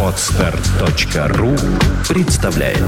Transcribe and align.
Отстар.ру 0.00 1.50
представляет 2.08 2.78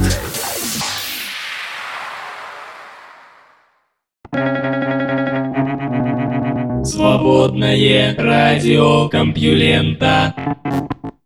Свободное 6.87 8.15
радио 8.17 9.09
Компьюлента 9.09 10.35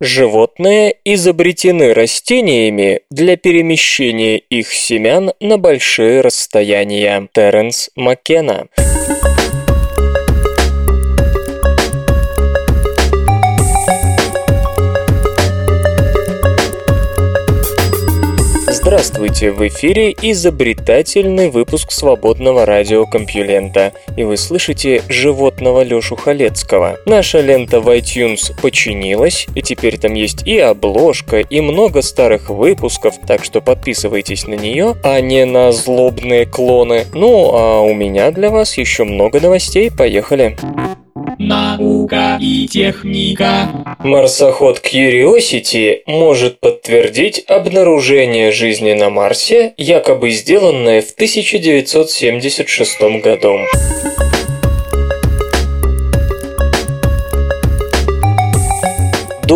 Животные 0.01 0.95
изобретены 1.05 1.93
растениями 1.93 3.01
для 3.11 3.37
перемещения 3.37 4.39
их 4.39 4.73
семян 4.73 5.33
на 5.41 5.59
большие 5.59 6.23
расстояния. 6.23 7.29
Теренс 7.35 7.91
Маккена. 7.95 8.69
Здравствуйте, 18.91 19.53
в 19.53 19.65
эфире 19.69 20.11
изобретательный 20.21 21.49
выпуск 21.49 21.93
свободного 21.93 22.67
радиокомпьюлента, 22.67 23.93
и 24.17 24.25
вы 24.25 24.37
слышите 24.37 25.03
животного 25.09 25.85
Лёшу 25.85 26.17
Халецкого. 26.17 26.99
Наша 27.07 27.41
лента 27.41 27.79
в 27.79 27.89
iTunes 27.89 28.53
починилась, 28.61 29.47
и 29.55 29.63
теперь 29.63 29.97
там 29.97 30.15
есть 30.15 30.45
и 30.45 30.59
обложка, 30.59 31.39
и 31.39 31.61
много 31.61 32.03
старых 32.03 32.51
выпусков, 32.51 33.15
так 33.25 33.45
что 33.45 33.61
подписывайтесь 33.61 34.49
на 34.49 34.55
нее, 34.55 34.97
а 35.05 35.21
не 35.21 35.45
на 35.45 35.71
злобные 35.71 36.45
клоны. 36.45 37.07
Ну, 37.15 37.53
а 37.55 37.83
у 37.83 37.95
меня 37.95 38.33
для 38.33 38.51
вас 38.51 38.77
еще 38.77 39.05
много 39.05 39.41
новостей, 39.41 39.93
поехали. 39.97 40.57
Наука 41.39 42.39
и 42.41 42.67
техника. 42.67 43.97
Марсоход 43.99 44.81
Curiosity 44.81 46.01
может 46.07 46.61
подтвердить 46.61 47.45
обнаружение 47.47 48.53
жизни 48.53 48.93
на 48.93 49.11
Марсе, 49.11 49.75
якобы 49.77 50.31
сделанное 50.31 51.03
в 51.03 51.11
1976 51.13 53.01
году. 53.23 53.59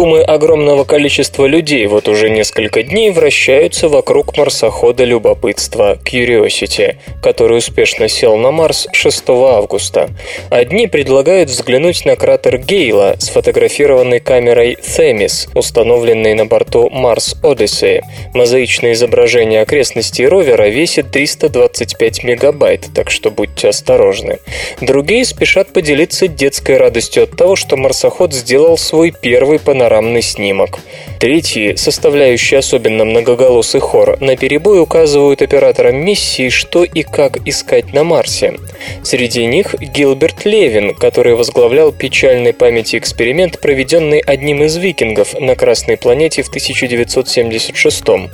Думы 0.04 0.20
огромного 0.20 0.84
количества 0.84 1.46
людей 1.46 1.86
вот 1.86 2.08
уже 2.08 2.28
несколько 2.28 2.82
дней 2.82 3.10
вращаются 3.10 3.88
вокруг 3.88 4.36
марсохода 4.36 5.02
любопытства 5.02 5.96
Curiosity, 6.04 6.96
который 7.22 7.56
успешно 7.56 8.06
сел 8.06 8.36
на 8.36 8.50
Марс 8.50 8.86
6 8.92 9.24
августа. 9.30 10.10
Одни 10.50 10.88
предлагают 10.88 11.48
взглянуть 11.48 12.04
на 12.04 12.16
кратер 12.16 12.58
Гейла, 12.58 13.16
сфотографированный 13.18 14.20
камерой 14.20 14.74
Themis, 14.74 15.48
установленной 15.54 16.34
на 16.34 16.44
борту 16.44 16.90
Mars 16.90 17.34
Odyssey. 17.42 18.02
Мозаичное 18.34 18.92
изображение 18.92 19.62
окрестностей 19.62 20.28
ровера 20.28 20.68
весит 20.68 21.12
325 21.12 22.24
мегабайт, 22.24 22.90
так 22.94 23.10
что 23.10 23.30
будьте 23.30 23.68
осторожны. 23.68 24.38
Другие 24.82 25.24
спешат 25.24 25.72
поделиться 25.72 26.28
детской 26.28 26.76
радостью 26.76 27.22
от 27.22 27.30
того, 27.30 27.56
что 27.56 27.78
марсоход 27.78 28.34
сделал 28.34 28.76
свой 28.76 29.10
первый 29.10 29.58
панорамный 29.58 29.93
панорамный 29.94 30.22
снимок. 30.22 30.80
Третьи, 31.20 31.74
составляющие 31.76 32.58
особенно 32.58 33.04
многоголосый 33.04 33.80
хор, 33.80 34.20
на 34.20 34.36
перебой 34.36 34.82
указывают 34.82 35.40
операторам 35.40 35.96
миссии, 35.96 36.48
что 36.48 36.84
и 36.84 37.02
как 37.02 37.38
искать 37.46 37.92
на 37.92 38.02
Марсе. 38.02 38.54
Среди 39.02 39.46
них 39.46 39.74
Гилберт 39.80 40.44
Левин, 40.44 40.94
который 40.94 41.34
возглавлял 41.34 41.92
печальной 41.92 42.52
памяти 42.52 42.96
эксперимент, 42.98 43.60
проведенный 43.60 44.18
одним 44.18 44.64
из 44.64 44.76
викингов 44.76 45.38
на 45.38 45.54
Красной 45.54 45.96
планете 45.96 46.42
в 46.42 46.48
1976 46.48 48.04
-м. 48.04 48.30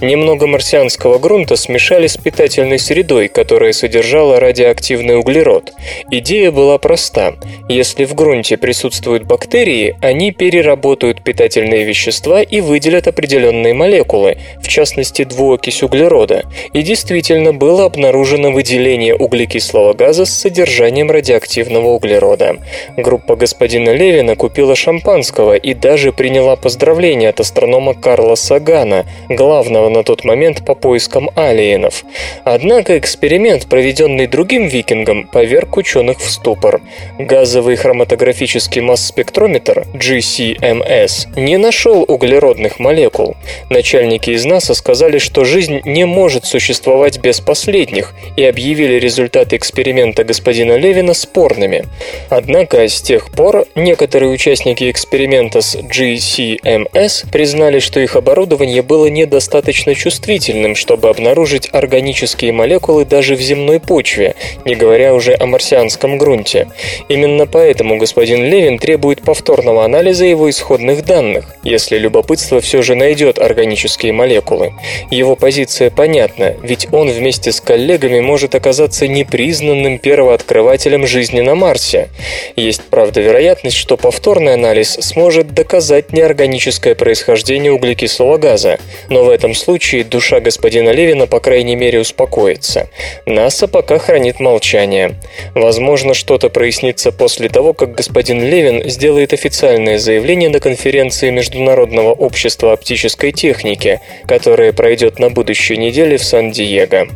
Немного 0.00 0.46
марсианского 0.46 1.18
грунта 1.18 1.56
смешали 1.56 2.06
с 2.06 2.16
питательной 2.16 2.78
средой, 2.78 3.28
которая 3.28 3.72
содержала 3.72 4.38
радиоактивный 4.40 5.18
углерод. 5.18 5.72
Идея 6.10 6.52
была 6.52 6.78
проста. 6.78 7.34
Если 7.68 8.04
в 8.04 8.14
грунте 8.14 8.56
присутствуют 8.56 9.24
бактерии, 9.24 9.96
они 10.00 10.32
переработают 10.32 10.89
переработают 10.90 11.22
питательные 11.22 11.84
вещества 11.84 12.42
и 12.42 12.60
выделят 12.60 13.06
определенные 13.06 13.74
молекулы, 13.74 14.38
в 14.60 14.68
частности 14.68 15.24
двуокись 15.24 15.82
углерода. 15.82 16.44
И 16.72 16.82
действительно 16.82 17.52
было 17.52 17.84
обнаружено 17.84 18.50
выделение 18.50 19.14
углекислого 19.14 19.92
газа 19.94 20.24
с 20.24 20.30
содержанием 20.30 21.10
радиоактивного 21.10 21.88
углерода. 21.88 22.56
Группа 22.96 23.36
господина 23.36 23.90
Левина 23.90 24.36
купила 24.36 24.74
шампанского 24.74 25.54
и 25.54 25.74
даже 25.74 26.12
приняла 26.12 26.56
поздравления 26.56 27.28
от 27.28 27.40
астронома 27.40 27.94
Карла 27.94 28.34
Сагана, 28.34 29.06
главного 29.28 29.88
на 29.88 30.02
тот 30.02 30.24
момент 30.24 30.64
по 30.64 30.74
поискам 30.74 31.30
алиенов. 31.36 32.04
Однако 32.44 32.98
эксперимент, 32.98 33.68
проведенный 33.68 34.26
другим 34.26 34.66
викингом, 34.66 35.28
поверг 35.28 35.76
ученых 35.76 36.18
в 36.18 36.30
ступор. 36.30 36.80
Газовый 37.18 37.76
хроматографический 37.76 38.80
масс-спектрометр 38.80 39.86
GCMS 39.94 40.79
МС 40.80 41.26
не 41.36 41.56
нашел 41.56 42.04
углеродных 42.06 42.78
молекул. 42.78 43.36
Начальники 43.68 44.30
из 44.30 44.44
НАСА 44.44 44.74
сказали, 44.74 45.18
что 45.18 45.44
жизнь 45.44 45.80
не 45.84 46.04
может 46.06 46.44
существовать 46.44 47.18
без 47.18 47.40
последних 47.40 48.14
и 48.36 48.44
объявили 48.44 48.94
результаты 48.94 49.56
эксперимента 49.56 50.24
господина 50.24 50.76
Левина 50.76 51.14
спорными. 51.14 51.84
Однако 52.28 52.88
с 52.88 53.00
тех 53.02 53.30
пор 53.30 53.66
некоторые 53.74 54.30
участники 54.30 54.90
эксперимента 54.90 55.60
с 55.60 55.76
GCMS 55.76 57.30
признали, 57.30 57.78
что 57.78 58.00
их 58.00 58.16
оборудование 58.16 58.82
было 58.82 59.06
недостаточно 59.06 59.94
чувствительным, 59.94 60.74
чтобы 60.74 61.08
обнаружить 61.08 61.68
органические 61.72 62.52
молекулы 62.52 63.04
даже 63.04 63.36
в 63.36 63.40
земной 63.40 63.80
почве, 63.80 64.34
не 64.64 64.74
говоря 64.74 65.14
уже 65.14 65.36
о 65.38 65.46
марсианском 65.46 66.18
грунте. 66.18 66.68
Именно 67.08 67.46
поэтому 67.46 67.98
господин 67.98 68.44
Левин 68.44 68.78
требует 68.78 69.22
повторного 69.22 69.84
анализа 69.84 70.24
его 70.24 70.48
исходных 70.48 70.69
исходных 70.70 71.04
данных, 71.04 71.46
если 71.64 71.98
любопытство 71.98 72.60
все 72.60 72.80
же 72.82 72.94
найдет 72.94 73.40
органические 73.40 74.12
молекулы. 74.12 74.72
Его 75.10 75.34
позиция 75.34 75.90
понятна, 75.90 76.54
ведь 76.62 76.86
он 76.92 77.10
вместе 77.10 77.50
с 77.50 77.60
коллегами 77.60 78.20
может 78.20 78.54
оказаться 78.54 79.08
непризнанным 79.08 79.98
первооткрывателем 79.98 81.08
жизни 81.08 81.40
на 81.40 81.56
Марсе. 81.56 82.08
Есть, 82.54 82.82
правда, 82.88 83.20
вероятность, 83.20 83.76
что 83.76 83.96
повторный 83.96 84.54
анализ 84.54 84.92
сможет 85.00 85.52
доказать 85.54 86.12
неорганическое 86.12 86.94
происхождение 86.94 87.72
углекислого 87.72 88.36
газа, 88.36 88.78
но 89.08 89.24
в 89.24 89.28
этом 89.28 89.54
случае 89.54 90.04
душа 90.04 90.38
господина 90.38 90.90
Левина, 90.90 91.26
по 91.26 91.40
крайней 91.40 91.74
мере, 91.74 91.98
успокоится. 91.98 92.88
НАСА 93.26 93.66
пока 93.66 93.98
хранит 93.98 94.38
молчание. 94.38 95.16
Возможно, 95.54 96.14
что-то 96.14 96.48
прояснится 96.48 97.10
после 97.10 97.48
того, 97.48 97.72
как 97.72 97.96
господин 97.96 98.40
Левин 98.44 98.88
сделает 98.88 99.32
официальное 99.32 99.98
заявление 99.98 100.48
на 100.48 100.59
конференции 100.60 101.30
Международного 101.30 102.12
общества 102.12 102.72
оптической 102.72 103.32
техники, 103.32 104.00
которая 104.26 104.72
пройдет 104.72 105.18
на 105.18 105.30
будущей 105.30 105.76
неделе 105.76 106.16
в 106.16 106.24
Сан-Диего. 106.24 107.08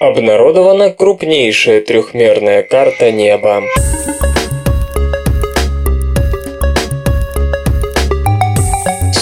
Обнародована 0.00 0.92
крупнейшая 0.92 1.80
трехмерная 1.80 2.62
карта 2.62 3.12
неба. 3.12 3.62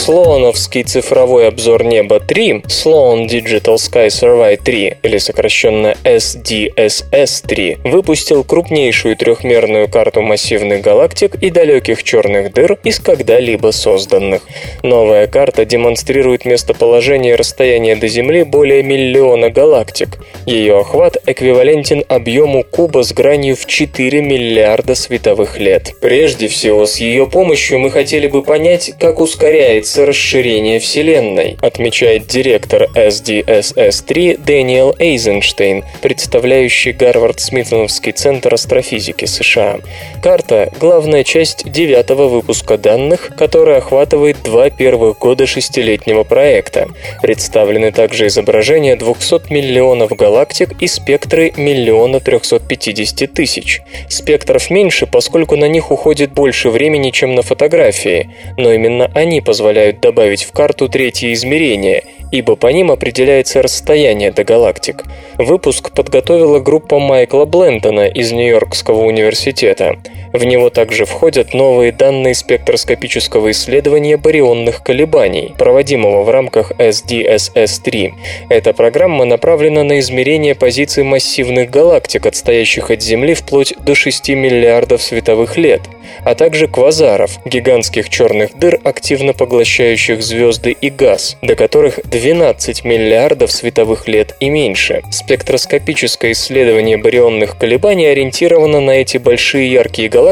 Слоановский 0.06 0.84
цифровой 0.84 1.48
обзор 1.48 1.82
неба 1.82 2.20
3, 2.20 2.62
Sloan 2.68 3.26
Digital 3.26 3.74
Sky 3.74 4.06
Survey 4.06 4.56
3, 4.56 4.98
или 5.02 5.18
сокращенно 5.18 5.96
SDSS-3, 6.04 7.90
выпустил 7.90 8.44
крупнейшую 8.44 9.16
трехмерную 9.16 9.88
карту 9.88 10.22
массивных 10.22 10.80
галактик 10.80 11.34
и 11.34 11.50
далеких 11.50 12.04
черных 12.04 12.52
дыр 12.52 12.78
из 12.84 13.00
когда-либо 13.00 13.72
созданных. 13.72 14.42
Новая 14.84 15.26
карта 15.26 15.64
демонстрирует 15.64 16.44
местоположение 16.44 17.32
и 17.32 17.36
расстояние 17.36 17.96
до 17.96 18.06
Земли 18.06 18.44
более 18.44 18.84
миллиона 18.84 19.50
галактик. 19.50 20.20
Ее 20.46 20.78
охват 20.78 21.16
эквивалентен 21.26 22.04
объему 22.06 22.62
куба 22.62 23.02
с 23.02 23.12
гранью 23.12 23.56
в 23.56 23.66
4 23.66 24.22
миллиарда 24.22 24.94
световых 24.94 25.58
лет. 25.58 25.94
Прежде 26.00 26.46
всего, 26.46 26.86
с 26.86 26.98
ее 26.98 27.26
помощью 27.26 27.80
мы 27.80 27.90
хотели 27.90 28.28
бы 28.28 28.44
понять, 28.44 28.92
как 29.00 29.18
ускоряется 29.18 29.95
ожидается 29.96 30.06
расширение 30.06 30.78
Вселенной, 30.78 31.56
отмечает 31.62 32.26
директор 32.26 32.84
SDSS-3 32.94 34.44
Дэниел 34.44 34.94
Эйзенштейн, 34.98 35.84
представляющий 36.02 36.92
Гарвард-Смитоновский 36.92 38.12
центр 38.12 38.54
астрофизики 38.54 39.24
США. 39.24 39.78
Карта– 40.22 40.70
главная 40.80 41.24
часть 41.24 41.70
девятого 41.70 42.28
выпуска 42.28 42.76
данных, 42.78 43.30
который 43.36 43.76
охватывает 43.76 44.36
два 44.44 44.70
первых 44.70 45.18
года 45.18 45.46
шестилетнего 45.46 46.24
проекта. 46.24 46.88
Представлены 47.22 47.92
также 47.92 48.26
изображения 48.26 48.96
200 48.96 49.52
миллионов 49.52 50.10
галактик 50.10 50.70
и 50.80 50.86
спектры 50.86 51.52
миллиона 51.56 52.20
350 52.20 53.32
тысяч. 53.32 53.80
Спектров 54.08 54.70
меньше, 54.70 55.06
поскольку 55.06 55.56
на 55.56 55.68
них 55.68 55.90
уходит 55.90 56.32
больше 56.32 56.70
времени, 56.70 57.10
чем 57.10 57.34
на 57.34 57.42
фотографии, 57.42 58.30
но 58.56 58.72
именно 58.72 59.10
они 59.14 59.40
позволяют 59.40 59.85
добавить 59.92 60.44
в 60.44 60.52
карту 60.52 60.88
третье 60.88 61.32
измерение, 61.32 62.04
ибо 62.32 62.56
по 62.56 62.68
ним 62.68 62.90
определяется 62.90 63.62
расстояние 63.62 64.30
до 64.30 64.44
галактик. 64.44 65.04
Выпуск 65.38 65.92
подготовила 65.92 66.60
группа 66.60 66.98
Майкла 66.98 67.44
Блентона 67.44 68.06
из 68.06 68.32
Нью-Йоркского 68.32 69.04
университета. 69.04 69.96
В 70.36 70.44
него 70.44 70.68
также 70.68 71.06
входят 71.06 71.54
новые 71.54 71.92
данные 71.92 72.34
спектроскопического 72.34 73.52
исследования 73.52 74.18
барионных 74.18 74.82
колебаний, 74.82 75.54
проводимого 75.56 76.24
в 76.24 76.28
рамках 76.28 76.72
SDSS-3. 76.72 78.12
Эта 78.50 78.74
программа 78.74 79.24
направлена 79.24 79.82
на 79.82 79.98
измерение 79.98 80.54
позиций 80.54 81.04
массивных 81.04 81.70
галактик, 81.70 82.26
отстоящих 82.26 82.90
от 82.90 83.00
Земли 83.00 83.32
вплоть 83.32 83.72
до 83.78 83.94
6 83.94 84.28
миллиардов 84.28 85.00
световых 85.00 85.56
лет, 85.56 85.80
а 86.22 86.34
также 86.34 86.68
квазаров, 86.68 87.38
гигантских 87.46 88.10
черных 88.10 88.58
дыр, 88.58 88.78
активно 88.84 89.32
поглощающих 89.32 90.22
звезды 90.22 90.76
и 90.78 90.90
газ, 90.90 91.38
до 91.40 91.54
которых 91.54 91.98
12 92.04 92.84
миллиардов 92.84 93.50
световых 93.52 94.06
лет 94.06 94.36
и 94.40 94.50
меньше. 94.50 95.02
Спектроскопическое 95.10 96.32
исследование 96.32 96.98
барионных 96.98 97.56
колебаний 97.56 98.06
ориентировано 98.06 98.80
на 98.80 98.90
эти 98.90 99.16
большие 99.16 99.72
яркие 99.72 100.10
галактики, 100.10 100.25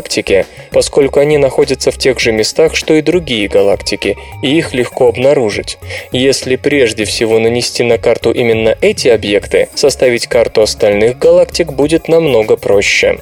поскольку 0.70 1.20
они 1.20 1.38
находятся 1.38 1.91
в 1.91 1.99
тех 1.99 2.19
же 2.20 2.32
местах, 2.32 2.75
что 2.75 2.94
и 2.94 3.02
другие 3.02 3.49
галактики, 3.49 4.17
и 4.43 4.56
их 4.56 4.75
легко 4.75 5.08
обнаружить. 5.08 5.79
Если 6.12 6.56
прежде 6.56 7.05
всего 7.05 7.38
нанести 7.38 7.82
на 7.82 7.99
карту 7.99 8.32
именно 8.32 8.76
эти 8.81 9.08
объекты, 9.08 9.69
составить 9.75 10.26
карту 10.26 10.62
остальных 10.62 11.19
галактик 11.19 11.73
будет 11.73 12.08
намного 12.08 12.56
проще. 12.56 13.19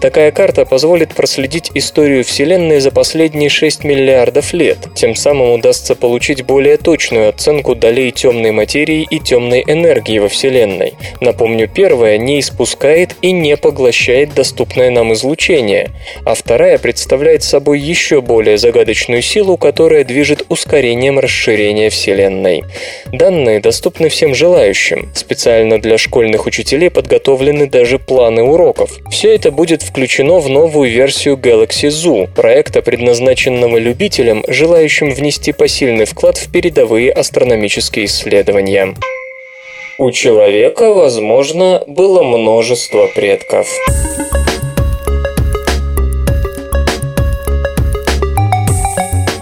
Такая 0.00 0.32
карта 0.32 0.64
позволит 0.64 1.14
проследить 1.14 1.70
историю 1.74 2.24
Вселенной 2.24 2.80
за 2.80 2.90
последние 2.90 3.48
6 3.48 3.84
миллиардов 3.84 4.52
лет. 4.52 4.78
Тем 4.94 5.14
самым 5.14 5.52
удастся 5.52 5.94
получить 5.94 6.42
более 6.42 6.76
точную 6.76 7.28
оценку 7.28 7.74
долей 7.74 8.10
темной 8.12 8.52
материи 8.52 9.06
и 9.08 9.18
темной 9.20 9.62
энергии 9.66 10.18
во 10.18 10.28
Вселенной. 10.28 10.94
Напомню, 11.20 11.68
первая 11.68 12.18
не 12.18 12.40
испускает 12.40 13.16
и 13.22 13.32
не 13.32 13.56
поглощает 13.56 14.34
доступное 14.34 14.90
нам 14.90 15.12
излучение, 15.12 15.90
а 16.24 16.34
вторая 16.34 16.78
представляет 16.78 17.42
собой 17.42 17.80
еще 17.80 18.20
более 18.20 18.58
загадочную 18.58 19.22
силу, 19.22 19.56
которая 19.56 20.04
движет 20.04 20.44
ускорением 20.48 21.18
расширения 21.18 21.90
Вселенной. 21.90 22.64
Данные 23.12 23.60
доступны 23.60 24.08
всем 24.08 24.34
желающим. 24.34 25.10
Специально 25.14 25.80
для 25.80 25.98
школьных 25.98 26.46
учителей 26.46 26.90
подготовлены 26.90 27.66
даже 27.66 27.98
планы 27.98 28.42
уроков. 28.42 28.98
Все 29.10 29.34
это 29.34 29.50
будет 29.50 29.82
включено 29.82 30.38
в 30.38 30.48
новую 30.48 30.90
версию 30.90 31.36
Galaxy 31.36 31.88
Zoo, 31.88 32.28
проекта, 32.32 32.82
предназначенного 32.82 33.76
любителям, 33.78 34.44
желающим 34.48 35.10
внести 35.10 35.52
посильный 35.52 36.04
вклад 36.04 36.36
в 36.36 36.50
передовые 36.50 37.12
астрономические 37.12 38.06
исследования. 38.06 38.94
У 39.98 40.10
человека, 40.10 40.92
возможно, 40.92 41.84
было 41.86 42.22
множество 42.22 43.06
предков. 43.14 43.68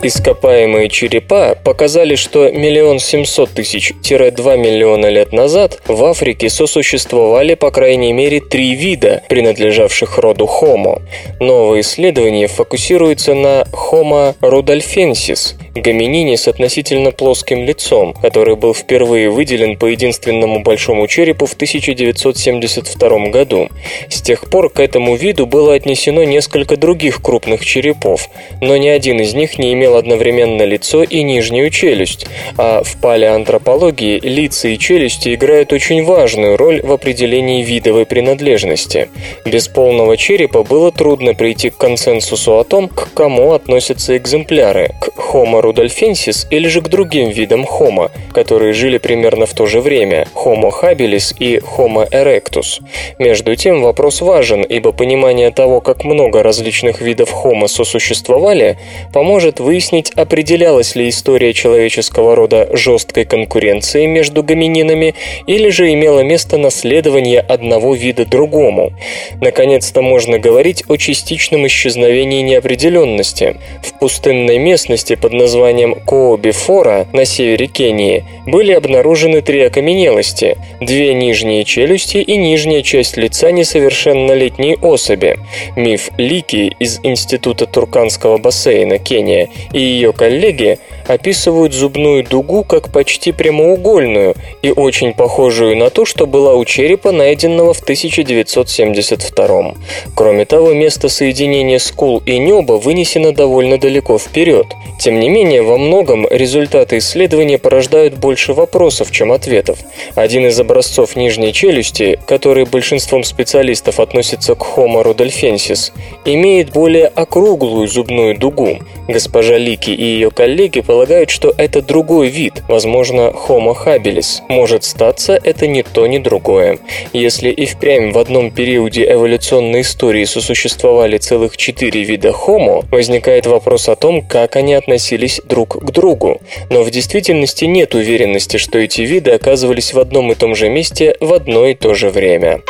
Ископаемые 0.02 0.88
черепа 0.88 1.54
показали, 1.62 2.14
что 2.14 2.50
миллион 2.50 3.00
семьсот 3.00 3.50
тысяч-2 3.50 4.56
миллиона 4.56 5.10
лет 5.10 5.34
назад 5.34 5.78
в 5.86 6.02
Африке 6.04 6.48
сосуществовали 6.48 7.52
по 7.52 7.70
крайней 7.70 8.14
мере 8.14 8.40
три 8.40 8.74
вида, 8.74 9.22
принадлежавших 9.28 10.16
роду 10.16 10.46
Homo. 10.46 11.02
Новое 11.38 11.82
исследование 11.82 12.46
фокусируется 12.46 13.34
на 13.34 13.66
Homo 13.72 14.34
rudolfensis, 14.40 15.56
гоминине 15.74 16.38
с 16.38 16.48
относительно 16.48 17.10
плоским 17.10 17.64
лицом, 17.64 18.14
который 18.14 18.56
был 18.56 18.72
впервые 18.72 19.28
выделен 19.28 19.76
по 19.76 19.84
единственному 19.84 20.60
большому 20.60 21.06
черепу 21.08 21.44
в 21.44 21.52
1972 21.52 23.28
году. 23.28 23.68
С 24.08 24.22
тех 24.22 24.48
пор 24.48 24.70
к 24.70 24.80
этому 24.80 25.14
виду 25.14 25.44
было 25.44 25.74
отнесено 25.74 26.24
несколько 26.24 26.78
других 26.78 27.20
крупных 27.20 27.66
черепов, 27.66 28.30
но 28.62 28.78
ни 28.78 28.88
один 28.88 29.20
из 29.20 29.34
них 29.34 29.58
не 29.58 29.74
имел 29.74 29.89
одновременно 29.96 30.62
лицо 30.62 31.02
и 31.02 31.22
нижнюю 31.22 31.70
челюсть, 31.70 32.26
а 32.56 32.82
в 32.82 32.96
палеоантропологии 33.00 34.20
лица 34.20 34.68
и 34.68 34.78
челюсти 34.78 35.34
играют 35.34 35.72
очень 35.72 36.04
важную 36.04 36.56
роль 36.56 36.80
в 36.82 36.92
определении 36.92 37.62
видовой 37.62 38.06
принадлежности. 38.06 39.08
Без 39.44 39.68
полного 39.68 40.16
черепа 40.16 40.62
было 40.62 40.92
трудно 40.92 41.34
прийти 41.34 41.70
к 41.70 41.76
консенсусу 41.76 42.58
о 42.58 42.64
том, 42.64 42.88
к 42.88 43.12
кому 43.14 43.52
относятся 43.52 44.16
экземпляры– 44.16 44.94
к 45.00 45.08
Homo 45.32 45.60
rudolfensis 45.62 46.46
или 46.50 46.68
же 46.68 46.80
к 46.82 46.88
другим 46.88 47.30
видам 47.30 47.64
Homo, 47.64 48.10
которые 48.32 48.72
жили 48.72 48.98
примерно 48.98 49.46
в 49.46 49.54
то 49.54 49.66
же 49.66 49.80
время– 49.80 50.26
Homo 50.34 50.70
habilis 50.70 51.34
и 51.38 51.58
Homo 51.58 52.08
erectus. 52.10 52.80
Между 53.18 53.54
тем 53.56 53.82
вопрос 53.82 54.20
важен, 54.20 54.62
ибо 54.62 54.92
понимание 54.92 55.50
того, 55.50 55.80
как 55.80 56.04
много 56.04 56.42
различных 56.42 57.00
видов 57.00 57.32
Homo 57.44 57.68
сосуществовали, 57.68 58.78
поможет 59.12 59.60
выяснить, 59.60 59.79
определялась 60.14 60.94
ли 60.94 61.08
история 61.08 61.52
человеческого 61.52 62.36
рода 62.36 62.68
жесткой 62.72 63.24
конкуренцией 63.24 64.06
между 64.06 64.42
гомининами 64.42 65.14
или 65.46 65.70
же 65.70 65.92
имело 65.92 66.20
место 66.20 66.58
наследование 66.58 67.40
одного 67.40 67.94
вида 67.94 68.26
другому. 68.26 68.92
Наконец-то 69.40 70.02
можно 70.02 70.38
говорить 70.38 70.84
о 70.88 70.96
частичном 70.96 71.66
исчезновении 71.66 72.42
неопределенности. 72.42 73.56
В 73.82 73.98
пустынной 73.98 74.58
местности 74.58 75.16
под 75.16 75.32
названием 75.32 75.94
Кообифора 75.94 77.06
на 77.12 77.24
севере 77.24 77.66
Кении 77.66 78.24
были 78.46 78.72
обнаружены 78.72 79.42
три 79.42 79.62
окаменелости– 79.62 80.56
две 80.80 81.14
нижние 81.14 81.64
челюсти 81.64 82.18
и 82.18 82.36
нижняя 82.36 82.82
часть 82.82 83.16
лица 83.16 83.50
несовершеннолетней 83.50 84.76
особи. 84.76 85.38
Миф 85.76 86.10
Лики 86.18 86.74
из 86.78 87.00
Института 87.02 87.66
Турканского 87.66 88.38
бассейна, 88.38 88.98
Кения, 88.98 89.48
и 89.72 89.80
ее 89.80 90.12
коллеги 90.12 90.78
описывают 91.06 91.72
зубную 91.72 92.24
дугу 92.24 92.64
как 92.64 92.92
почти 92.92 93.32
прямоугольную 93.32 94.34
и 94.62 94.70
очень 94.70 95.12
похожую 95.12 95.76
на 95.76 95.90
ту, 95.90 96.04
что 96.04 96.26
была 96.26 96.54
у 96.54 96.64
черепа, 96.64 97.12
найденного 97.12 97.74
в 97.74 97.80
1972. 97.80 99.74
Кроме 100.14 100.44
того, 100.44 100.72
место 100.72 101.08
соединения 101.08 101.78
скул 101.78 102.22
и 102.24 102.38
неба 102.38 102.74
вынесено 102.74 103.32
довольно 103.32 103.78
далеко 103.78 104.18
вперед. 104.18 104.66
Тем 104.98 105.18
не 105.18 105.28
менее, 105.28 105.62
во 105.62 105.78
многом 105.78 106.26
результаты 106.28 106.98
исследования 106.98 107.58
порождают 107.58 108.14
больше 108.14 108.52
вопросов, 108.52 109.10
чем 109.10 109.32
ответов. 109.32 109.78
Один 110.14 110.46
из 110.46 110.60
образцов 110.60 111.16
нижней 111.16 111.52
челюсти, 111.52 112.18
который 112.26 112.64
большинством 112.66 113.24
специалистов 113.24 113.98
относится 113.98 114.54
к 114.54 114.62
Homo 114.62 115.02
rudolfensis, 115.02 115.92
имеет 116.24 116.70
более 116.70 117.06
округлую 117.06 117.88
зубную 117.88 118.36
дугу. 118.36 118.78
Госпожа 119.08 119.56
Лики 119.60 119.90
и 119.90 120.02
ее 120.02 120.30
коллеги 120.30 120.80
полагают, 120.80 121.30
что 121.30 121.54
это 121.56 121.82
другой 121.82 122.28
вид, 122.28 122.62
возможно, 122.68 123.32
Homo 123.32 123.76
habilis. 123.76 124.40
Может 124.48 124.84
статься, 124.84 125.38
это 125.42 125.66
ни 125.66 125.82
то, 125.82 126.06
ни 126.06 126.18
другое. 126.18 126.78
Если 127.12 127.50
и 127.50 127.66
впрямь 127.66 128.12
в 128.12 128.18
одном 128.18 128.50
периоде 128.50 129.10
эволюционной 129.10 129.82
истории 129.82 130.24
сосуществовали 130.24 131.18
целых 131.18 131.56
четыре 131.56 132.02
вида 132.02 132.30
Homo, 132.30 132.84
возникает 132.90 133.46
вопрос 133.46 133.88
о 133.88 133.96
том, 133.96 134.22
как 134.22 134.56
они 134.56 134.74
относились 134.74 135.40
друг 135.44 135.78
к 135.84 135.90
другу. 135.90 136.40
Но 136.70 136.82
в 136.82 136.90
действительности 136.90 137.64
нет 137.66 137.94
уверенности, 137.94 138.56
что 138.56 138.78
эти 138.78 139.02
виды 139.02 139.30
оказывались 139.30 139.92
в 139.92 139.98
одном 139.98 140.32
и 140.32 140.34
том 140.34 140.54
же 140.54 140.68
месте 140.68 141.16
в 141.20 141.32
одно 141.32 141.66
и 141.66 141.74
то 141.74 141.94
же 141.94 142.10
время. 142.10 142.62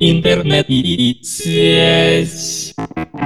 Интернет 0.00 0.66
и 0.68 1.18
связь. 1.22 2.74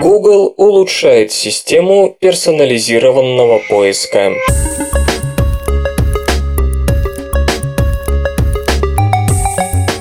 Google 0.01 0.55
улучшает 0.57 1.33
систему 1.33 2.17
персонализированного 2.21 3.61
поиска. 3.69 4.33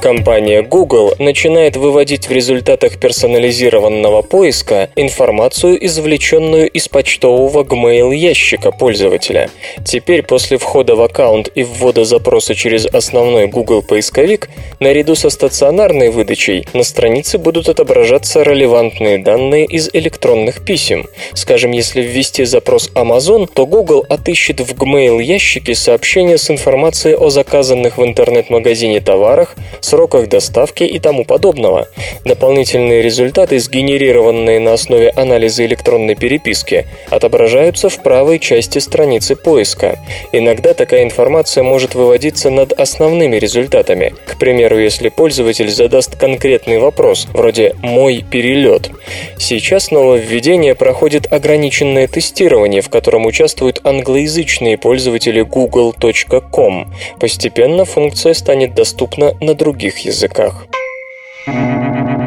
Компания 0.02 0.62
Google 0.62 1.16
начинает 1.18 1.76
выводить 1.76 2.30
в 2.30 2.32
результатах 2.32 3.00
персонализированного 3.00 4.22
поиска 4.22 4.90
информацию, 4.96 5.84
извлеченную 5.86 6.70
из 6.70 6.88
почтового 6.88 7.64
Gmail 7.64 8.16
ящика 8.16 8.72
пользователя. 8.72 9.50
Теперь 9.84 10.24
после 10.24 10.58
входа 10.58 10.96
в 10.96 11.02
аккаунт 11.02 11.50
и 11.56 11.64
ввода 11.64 12.06
запроса 12.06 12.54
через 12.54 12.86
основной 12.86 13.48
Google 13.48 13.82
поисковик, 13.82 14.50
наряду 14.80 15.16
со 15.16 15.30
стационарной 15.30 16.12
выдачей 16.12 16.68
на 16.74 16.84
странице 16.84 17.38
будут 17.38 17.68
отображаться 17.68 18.44
релевантные 18.44 19.18
данные 19.18 19.66
из 19.66 19.90
электронных 19.94 20.64
писем. 20.64 21.08
Скажем, 21.34 21.72
если 21.72 22.02
ввести 22.02 22.46
запрос 22.46 22.92
Amazon, 22.94 23.50
то 23.52 23.66
Google 23.66 24.06
отыщет 24.08 24.60
в 24.60 24.74
Gmail 24.74 25.22
ящике 25.22 25.76
сообщения 25.76 26.38
с 26.38 26.52
информацией 26.52 27.16
о 27.16 27.30
заказанных 27.30 27.98
в 27.98 28.04
интернет-магазине 28.04 29.02
товарах, 29.02 29.56
сроках 29.88 30.28
доставки 30.28 30.84
и 30.84 31.00
тому 31.00 31.26
подобного. 31.26 31.88
Дополнительные 32.26 33.02
результаты, 33.02 33.60
сгенерированные 33.60 34.60
на 34.60 34.74
основе 34.74 35.10
анализа 35.10 35.66
электронной 35.66 36.16
переписки, 36.16 36.86
отображаются 37.10 37.90
в 37.90 38.04
правой 38.04 38.40
части 38.40 38.80
страницы 38.80 39.36
поиска. 39.36 39.98
Иногда 40.32 40.74
такая 40.74 41.04
информация 41.04 41.64
может 41.64 41.96
выводиться 41.96 42.50
над 42.50 42.74
основными 42.74 43.38
результатами. 43.38 44.14
К 44.26 44.38
примеру, 44.38 44.78
если 44.78 45.10
пользователь 45.10 45.70
задаст 45.70 46.16
конкретный 46.16 46.80
вопрос, 46.80 47.28
вроде 47.34 47.76
«мой 47.82 48.24
перелет». 48.30 48.92
Сейчас 49.38 49.92
нововведение 49.92 50.76
проходит 50.76 51.32
ограниченное 51.32 52.08
тестирование, 52.08 52.82
в 52.82 52.90
котором 52.90 53.26
участвуют 53.26 53.82
англоязычные 53.84 54.78
пользователи 54.78 55.42
google.com. 55.42 56.94
Постепенно 57.20 57.86
функция 57.86 58.34
станет 58.34 58.76
доступна 58.76 59.34
на 59.40 59.54
других 59.54 59.77
языках. 60.00 60.66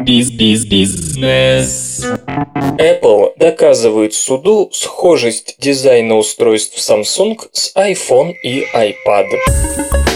Биз-биз-бизнес. 0.05 2.05
Apple 2.77 3.33
доказывает 3.37 4.13
суду 4.13 4.69
схожесть 4.71 5.55
дизайна 5.59 6.15
устройств 6.15 6.77
Samsung 6.77 7.37
с 7.51 7.75
iPhone 7.75 8.33
и 8.43 8.65
iPad. 8.73 10.10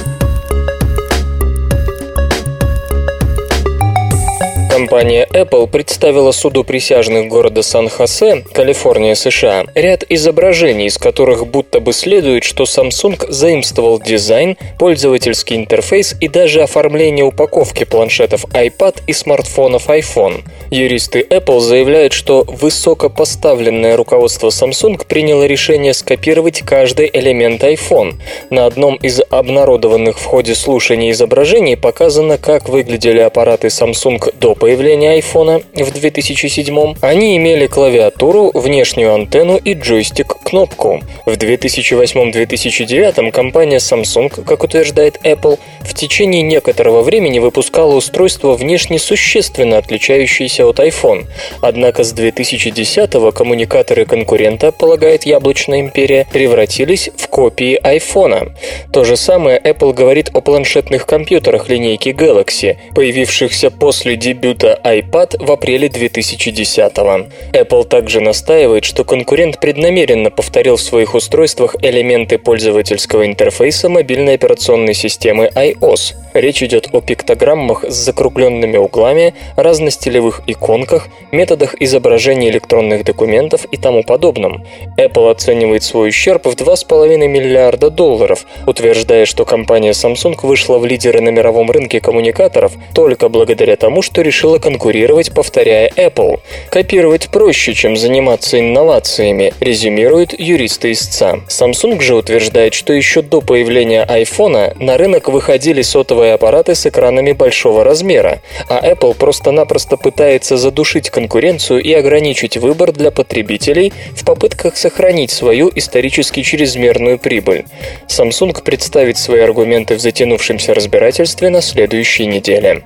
Компания 4.75 5.25
Apple 5.31 5.67
представила 5.67 6.33
суду 6.33 6.65
присяжных 6.65 7.29
города 7.29 7.63
Сан-Хосе, 7.63 8.43
Калифорния, 8.51 9.15
США, 9.15 9.63
ряд 9.73 10.03
изображений, 10.09 10.87
из 10.87 10.97
которых 10.97 11.47
будто 11.47 11.79
бы 11.79 11.93
следует, 11.93 12.43
что 12.43 12.65
Samsung 12.65 13.31
заимствовал 13.31 14.01
дизайн, 14.01 14.57
пользовательский 14.77 15.55
интерфейс 15.55 16.13
и 16.19 16.27
даже 16.27 16.61
оформление 16.61 17.23
упаковки 17.23 17.85
планшетов 17.85 18.43
iPad 18.47 19.01
и 19.07 19.13
смартфонов 19.13 19.87
iPhone. 19.87 20.43
Юристы 20.71 21.21
Apple 21.21 21.61
заявляют, 21.61 22.11
что 22.11 22.43
высокопоставленное 22.45 23.95
руководство 23.95 24.49
Samsung 24.49 25.01
приняло 25.07 25.45
решение 25.45 25.93
скопировать 25.93 26.63
каждый 26.63 27.09
элемент 27.13 27.63
iPhone. 27.63 28.15
На 28.49 28.65
одном 28.65 28.95
из 28.95 29.21
обнародованных 29.29 30.19
в 30.19 30.25
ходе 30.25 30.53
слушаний 30.53 31.11
изображений 31.11 31.77
показано, 31.77 32.37
как 32.37 32.67
выглядели 32.67 33.19
аппараты 33.19 33.67
Samsung 33.67 34.33
до 34.37 34.53
появления 34.65 35.19
iPhone 35.19 35.63
в 35.75 35.91
2007 35.91 36.95
они 37.01 37.37
имели 37.37 37.67
клавиатуру, 37.67 38.49
внешнюю 38.55 39.13
антенну 39.13 39.57
и 39.57 39.75
джойстик-кнопку. 39.75 41.03
В 41.27 41.33
2008-2009 41.33 43.31
компания 43.31 43.77
Samsung, 43.77 44.43
как 44.43 44.63
утверждает 44.63 45.19
Apple, 45.23 45.59
в 45.81 45.93
течение 45.93 46.41
некоторого 46.41 47.03
времени 47.03 47.37
выпускала 47.37 47.93
устройство 47.93 48.55
внешне 48.55 48.97
существенно 48.97 49.77
отличающееся 49.77 50.65
от 50.65 50.79
iPhone. 50.79 51.27
Однако 51.61 52.03
с 52.03 52.11
2010-го 52.11 53.31
коммуникаторы 53.31 54.05
конкурента, 54.05 54.71
полагает 54.71 55.27
Яблочная 55.27 55.81
империя, 55.81 56.25
превратились 56.33 57.11
в 57.15 57.27
копии 57.27 57.79
iPhone. 57.83 58.53
То 58.91 59.03
же 59.03 59.15
самое 59.15 59.59
Apple 59.59 59.93
говорит 59.93 60.31
о 60.33 60.41
планшетных 60.41 61.05
компьютерах 61.05 61.69
линейки 61.69 62.09
Galaxy, 62.09 62.77
появившихся 62.95 63.69
после 63.69 64.15
дебюта 64.15 64.54
дебюта 64.55 64.79
iPad 64.83 65.43
в 65.45 65.51
апреле 65.51 65.87
2010-го. 65.87 67.27
Apple 67.53 67.85
также 67.85 68.21
настаивает, 68.21 68.85
что 68.85 69.03
конкурент 69.03 69.59
преднамеренно 69.59 70.29
повторил 70.29 70.77
в 70.77 70.81
своих 70.81 71.13
устройствах 71.15 71.75
элементы 71.81 72.37
пользовательского 72.37 73.25
интерфейса 73.25 73.89
мобильной 73.89 74.35
операционной 74.35 74.93
системы 74.93 75.49
iOS. 75.55 76.15
Речь 76.33 76.63
идет 76.63 76.89
о 76.91 77.01
пиктограммах 77.01 77.85
с 77.87 77.93
закругленными 77.93 78.77
углами, 78.77 79.33
разностилевых 79.55 80.41
иконках, 80.47 81.07
методах 81.31 81.75
изображения 81.79 82.49
электронных 82.49 83.05
документов 83.05 83.65
и 83.71 83.77
тому 83.77 84.03
подобном. 84.03 84.65
Apple 84.97 85.31
оценивает 85.31 85.83
свой 85.83 86.09
ущерб 86.09 86.45
в 86.45 86.55
2,5 86.55 87.27
миллиарда 87.27 87.89
долларов, 87.89 88.45
утверждая, 88.67 89.25
что 89.25 89.45
компания 89.45 89.91
Samsung 89.91 90.35
вышла 90.43 90.77
в 90.77 90.85
лидеры 90.85 91.21
на 91.21 91.29
мировом 91.29 91.71
рынке 91.71 92.01
коммуникаторов 92.01 92.73
только 92.93 93.29
благодаря 93.29 93.75
тому, 93.75 94.01
что 94.01 94.21
решила 94.21 94.44
решила 94.45 94.59
конкурировать, 94.59 95.33
повторяя 95.33 95.89
Apple. 95.95 96.39
Копировать 96.69 97.29
проще, 97.29 97.73
чем 97.73 97.97
заниматься 97.97 98.59
инновациями, 98.59 99.53
резюмирует 99.59 100.39
юристы 100.39 100.91
истца. 100.91 101.39
Samsung 101.47 101.99
же 102.01 102.15
утверждает, 102.15 102.75
что 102.75 102.93
еще 102.93 103.23
до 103.23 103.41
появления 103.41 104.05
iPhone 104.05 104.75
на 104.79 104.97
рынок 104.97 105.29
выходили 105.29 105.81
сотовые 105.81 106.33
аппараты 106.33 106.75
с 106.75 106.85
экранами 106.85 107.31
большого 107.31 107.83
размера, 107.83 108.41
а 108.69 108.87
Apple 108.87 109.15
просто-напросто 109.15 109.97
пытается 109.97 110.57
задушить 110.57 111.09
конкуренцию 111.09 111.81
и 111.81 111.91
ограничить 111.93 112.57
выбор 112.57 112.91
для 112.91 113.09
потребителей 113.09 113.93
в 114.15 114.23
попытках 114.25 114.77
сохранить 114.77 115.31
свою 115.31 115.71
исторически 115.73 116.43
чрезмерную 116.43 117.17
прибыль. 117.17 117.65
Samsung 118.07 118.63
представит 118.63 119.17
свои 119.17 119.39
аргументы 119.39 119.95
в 119.95 119.99
затянувшемся 119.99 120.75
разбирательстве 120.75 121.49
на 121.49 121.61
следующей 121.61 122.27
неделе. 122.27 122.83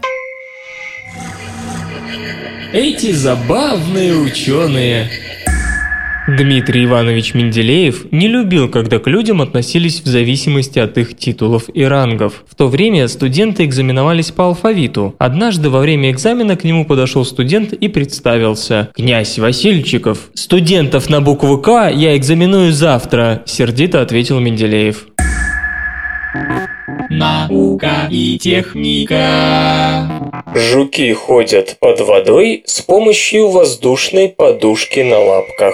Эти 2.72 3.12
забавные 3.14 4.14
ученые. 4.14 5.10
Дмитрий 6.28 6.86
Иванович 6.86 7.34
Менделеев 7.34 8.12
не 8.12 8.28
любил, 8.28 8.70
когда 8.70 9.00
к 9.00 9.08
людям 9.08 9.42
относились 9.42 10.02
в 10.02 10.06
зависимости 10.06 10.78
от 10.78 10.96
их 11.00 11.18
титулов 11.18 11.64
и 11.74 11.84
рангов. 11.84 12.44
В 12.48 12.54
то 12.54 12.68
время 12.68 13.08
студенты 13.08 13.66
экзаменовались 13.66 14.30
по 14.30 14.46
алфавиту. 14.46 15.16
Однажды 15.18 15.72
во 15.72 15.80
время 15.80 16.12
экзамена 16.12 16.56
к 16.56 16.64
нему 16.64 16.86
подошел 16.86 17.26
студент 17.26 17.74
и 17.74 17.88
представился. 17.88 18.90
«Князь 18.96 19.40
Васильчиков, 19.40 20.30
студентов 20.36 21.10
на 21.10 21.22
букву 21.22 21.58
«К» 21.58 21.90
я 21.90 22.16
экзаменую 22.16 22.72
завтра»,– 22.72 23.42
сердито 23.48 24.04
ответил 24.04 24.40
Менделеев. 24.40 25.08
Наука 27.10 28.08
и 28.12 28.38
техника. 28.38 30.32
Жуки 30.54 31.12
ходят 31.14 31.78
под 31.80 32.02
водой 32.02 32.62
с 32.68 32.82
помощью 32.82 33.50
воздушной 33.50 34.30
подушки 34.30 35.00
на 35.00 35.18
лапках. 35.18 35.74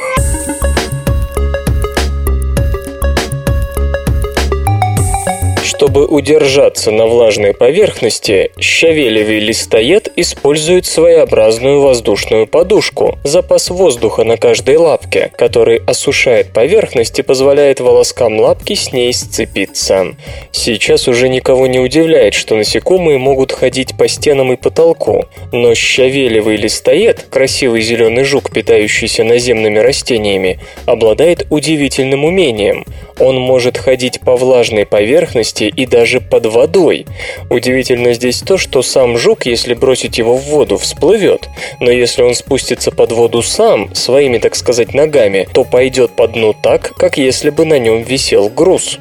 Чтобы 5.85 6.07
удержаться 6.07 6.89
на 6.89 7.05
влажной 7.05 7.53
поверхности, 7.53 8.49
щавелевый 8.59 9.37
листоед 9.37 10.11
использует 10.15 10.87
своеобразную 10.87 11.79
воздушную 11.79 12.47
подушку, 12.47 13.19
запас 13.23 13.69
воздуха 13.69 14.23
на 14.23 14.35
каждой 14.35 14.77
лапке, 14.77 15.31
который 15.37 15.83
осушает 15.85 16.51
поверхность 16.53 17.19
и 17.19 17.21
позволяет 17.21 17.81
волоскам 17.81 18.39
лапки 18.39 18.73
с 18.73 18.93
ней 18.93 19.13
сцепиться. 19.13 20.15
Сейчас 20.51 21.07
уже 21.07 21.29
никого 21.29 21.67
не 21.67 21.77
удивляет, 21.77 22.33
что 22.33 22.55
насекомые 22.55 23.19
могут 23.19 23.51
ходить 23.51 23.95
по 23.95 24.07
стенам 24.07 24.53
и 24.53 24.55
потолку, 24.55 25.25
но 25.51 25.75
щавелевый 25.75 26.55
листоед, 26.55 27.27
красивый 27.29 27.83
зеленый 27.83 28.23
жук, 28.23 28.51
питающийся 28.51 29.23
наземными 29.23 29.77
растениями, 29.77 30.59
обладает 30.87 31.45
удивительным 31.51 32.25
умением. 32.25 32.85
Он 33.19 33.37
может 33.39 33.77
ходить 33.77 34.19
по 34.19 34.35
влажной 34.35 34.87
поверхности 34.87 35.74
и 35.75 35.85
даже 35.85 36.21
под 36.21 36.45
водой. 36.45 37.05
Удивительно 37.49 38.13
здесь 38.13 38.41
то, 38.41 38.57
что 38.57 38.81
сам 38.81 39.17
жук, 39.17 39.45
если 39.45 39.73
бросить 39.73 40.17
его 40.17 40.37
в 40.37 40.43
воду, 40.45 40.77
всплывет, 40.77 41.49
но 41.79 41.91
если 41.91 42.21
он 42.21 42.35
спустится 42.35 42.91
под 42.91 43.11
воду 43.11 43.41
сам, 43.41 43.93
своими, 43.95 44.37
так 44.37 44.55
сказать, 44.55 44.93
ногами, 44.93 45.47
то 45.53 45.63
пойдет 45.63 46.11
по 46.11 46.27
дну 46.27 46.53
так, 46.53 46.93
как 46.95 47.17
если 47.17 47.49
бы 47.49 47.65
на 47.65 47.79
нем 47.79 48.03
висел 48.03 48.49
груз. 48.49 48.99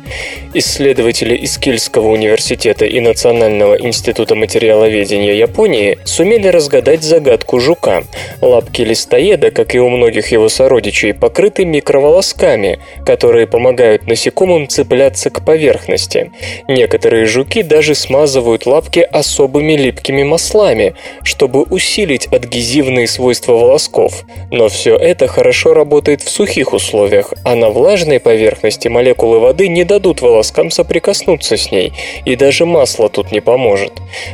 Исследователи 0.54 1.34
из 1.34 1.58
Кильского 1.58 2.08
университета 2.08 2.84
и 2.84 3.00
Национального 3.00 3.74
института 3.74 4.34
материаловедения 4.34 5.34
Японии 5.34 5.98
сумели 6.04 6.48
разгадать 6.48 7.02
загадку 7.02 7.58
жука. 7.58 8.04
Лапки 8.40 8.82
листоеда, 8.82 9.50
как 9.50 9.74
и 9.74 9.80
у 9.80 9.88
многих 9.88 10.28
его 10.28 10.48
сородичей, 10.48 11.12
покрыты 11.12 11.64
микроволосками, 11.64 12.78
которые 13.04 13.46
помогают 13.46 14.06
насекомым 14.06 14.68
цепляться 14.68 15.30
к 15.30 15.44
поверхности. 15.44 16.30
Некоторые 16.68 17.26
жуки 17.26 17.62
даже 17.62 17.94
смазывают 17.94 18.64
лапки 18.64 19.00
особыми 19.00 19.74
липкими 19.74 20.22
маслами, 20.22 20.94
чтобы 21.22 21.62
усилить 21.62 22.26
адгезивные 22.26 23.06
свойства 23.06 23.52
волосков. 23.52 24.24
Но 24.50 24.68
все 24.68 24.96
это 24.96 25.26
хорошо 25.26 25.74
работает 25.74 26.22
в 26.22 26.30
сухих 26.30 26.72
условиях, 26.72 27.34
а 27.44 27.54
на 27.54 27.68
влажной 27.68 28.18
поверхности 28.18 28.88
молекулы 28.88 29.40
воды 29.40 29.68
не 29.68 29.84
дадут 29.84 30.22
волоскам 30.22 30.70
соприкоснуться 30.70 31.58
с 31.58 31.70
ней, 31.70 31.92
и 32.24 32.34
даже 32.34 32.64
масло 32.64 33.10
тут 33.10 33.30
не 33.30 33.40
поможет. 33.40 33.92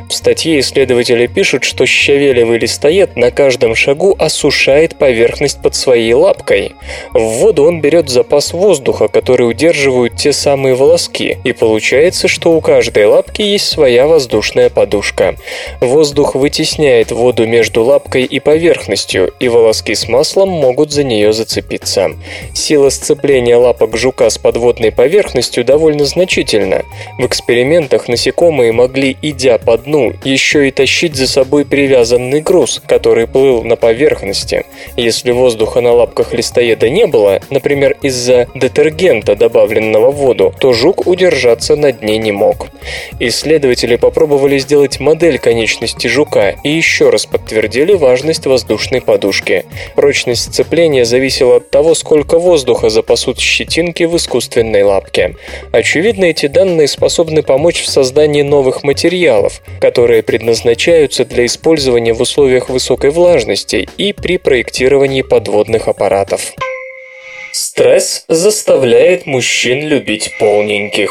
В 0.08 0.12
статье 0.14 0.60
исследователи 0.60 1.26
пишут, 1.26 1.64
что 1.64 1.84
щавелевый 1.84 2.58
листоед 2.58 3.16
на 3.16 3.32
каждом 3.32 3.74
шагу 3.74 4.14
осушает 4.18 4.96
поверхность 4.96 5.60
под 5.60 5.74
своей 5.74 6.12
лапкой. 6.12 6.74
В 7.12 7.20
воду 7.20 7.64
он 7.64 7.80
берет 7.80 8.08
запас 8.08 8.52
воздуха, 8.52 9.08
который 9.08 9.48
удерживают 9.48 10.16
те 10.16 10.32
самые 10.32 10.76
волоски, 10.76 11.38
и 11.42 11.52
получается, 12.20 12.28
что 12.28 12.52
у 12.52 12.60
каждой 12.60 13.06
лапки 13.06 13.42
есть 13.42 13.66
своя 13.66 14.06
воздушная 14.06 14.68
подушка. 14.68 15.36
Воздух 15.80 16.34
вытесняет 16.34 17.12
воду 17.12 17.46
между 17.46 17.82
лапкой 17.82 18.24
и 18.24 18.40
поверхностью, 18.40 19.32
и 19.40 19.48
волоски 19.48 19.94
с 19.94 20.08
маслом 20.08 20.48
могут 20.48 20.92
за 20.92 21.04
нее 21.04 21.32
зацепиться. 21.32 22.10
Сила 22.54 22.90
сцепления 22.90 23.56
лапок 23.56 23.96
жука 23.96 24.28
с 24.28 24.38
подводной 24.38 24.92
поверхностью 24.92 25.64
довольно 25.64 26.04
значительна. 26.04 26.82
В 27.18 27.26
экспериментах 27.26 28.08
насекомые 28.08 28.72
могли, 28.72 29.16
идя 29.22 29.58
по 29.58 29.78
дну, 29.78 30.12
еще 30.24 30.68
и 30.68 30.70
тащить 30.70 31.16
за 31.16 31.26
собой 31.26 31.64
привязанный 31.64 32.40
груз, 32.40 32.82
который 32.86 33.26
плыл 33.26 33.62
на 33.64 33.76
поверхности. 33.76 34.64
Если 34.96 35.32
воздуха 35.32 35.80
на 35.80 35.92
лапках 35.92 36.34
листоеда 36.34 36.90
не 36.90 37.06
было, 37.06 37.40
например, 37.50 37.96
из-за 38.02 38.46
детергента, 38.54 39.36
добавленного 39.36 40.10
в 40.10 40.16
воду, 40.16 40.54
то 40.60 40.72
жук 40.72 41.06
удержаться 41.06 41.76
на 41.76 41.92
дне 42.00 42.18
не 42.18 42.32
мог. 42.32 42.68
Исследователи 43.18 43.96
попробовали 43.96 44.58
сделать 44.58 45.00
модель 45.00 45.38
конечности 45.38 46.06
жука 46.06 46.56
и 46.64 46.70
еще 46.70 47.10
раз 47.10 47.26
подтвердили 47.26 47.94
важность 47.94 48.46
воздушной 48.46 49.00
подушки. 49.00 49.64
Прочность 49.94 50.52
сцепления 50.52 51.04
зависела 51.04 51.56
от 51.56 51.70
того, 51.70 51.94
сколько 51.94 52.38
воздуха 52.38 52.90
запасут 52.90 53.38
щетинки 53.38 54.04
в 54.04 54.16
искусственной 54.16 54.82
лапке. 54.82 55.36
Очевидно, 55.72 56.26
эти 56.26 56.46
данные 56.46 56.88
способны 56.88 57.42
помочь 57.42 57.82
в 57.82 57.88
создании 57.88 58.42
новых 58.42 58.82
материалов, 58.82 59.60
которые 59.80 60.22
предназначаются 60.22 61.24
для 61.24 61.46
использования 61.46 62.12
в 62.12 62.20
условиях 62.20 62.68
высокой 62.68 63.10
влажности 63.10 63.88
и 63.96 64.12
при 64.12 64.38
проектировании 64.38 65.22
подводных 65.22 65.88
аппаратов. 65.88 66.54
Стресс 67.52 68.24
заставляет 68.28 69.26
мужчин 69.26 69.86
любить 69.88 70.30
полненьких. 70.38 71.10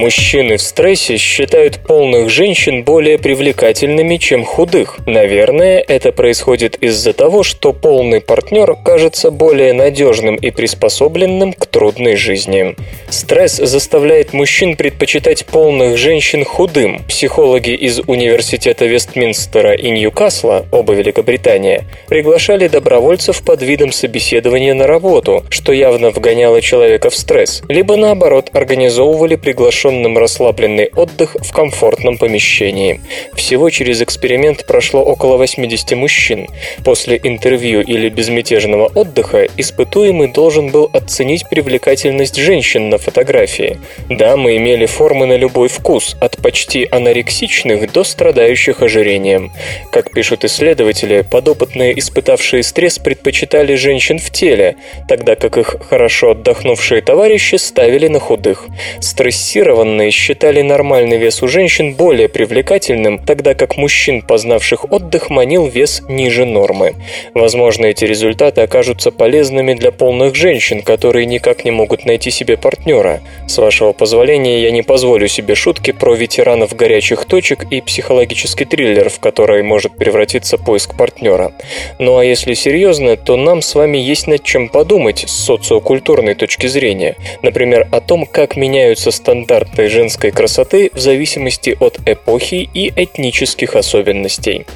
Мужчины 0.00 0.56
в 0.56 0.62
стрессе 0.62 1.18
считают 1.18 1.80
полных 1.86 2.30
женщин 2.30 2.84
более 2.84 3.18
привлекательными, 3.18 4.16
чем 4.16 4.46
худых. 4.46 4.96
Наверное, 5.04 5.84
это 5.86 6.10
происходит 6.10 6.76
из-за 6.76 7.12
того, 7.12 7.42
что 7.42 7.74
полный 7.74 8.22
партнер 8.22 8.76
кажется 8.82 9.30
более 9.30 9.74
надежным 9.74 10.36
и 10.36 10.50
приспособленным 10.52 11.52
к 11.52 11.66
трудной 11.66 12.16
жизни. 12.16 12.76
Стресс 13.10 13.56
заставляет 13.56 14.32
мужчин 14.32 14.74
предпочитать 14.74 15.44
полных 15.44 15.98
женщин 15.98 16.46
худым. 16.46 17.02
Психологи 17.06 17.72
из 17.74 17.98
Университета 17.98 18.86
Вестминстера 18.86 19.74
и 19.74 19.90
Ньюкасла, 19.90 20.64
оба 20.72 20.94
Великобритания, 20.94 21.84
приглашали 22.08 22.68
добровольцев 22.68 23.42
под 23.42 23.60
видом 23.60 23.92
собеседования 23.92 24.72
на 24.72 24.86
работу, 24.86 25.44
что 25.50 25.74
явно 25.74 26.08
вгоняло 26.08 26.62
человека 26.62 27.10
в 27.10 27.14
стресс, 27.14 27.62
либо 27.68 27.96
наоборот 27.96 28.48
организовывали 28.54 29.36
приглашенных 29.36 29.89
приглашенным 29.90 30.18
расслабленный 30.18 30.90
отдых 30.94 31.36
в 31.40 31.52
комфортном 31.52 32.16
помещении. 32.16 33.00
Всего 33.34 33.70
через 33.70 34.00
эксперимент 34.00 34.66
прошло 34.66 35.02
около 35.02 35.36
80 35.36 35.92
мужчин. 35.92 36.46
После 36.84 37.20
интервью 37.22 37.80
или 37.82 38.08
безмятежного 38.08 38.86
отдыха 38.94 39.48
испытуемый 39.56 40.28
должен 40.28 40.70
был 40.70 40.88
оценить 40.92 41.48
привлекательность 41.48 42.36
женщин 42.36 42.88
на 42.88 42.98
фотографии. 42.98 43.78
Дамы 44.08 44.56
имели 44.56 44.86
формы 44.86 45.26
на 45.26 45.36
любой 45.36 45.68
вкус, 45.68 46.16
от 46.20 46.36
почти 46.36 46.86
анорексичных 46.90 47.92
до 47.92 48.04
страдающих 48.04 48.82
ожирением. 48.82 49.52
Как 49.90 50.12
пишут 50.12 50.44
исследователи, 50.44 51.24
подопытные, 51.28 51.98
испытавшие 51.98 52.62
стресс, 52.62 52.98
предпочитали 52.98 53.74
женщин 53.74 54.18
в 54.18 54.30
теле, 54.30 54.76
тогда 55.08 55.34
как 55.34 55.58
их 55.58 55.76
хорошо 55.88 56.30
отдохнувшие 56.30 57.02
товарищи 57.02 57.56
ставили 57.56 58.08
на 58.08 58.20
худых. 58.20 58.66
Стрессированные 59.00 59.79
Тестированные 59.80 60.10
считали 60.10 60.60
нормальный 60.60 61.16
вес 61.16 61.42
у 61.42 61.48
женщин 61.48 61.94
более 61.94 62.28
привлекательным, 62.28 63.18
тогда 63.18 63.54
как 63.54 63.78
мужчин, 63.78 64.20
познавших 64.20 64.92
отдых, 64.92 65.30
манил 65.30 65.66
вес 65.68 66.02
ниже 66.06 66.44
нормы. 66.44 66.96
Возможно, 67.32 67.86
эти 67.86 68.04
результаты 68.04 68.60
окажутся 68.60 69.10
полезными 69.10 69.72
для 69.72 69.90
полных 69.90 70.34
женщин, 70.34 70.82
которые 70.82 71.24
никак 71.24 71.64
не 71.64 71.70
могут 71.70 72.04
найти 72.04 72.30
себе 72.30 72.58
партнера. 72.58 73.20
С 73.48 73.56
вашего 73.56 73.92
позволения, 73.92 74.60
я 74.60 74.70
не 74.70 74.82
позволю 74.82 75.28
себе 75.28 75.54
шутки 75.54 75.92
про 75.92 76.14
ветеранов 76.14 76.76
горячих 76.76 77.24
точек 77.24 77.64
и 77.70 77.80
психологический 77.80 78.66
триллер, 78.66 79.08
в 79.08 79.18
который 79.18 79.62
может 79.62 79.96
превратиться 79.96 80.58
поиск 80.58 80.94
партнера. 80.94 81.52
Ну 81.98 82.18
а 82.18 82.24
если 82.24 82.52
серьезно, 82.52 83.16
то 83.16 83.38
нам 83.38 83.62
с 83.62 83.74
вами 83.74 83.96
есть 83.96 84.26
над 84.26 84.44
чем 84.44 84.68
подумать 84.68 85.24
с 85.26 85.32
социокультурной 85.46 86.34
точки 86.34 86.66
зрения. 86.66 87.16
Например, 87.40 87.88
о 87.90 88.02
том, 88.02 88.26
как 88.26 88.56
меняются 88.56 89.10
стандарты 89.10 89.69
этой 89.72 89.88
женской 89.88 90.30
красоты 90.30 90.90
в 90.94 90.98
зависимости 90.98 91.76
от 91.80 91.98
эпохи 92.06 92.68
и 92.72 92.92
этнических 92.94 93.76
особенностей. 93.76 94.66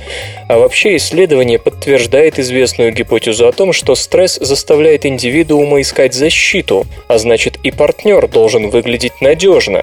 А 0.49 0.59
вообще 0.59 0.97
исследование 0.97 1.59
подтверждает 1.59 2.39
известную 2.39 2.93
гипотезу 2.93 3.47
о 3.47 3.53
том, 3.53 3.73
что 3.73 3.95
стресс 3.95 4.39
заставляет 4.41 5.07
индивидуума 5.07 5.81
искать 5.81 6.15
защиту, 6.15 6.87
а 7.09 7.19
значит 7.19 7.59
и 7.63 7.71
партнер 7.71 8.29
должен 8.29 8.69
выглядеть 8.69 9.21
надежно. 9.21 9.83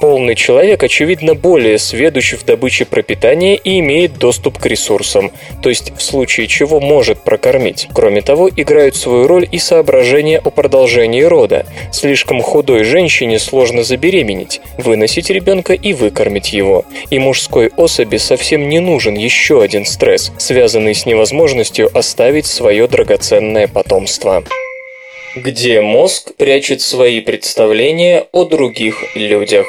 Полный 0.00 0.34
человек, 0.34 0.82
очевидно, 0.82 1.34
более 1.34 1.78
сведущ 1.78 2.34
в 2.34 2.44
добыче 2.44 2.84
пропитания 2.84 3.54
и 3.54 3.78
имеет 3.78 4.18
доступ 4.18 4.58
к 4.58 4.66
ресурсам, 4.66 5.32
то 5.62 5.68
есть 5.68 5.92
в 5.96 6.02
случае 6.02 6.46
чего 6.46 6.80
может 6.80 7.20
прокормить. 7.24 7.88
Кроме 7.94 8.20
того, 8.20 8.50
играют 8.54 8.96
свою 8.96 9.26
роль 9.26 9.48
и 9.50 9.58
соображения 9.58 10.38
о 10.38 10.50
продолжении 10.50 11.22
рода. 11.22 11.66
Слишком 11.90 12.42
худой 12.42 12.84
женщине 12.84 13.38
сложно 13.38 13.82
забеременеть, 13.82 14.41
выносить 14.78 15.30
ребенка 15.30 15.74
и 15.74 15.92
выкормить 15.92 16.52
его. 16.52 16.84
И 17.10 17.18
мужской 17.18 17.70
особи 17.76 18.16
совсем 18.16 18.68
не 18.68 18.80
нужен 18.80 19.14
еще 19.14 19.62
один 19.62 19.84
стресс, 19.84 20.32
связанный 20.38 20.94
с 20.94 21.06
невозможностью 21.06 21.90
оставить 21.96 22.46
свое 22.46 22.86
драгоценное 22.88 23.68
потомство 23.68 24.44
где 25.34 25.80
мозг 25.80 26.34
прячет 26.36 26.82
свои 26.82 27.20
представления 27.20 28.26
о 28.32 28.44
других 28.44 29.16
людях. 29.16 29.66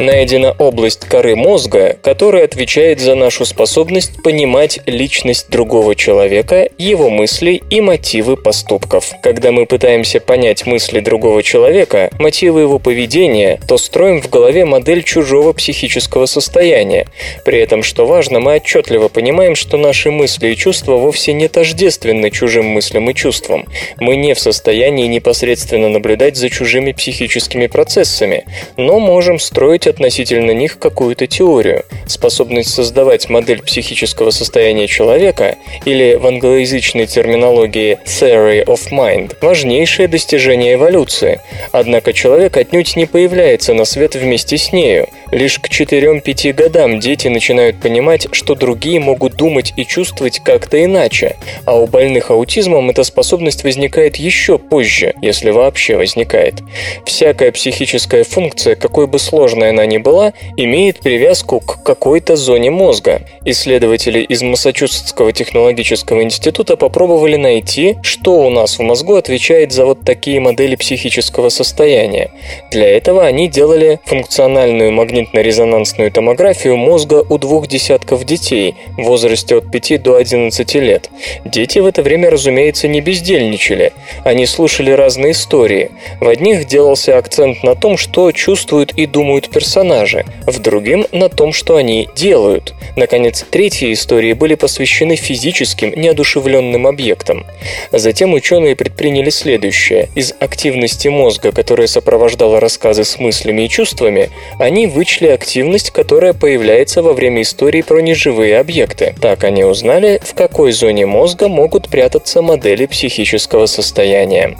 Найдена 0.00 0.52
область 0.58 1.00
коры 1.00 1.36
мозга, 1.36 1.96
которая 2.02 2.44
отвечает 2.44 3.00
за 3.00 3.14
нашу 3.14 3.44
способность 3.44 4.22
понимать 4.22 4.80
личность 4.86 5.50
другого 5.50 5.94
человека, 5.94 6.68
его 6.78 7.10
мысли 7.10 7.62
и 7.70 7.80
мотивы 7.80 8.36
поступков. 8.36 9.12
Когда 9.22 9.52
мы 9.52 9.66
пытаемся 9.66 10.20
понять 10.20 10.66
мысли 10.66 11.00
другого 11.00 11.42
человека, 11.42 12.10
мотивы 12.18 12.62
его 12.62 12.78
поведения, 12.78 13.60
то 13.68 13.76
строим 13.76 14.22
в 14.22 14.30
голове 14.30 14.64
модель 14.64 15.02
чужого 15.02 15.52
психического 15.52 16.26
состояния. 16.26 17.06
При 17.44 17.58
этом, 17.58 17.82
что 17.82 18.06
важно, 18.06 18.40
мы 18.40 18.56
отчетливо 18.56 19.08
понимаем, 19.08 19.54
что 19.54 19.76
наши 19.76 20.10
мысли 20.10 20.48
и 20.48 20.56
чувства 20.56 20.96
вовсе 20.96 21.32
не 21.32 21.48
тождественны 21.48 22.30
чужим 22.30 22.66
мыслям 22.66 23.10
и 23.10 23.14
чувствам. 23.14 23.66
Мы 23.98 24.16
не 24.16 24.34
в 24.34 24.40
состоянии 24.40 25.06
непосредственно 25.06 25.88
наблюдать 25.88 26.36
за 26.36 26.48
чужими 26.48 26.92
психическими 26.92 27.66
процессами, 27.66 28.44
но 28.76 28.98
можем 28.98 29.38
строить 29.38 29.86
относительно 29.90 30.52
них 30.52 30.78
какую-то 30.78 31.26
теорию. 31.26 31.84
Способность 32.06 32.72
создавать 32.72 33.28
модель 33.28 33.62
психического 33.62 34.30
состояния 34.30 34.86
человека, 34.86 35.56
или 35.84 36.14
в 36.14 36.26
англоязычной 36.26 37.06
терминологии 37.06 37.98
theory 38.06 38.64
of 38.64 38.90
mind, 38.90 39.36
важнейшее 39.40 40.08
достижение 40.08 40.74
эволюции. 40.74 41.40
Однако 41.72 42.12
человек 42.12 42.56
отнюдь 42.56 42.96
не 42.96 43.06
появляется 43.06 43.74
на 43.74 43.84
свет 43.84 44.14
вместе 44.14 44.56
с 44.56 44.72
нею. 44.72 45.08
Лишь 45.30 45.58
к 45.58 45.68
4-5 45.68 46.52
годам 46.54 46.98
дети 46.98 47.28
начинают 47.28 47.80
понимать, 47.80 48.28
что 48.32 48.54
другие 48.54 48.98
могут 48.98 49.34
думать 49.34 49.72
и 49.76 49.84
чувствовать 49.84 50.40
как-то 50.40 50.82
иначе, 50.84 51.36
а 51.66 51.76
у 51.76 51.86
больных 51.86 52.30
аутизмом 52.30 52.90
эта 52.90 53.04
способность 53.04 53.62
возникает 53.62 54.16
еще 54.16 54.58
позже, 54.58 55.14
если 55.22 55.50
вообще 55.50 55.96
возникает. 55.96 56.54
Всякая 57.04 57.52
психическая 57.52 58.24
функция, 58.24 58.74
какой 58.74 59.06
бы 59.06 59.18
сложной 59.18 59.70
она 59.70 59.79
она 59.80 59.86
ни 59.86 59.98
была, 59.98 60.34
имеет 60.56 61.00
привязку 61.00 61.60
к 61.60 61.82
какой-то 61.82 62.36
зоне 62.36 62.70
мозга. 62.70 63.22
Исследователи 63.46 64.20
из 64.20 64.42
Массачусетского 64.42 65.32
технологического 65.32 66.22
института 66.22 66.76
попробовали 66.76 67.36
найти, 67.36 67.96
что 68.02 68.42
у 68.42 68.50
нас 68.50 68.78
в 68.78 68.82
мозгу 68.82 69.14
отвечает 69.14 69.72
за 69.72 69.86
вот 69.86 70.00
такие 70.04 70.38
модели 70.38 70.76
психического 70.76 71.48
состояния. 71.48 72.30
Для 72.70 72.88
этого 72.88 73.24
они 73.24 73.48
делали 73.48 74.00
функциональную 74.04 74.92
магнитно-резонансную 74.92 76.10
томографию 76.10 76.76
мозга 76.76 77.24
у 77.28 77.38
двух 77.38 77.66
десятков 77.66 78.24
детей 78.24 78.74
в 78.98 79.04
возрасте 79.04 79.56
от 79.56 79.70
5 79.70 80.02
до 80.02 80.16
11 80.16 80.74
лет. 80.74 81.08
Дети 81.46 81.78
в 81.78 81.86
это 81.86 82.02
время, 82.02 82.28
разумеется, 82.28 82.86
не 82.86 83.00
бездельничали. 83.00 83.92
Они 84.24 84.44
слушали 84.44 84.90
разные 84.90 85.32
истории. 85.32 85.90
В 86.20 86.28
одних 86.28 86.66
делался 86.66 87.16
акцент 87.16 87.62
на 87.62 87.74
том, 87.74 87.96
что 87.96 88.30
чувствуют 88.32 88.92
и 88.92 89.06
думают 89.06 89.48
персонажи, 89.48 89.69
в 90.46 90.58
другим– 90.58 91.06
на 91.12 91.28
том, 91.28 91.52
что 91.52 91.76
они 91.76 92.08
делают. 92.14 92.74
Наконец, 92.96 93.44
третьи 93.48 93.92
истории 93.92 94.32
были 94.32 94.54
посвящены 94.54 95.16
физическим, 95.16 95.92
неодушевленным 95.94 96.86
объектам. 96.86 97.46
Затем 97.92 98.34
ученые 98.34 98.76
предприняли 98.76 99.30
следующее. 99.30 100.08
Из 100.14 100.34
активности 100.38 101.08
мозга, 101.08 101.52
которая 101.52 101.86
сопровождала 101.86 102.60
рассказы 102.60 103.04
с 103.04 103.18
мыслями 103.18 103.62
и 103.62 103.68
чувствами, 103.68 104.30
они 104.58 104.86
вычли 104.86 105.28
активность, 105.28 105.90
которая 105.90 106.32
появляется 106.32 107.02
во 107.02 107.12
время 107.12 107.42
истории 107.42 107.82
про 107.82 108.00
неживые 108.00 108.58
объекты. 108.58 109.14
Так 109.20 109.44
они 109.44 109.64
узнали, 109.64 110.20
в 110.22 110.34
какой 110.34 110.72
зоне 110.72 111.06
мозга 111.06 111.48
могут 111.48 111.88
прятаться 111.88 112.42
модели 112.42 112.86
психического 112.86 113.66
состояния. 113.66 114.56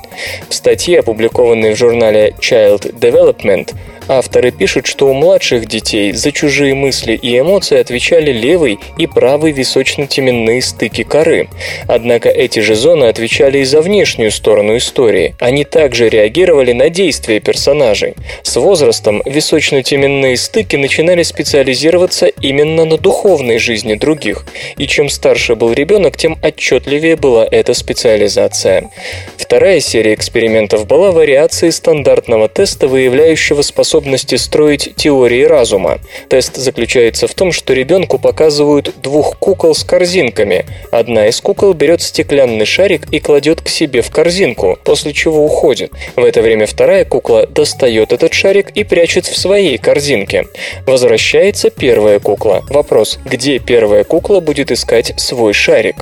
В 0.48 0.54
статье, 0.54 1.00
опубликованной 1.00 1.74
в 1.74 1.78
журнале 1.78 2.34
Child 2.40 2.98
Development, 2.98 3.74
Авторы 4.08 4.50
пишут, 4.50 4.86
что 4.86 5.08
у 5.08 5.14
младших 5.14 5.66
детей 5.66 6.12
за 6.12 6.32
чужие 6.32 6.74
мысли 6.74 7.12
и 7.12 7.38
эмоции 7.38 7.78
отвечали 7.78 8.32
левый 8.32 8.78
и 8.98 9.06
правый 9.06 9.52
височно-теменные 9.52 10.62
стыки 10.62 11.04
коры. 11.04 11.48
Однако 11.86 12.28
эти 12.28 12.58
же 12.58 12.74
зоны 12.74 13.04
отвечали 13.04 13.58
и 13.58 13.64
за 13.64 13.80
внешнюю 13.80 14.32
сторону 14.32 14.76
истории. 14.76 15.36
Они 15.38 15.64
также 15.64 16.08
реагировали 16.08 16.72
на 16.72 16.90
действия 16.90 17.38
персонажей. 17.38 18.14
С 18.42 18.56
возрастом 18.56 19.22
височно-теменные 19.24 20.36
стыки 20.36 20.74
начинали 20.74 21.22
специализироваться 21.22 22.26
именно 22.26 22.84
на 22.84 22.98
духовной 22.98 23.58
жизни 23.58 23.94
других. 23.94 24.44
И 24.76 24.86
чем 24.88 25.08
старше 25.08 25.54
был 25.54 25.72
ребенок, 25.72 26.16
тем 26.16 26.36
отчетливее 26.42 27.14
была 27.14 27.46
эта 27.48 27.74
специализация. 27.74 28.90
Вторая 29.36 29.80
серия 29.80 30.14
экспериментов 30.14 30.86
была 30.86 31.12
вариацией 31.12 31.70
стандартного 31.70 32.48
теста, 32.48 32.88
выявляющего 32.88 33.62
способность 33.62 33.99
способности 34.00 34.36
строить 34.36 34.94
теории 34.96 35.44
разума. 35.44 35.98
Тест 36.28 36.56
заключается 36.56 37.26
в 37.26 37.34
том, 37.34 37.52
что 37.52 37.74
ребенку 37.74 38.18
показывают 38.18 38.94
двух 39.02 39.36
кукол 39.38 39.74
с 39.74 39.84
корзинками. 39.84 40.64
Одна 40.90 41.28
из 41.28 41.40
кукол 41.40 41.74
берет 41.74 42.00
стеклянный 42.00 42.64
шарик 42.64 43.12
и 43.12 43.20
кладет 43.20 43.60
к 43.60 43.68
себе 43.68 44.00
в 44.00 44.10
корзинку, 44.10 44.78
после 44.84 45.12
чего 45.12 45.44
уходит. 45.44 45.92
В 46.16 46.24
это 46.24 46.40
время 46.40 46.66
вторая 46.66 47.04
кукла 47.04 47.46
достает 47.46 48.12
этот 48.12 48.32
шарик 48.32 48.70
и 48.70 48.84
прячет 48.84 49.26
в 49.26 49.36
своей 49.36 49.76
корзинке. 49.76 50.46
Возвращается 50.86 51.68
первая 51.68 52.20
кукла. 52.20 52.62
Вопрос, 52.70 53.18
где 53.26 53.58
первая 53.58 54.04
кукла 54.04 54.40
будет 54.40 54.70
искать 54.70 55.12
свой 55.18 55.52
шарик? 55.52 55.96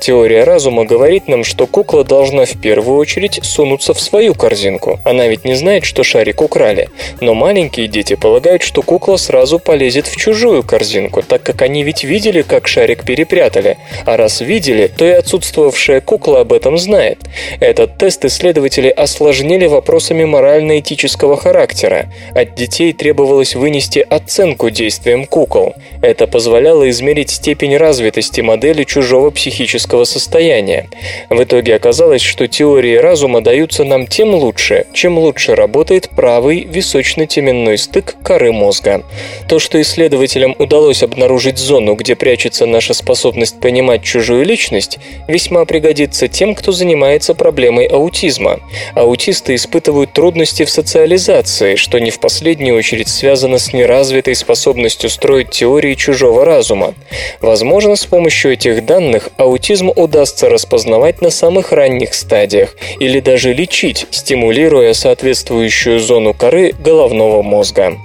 Теория 0.00 0.42
разума 0.42 0.84
говорит 0.84 1.28
нам, 1.28 1.44
что 1.44 1.66
кукла 1.66 2.02
должна 2.02 2.46
в 2.46 2.60
первую 2.60 2.98
очередь 2.98 3.38
сунуться 3.42 3.94
в 3.94 4.00
свою 4.00 4.34
корзинку. 4.34 4.98
Она 5.04 5.28
ведь 5.28 5.44
не 5.44 5.54
знает, 5.54 5.84
что 5.84 6.02
шарик 6.02 6.42
украли. 6.42 6.88
Но 7.20 7.33
маленькие 7.34 7.88
дети 7.88 8.14
полагают, 8.14 8.62
что 8.62 8.82
кукла 8.82 9.16
сразу 9.16 9.58
полезет 9.58 10.06
в 10.06 10.16
чужую 10.16 10.62
корзинку, 10.62 11.22
так 11.22 11.42
как 11.42 11.62
они 11.62 11.82
ведь 11.82 12.04
видели, 12.04 12.42
как 12.42 12.68
шарик 12.68 13.04
перепрятали. 13.04 13.78
А 14.06 14.16
раз 14.16 14.40
видели, 14.40 14.86
то 14.86 15.04
и 15.04 15.10
отсутствовавшая 15.10 16.00
кукла 16.00 16.40
об 16.40 16.52
этом 16.52 16.78
знает. 16.78 17.18
Этот 17.60 17.98
тест 17.98 18.24
исследователи 18.24 18.88
осложнили 18.88 19.66
вопросами 19.66 20.24
морально-этического 20.24 21.36
характера. 21.36 22.06
От 22.34 22.54
детей 22.54 22.92
требовалось 22.92 23.54
вынести 23.54 23.98
оценку 24.08 24.70
действиям 24.70 25.26
кукол. 25.26 25.74
Это 26.02 26.26
позволяло 26.26 26.88
измерить 26.90 27.30
степень 27.30 27.76
развитости 27.76 28.40
модели 28.40 28.84
чужого 28.84 29.30
психического 29.30 30.04
состояния. 30.04 30.88
В 31.30 31.42
итоге 31.42 31.74
оказалось, 31.74 32.22
что 32.22 32.46
теории 32.46 32.96
разума 32.96 33.40
даются 33.40 33.84
нам 33.84 34.06
тем 34.06 34.34
лучше, 34.34 34.86
чем 34.92 35.18
лучше 35.18 35.54
работает 35.54 36.10
правый 36.10 36.64
височный 36.64 37.23
теменной 37.26 37.78
стык 37.78 38.16
коры 38.22 38.52
мозга. 38.52 39.02
То, 39.48 39.58
что 39.58 39.80
исследователям 39.80 40.54
удалось 40.58 41.02
обнаружить 41.02 41.58
зону, 41.58 41.94
где 41.94 42.14
прячется 42.14 42.66
наша 42.66 42.94
способность 42.94 43.60
понимать 43.60 44.02
чужую 44.02 44.44
личность, 44.44 44.98
весьма 45.28 45.64
пригодится 45.64 46.28
тем, 46.28 46.54
кто 46.54 46.72
занимается 46.72 47.34
проблемой 47.34 47.86
аутизма. 47.86 48.60
Аутисты 48.94 49.54
испытывают 49.54 50.12
трудности 50.12 50.64
в 50.64 50.70
социализации, 50.70 51.76
что 51.76 51.98
не 51.98 52.10
в 52.10 52.20
последнюю 52.20 52.76
очередь 52.76 53.08
связано 53.08 53.58
с 53.58 53.72
неразвитой 53.72 54.34
способностью 54.34 55.10
строить 55.10 55.50
теории 55.50 55.94
чужого 55.94 56.44
разума. 56.44 56.94
Возможно, 57.40 57.96
с 57.96 58.06
помощью 58.06 58.52
этих 58.52 58.84
данных 58.84 59.30
аутизм 59.36 59.90
удастся 59.94 60.48
распознавать 60.48 61.22
на 61.22 61.30
самых 61.30 61.72
ранних 61.72 62.14
стадиях 62.14 62.76
или 63.00 63.20
даже 63.20 63.52
лечить, 63.52 64.06
стимулируя 64.10 64.92
соответствующую 64.92 66.00
зону 66.00 66.34
коры 66.34 66.72
головного 66.72 67.13
головного 67.14 67.42
мозга. 67.42 67.96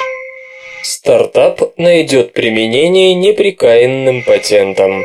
Стартап 0.83 1.61
найдет 1.77 2.33
применение 2.33 3.13
неприкаянным 3.15 4.23
патентам. 4.23 5.03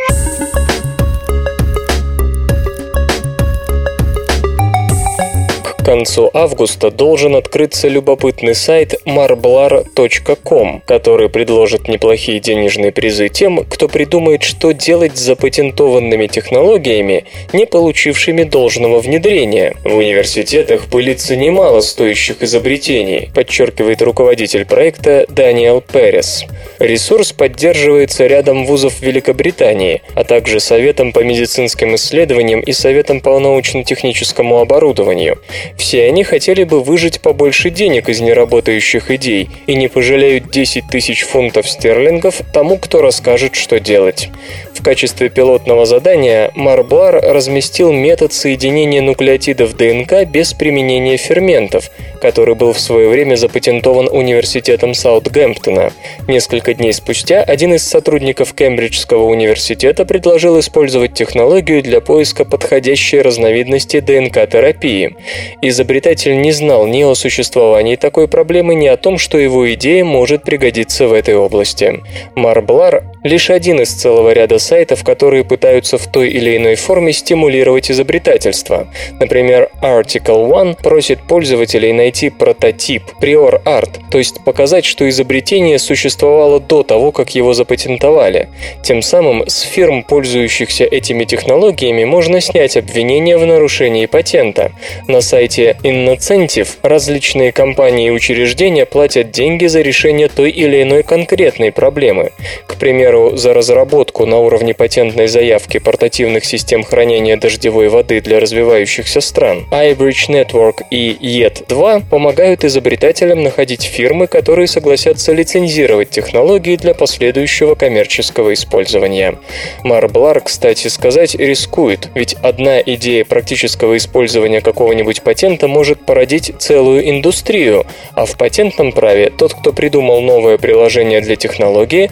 К 5.84 5.88
концу 5.88 6.30
августа 6.32 6.90
должен 6.90 7.36
открыться 7.36 7.88
любопытный 7.88 8.54
сайт 8.54 8.94
marblar.com, 9.04 10.80
который 10.86 11.28
предложит 11.28 11.88
неплохие 11.88 12.40
денежные 12.40 12.90
призы 12.90 13.28
тем, 13.28 13.66
кто 13.68 13.86
придумает, 13.86 14.44
что 14.44 14.72
делать 14.72 15.18
с 15.18 15.20
запатентованными 15.20 16.26
технологиями, 16.26 17.26
не 17.52 17.66
получившими 17.66 18.44
должного 18.44 19.00
внедрения. 19.00 19.76
В 19.84 19.96
университетах 19.96 20.86
пылится 20.86 21.36
немало 21.36 21.82
стоящих 21.82 22.42
изобретений, 22.42 23.28
подчеркивает 23.34 24.00
руководитель 24.00 24.64
проекта 24.64 25.26
Даниэл 25.28 25.82
Перес. 25.82 26.46
Ресурс 26.78 27.32
поддерживается 27.32 28.26
рядом 28.26 28.64
вузов 28.64 29.02
Великобритании, 29.02 30.00
а 30.14 30.24
также 30.24 30.60
Советом 30.60 31.12
по 31.12 31.22
медицинским 31.22 31.94
исследованиям 31.94 32.60
и 32.60 32.72
Советом 32.72 33.20
по 33.20 33.38
научно-техническому 33.38 34.60
оборудованию. 34.60 35.38
Все 35.76 36.04
они 36.06 36.24
хотели 36.24 36.64
бы 36.64 36.82
выжить 36.82 37.20
побольше 37.20 37.70
денег 37.70 38.08
из 38.08 38.20
неработающих 38.20 39.10
идей 39.10 39.50
и 39.66 39.74
не 39.74 39.88
пожалеют 39.88 40.50
10 40.50 40.84
тысяч 40.88 41.22
фунтов 41.24 41.68
стерлингов 41.68 42.40
тому, 42.52 42.78
кто 42.78 43.02
расскажет, 43.02 43.54
что 43.54 43.80
делать. 43.80 44.30
В 44.74 44.82
качестве 44.82 45.28
пилотного 45.28 45.86
задания 45.86 46.50
Марблар 46.54 47.16
разместил 47.16 47.92
метод 47.92 48.32
соединения 48.32 49.02
нуклеотидов 49.02 49.76
ДНК 49.76 50.24
без 50.28 50.52
применения 50.52 51.16
ферментов, 51.16 51.90
который 52.24 52.54
был 52.54 52.72
в 52.72 52.80
свое 52.80 53.10
время 53.10 53.34
запатентован 53.34 54.08
университетом 54.10 54.94
Саутгемптона. 54.94 55.92
Несколько 56.26 56.72
дней 56.72 56.94
спустя 56.94 57.42
один 57.42 57.74
из 57.74 57.86
сотрудников 57.86 58.54
Кембриджского 58.54 59.24
университета 59.24 60.06
предложил 60.06 60.58
использовать 60.58 61.12
технологию 61.12 61.82
для 61.82 62.00
поиска 62.00 62.46
подходящей 62.46 63.20
разновидности 63.20 64.00
ДНК-терапии. 64.00 65.16
Изобретатель 65.60 66.40
не 66.40 66.52
знал 66.52 66.86
ни 66.86 67.02
о 67.02 67.14
существовании 67.14 67.96
такой 67.96 68.26
проблемы, 68.26 68.74
ни 68.74 68.86
о 68.86 68.96
том, 68.96 69.18
что 69.18 69.36
его 69.36 69.70
идея 69.74 70.02
может 70.02 70.44
пригодиться 70.44 71.08
в 71.08 71.12
этой 71.12 71.36
области. 71.36 72.00
Марблар– 72.34 73.04
лишь 73.24 73.50
один 73.50 73.80
из 73.80 73.90
целого 73.90 74.32
ряда 74.32 74.58
сайтов, 74.58 75.02
которые 75.02 75.44
пытаются 75.44 75.98
в 75.98 76.06
той 76.06 76.28
или 76.28 76.56
иной 76.56 76.76
форме 76.76 77.12
стимулировать 77.12 77.90
изобретательство. 77.90 78.86
Например, 79.18 79.70
Article 79.82 80.48
One 80.48 80.80
просит 80.80 81.20
пользователей 81.20 81.92
найти 81.92 82.30
прототип 82.30 83.02
Prior 83.20 83.62
Art, 83.64 83.90
то 84.10 84.18
есть 84.18 84.44
показать, 84.44 84.84
что 84.84 85.08
изобретение 85.08 85.78
существовало 85.78 86.60
до 86.60 86.82
того, 86.82 87.12
как 87.12 87.34
его 87.34 87.54
запатентовали. 87.54 88.50
Тем 88.82 89.00
самым 89.00 89.48
с 89.48 89.62
фирм, 89.62 90.02
пользующихся 90.02 90.84
этими 90.84 91.24
технологиями, 91.24 92.04
можно 92.04 92.40
снять 92.42 92.76
обвинения 92.76 93.38
в 93.38 93.46
нарушении 93.46 94.04
патента. 94.04 94.72
На 95.08 95.22
сайте 95.22 95.76
Innocentive 95.82 96.68
различные 96.82 97.52
компании 97.52 98.08
и 98.08 98.10
учреждения 98.10 98.84
платят 98.84 99.30
деньги 99.30 99.66
за 99.66 99.80
решение 99.80 100.28
той 100.28 100.50
или 100.50 100.82
иной 100.82 101.02
конкретной 101.02 101.72
проблемы. 101.72 102.32
К 102.66 102.76
примеру, 102.76 103.13
примеру, 103.14 103.36
за 103.36 103.54
разработку 103.54 104.26
на 104.26 104.38
уровне 104.38 104.74
патентной 104.74 105.28
заявки 105.28 105.78
портативных 105.78 106.44
систем 106.44 106.82
хранения 106.82 107.36
дождевой 107.36 107.88
воды 107.88 108.20
для 108.20 108.40
развивающихся 108.40 109.20
стран, 109.20 109.66
iBridge 109.70 110.28
Network 110.28 110.84
и 110.90 111.16
YET2 111.20 112.04
помогают 112.10 112.64
изобретателям 112.64 113.42
находить 113.42 113.82
фирмы, 113.82 114.26
которые 114.26 114.66
согласятся 114.66 115.32
лицензировать 115.32 116.10
технологии 116.10 116.76
для 116.76 116.94
последующего 116.94 117.74
коммерческого 117.74 118.52
использования. 118.52 119.38
Марблар, 119.82 120.40
кстати 120.40 120.88
сказать, 120.88 121.34
рискует, 121.34 122.08
ведь 122.14 122.34
одна 122.42 122.80
идея 122.80 123.24
практического 123.24 123.96
использования 123.96 124.60
какого-нибудь 124.60 125.22
патента 125.22 125.68
может 125.68 126.04
породить 126.04 126.52
целую 126.58 127.08
индустрию, 127.08 127.86
а 128.14 128.24
в 128.26 128.36
патентном 128.36 128.92
праве 128.92 129.30
тот, 129.30 129.54
кто 129.54 129.72
придумал 129.72 130.20
новое 130.20 130.58
приложение 130.58 131.20
для 131.20 131.36
технологии, 131.36 132.10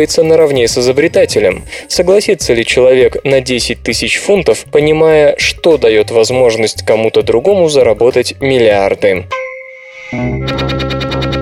рассматривается 0.00 0.22
наравне 0.22 0.66
с 0.68 0.78
изобретателем. 0.78 1.64
Согласится 1.88 2.54
ли 2.54 2.64
человек 2.64 3.24
на 3.24 3.40
10 3.40 3.82
тысяч 3.82 4.18
фунтов, 4.18 4.64
понимая, 4.72 5.34
что 5.38 5.76
дает 5.76 6.10
возможность 6.10 6.84
кому-то 6.86 7.22
другому 7.22 7.68
заработать 7.68 8.34
миллиарды? 8.40 9.26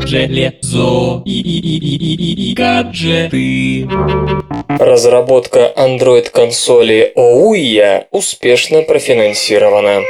Железо 0.06 1.22
и, 1.24 1.40
и, 1.40 1.78
и, 1.78 2.50
и 2.50 2.54
гаджеты. 2.54 3.88
Разработка 4.78 5.72
Android-консоли 5.76 7.12
OUYA 7.16 8.06
успешно 8.10 8.82
профинансирована. 8.82 10.02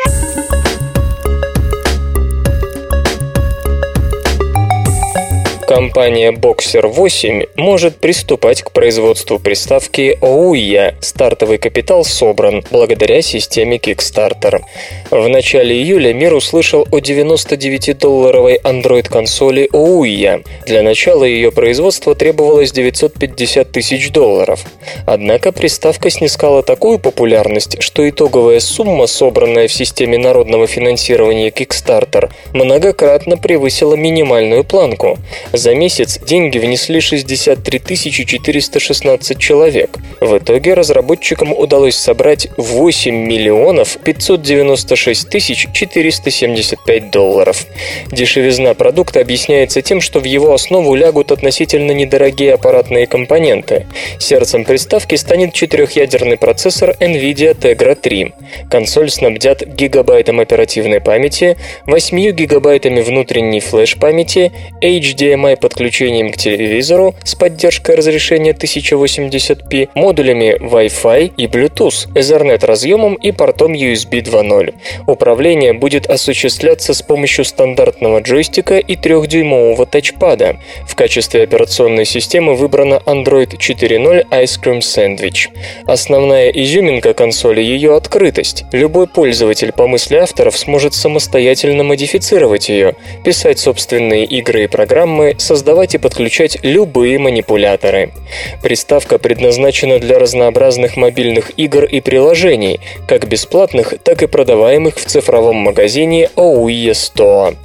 Компания 5.68 6.32
Boxer 6.32 6.86
8 6.86 7.42
может 7.56 7.98
приступать 7.98 8.62
к 8.62 8.72
производству 8.72 9.38
приставки 9.38 10.16
OUYA. 10.22 10.94
Стартовый 11.02 11.58
капитал 11.58 12.04
собран 12.04 12.64
благодаря 12.70 13.20
системе 13.20 13.76
Kickstarter. 13.76 14.62
В 15.10 15.28
начале 15.28 15.76
июля 15.76 16.14
мир 16.14 16.32
услышал 16.32 16.88
о 16.90 17.00
99-долларовой 17.00 18.58
Android-консоли 18.64 19.68
OUYA. 19.70 20.42
Для 20.64 20.82
начала 20.82 21.24
ее 21.24 21.52
производства 21.52 22.14
требовалось 22.14 22.72
950 22.72 23.70
тысяч 23.70 24.10
долларов. 24.10 24.64
Однако 25.04 25.52
приставка 25.52 26.08
снискала 26.08 26.62
такую 26.62 26.98
популярность, 26.98 27.82
что 27.82 28.08
итоговая 28.08 28.60
сумма, 28.60 29.06
собранная 29.06 29.68
в 29.68 29.72
системе 29.74 30.16
народного 30.16 30.66
финансирования 30.66 31.50
Kickstarter, 31.50 32.30
многократно 32.54 33.36
превысила 33.36 33.96
минимальную 33.96 34.64
планку. 34.64 35.18
За 35.58 35.74
месяц 35.74 36.20
деньги 36.20 36.56
внесли 36.56 37.00
63 37.00 37.80
416 37.80 39.38
человек. 39.40 39.98
В 40.20 40.38
итоге 40.38 40.74
разработчикам 40.74 41.52
удалось 41.52 41.96
собрать 41.96 42.46
8 42.56 43.12
миллионов 43.12 43.98
596 44.04 45.28
тысяч 45.28 45.66
475 45.72 47.10
долларов. 47.10 47.66
Дешевизна 48.12 48.74
продукта 48.74 49.18
объясняется 49.18 49.82
тем, 49.82 50.00
что 50.00 50.20
в 50.20 50.24
его 50.24 50.54
основу 50.54 50.94
лягут 50.94 51.32
относительно 51.32 51.90
недорогие 51.90 52.54
аппаратные 52.54 53.08
компоненты. 53.08 53.86
Сердцем 54.20 54.64
приставки 54.64 55.16
станет 55.16 55.54
четырехъядерный 55.54 56.36
процессор 56.36 56.90
NVIDIA 57.00 57.58
Tegra 57.58 57.96
3. 57.96 58.32
Консоль 58.70 59.10
снабдят 59.10 59.66
гигабайтом 59.66 60.38
оперативной 60.38 61.00
памяти, 61.00 61.56
8 61.86 62.30
гигабайтами 62.30 63.00
внутренней 63.00 63.58
флеш-памяти, 63.58 64.52
HDMI 64.80 65.47
HDMI 65.48 65.56
подключением 65.56 66.32
к 66.32 66.36
телевизору 66.36 67.14
с 67.24 67.34
поддержкой 67.34 67.96
разрешения 67.96 68.52
1080p, 68.52 69.90
модулями 69.94 70.56
Wi-Fi 70.60 71.32
и 71.36 71.46
Bluetooth, 71.46 72.08
Ethernet 72.14 72.64
разъемом 72.64 73.14
и 73.14 73.32
портом 73.32 73.72
USB 73.72 74.22
2.0. 74.22 74.74
Управление 75.06 75.72
будет 75.72 76.06
осуществляться 76.06 76.94
с 76.94 77.02
помощью 77.02 77.44
стандартного 77.44 78.20
джойстика 78.20 78.78
и 78.78 78.96
3-дюймового 78.96 79.86
тачпада. 79.86 80.56
В 80.86 80.94
качестве 80.94 81.42
операционной 81.42 82.04
системы 82.04 82.54
выбрана 82.54 83.00
Android 83.06 83.56
4.0 83.56 84.28
Ice 84.30 84.60
Cream 84.62 84.80
Sandwich. 84.80 85.48
Основная 85.86 86.50
изюминка 86.50 87.14
консоли– 87.14 87.60
ее 87.62 87.96
открытость. 87.96 88.64
Любой 88.72 89.06
пользователь, 89.06 89.72
по 89.72 89.86
мысли 89.86 90.16
авторов, 90.16 90.56
сможет 90.56 90.94
самостоятельно 90.94 91.84
модифицировать 91.84 92.68
ее, 92.68 92.94
писать 93.24 93.58
собственные 93.58 94.24
игры 94.24 94.64
и 94.64 94.66
программы, 94.66 95.34
создавать 95.38 95.94
и 95.94 95.98
подключать 95.98 96.58
любые 96.62 97.18
манипуляторы. 97.18 98.12
Приставка 98.62 99.18
предназначена 99.18 99.98
для 99.98 100.18
разнообразных 100.18 100.96
мобильных 100.96 101.52
игр 101.56 101.84
и 101.84 102.00
приложений, 102.00 102.80
как 103.06 103.28
бесплатных, 103.28 103.94
так 104.02 104.22
и 104.22 104.26
продаваемых 104.26 104.96
в 104.96 105.04
цифровом 105.04 105.56
магазине 105.56 106.30
OUE 106.36 106.90
Store. 106.90 107.56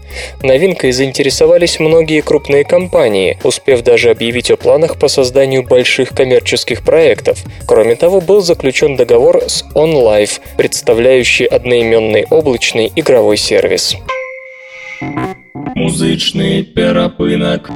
Новинкой 0.41 0.91
заинтересовались 0.91 1.79
многие 1.79 2.21
крупные 2.21 2.63
компании, 2.63 3.38
успев 3.43 3.81
даже 3.81 4.09
объявить 4.09 4.51
о 4.51 4.57
планах 4.57 4.99
по 4.99 5.07
созданию 5.07 5.63
больших 5.63 6.09
коммерческих 6.09 6.83
проектов. 6.83 7.39
Кроме 7.67 7.95
того, 7.95 8.21
был 8.21 8.41
заключен 8.41 8.95
договор 8.95 9.41
с 9.47 9.63
OnLive, 9.73 10.39
представляющий 10.57 11.45
одноименный 11.45 12.25
облачный 12.29 12.91
игровой 12.95 13.38
сервис. 13.38 13.97
Музычный 15.75 16.63
перапынак. 16.63 17.71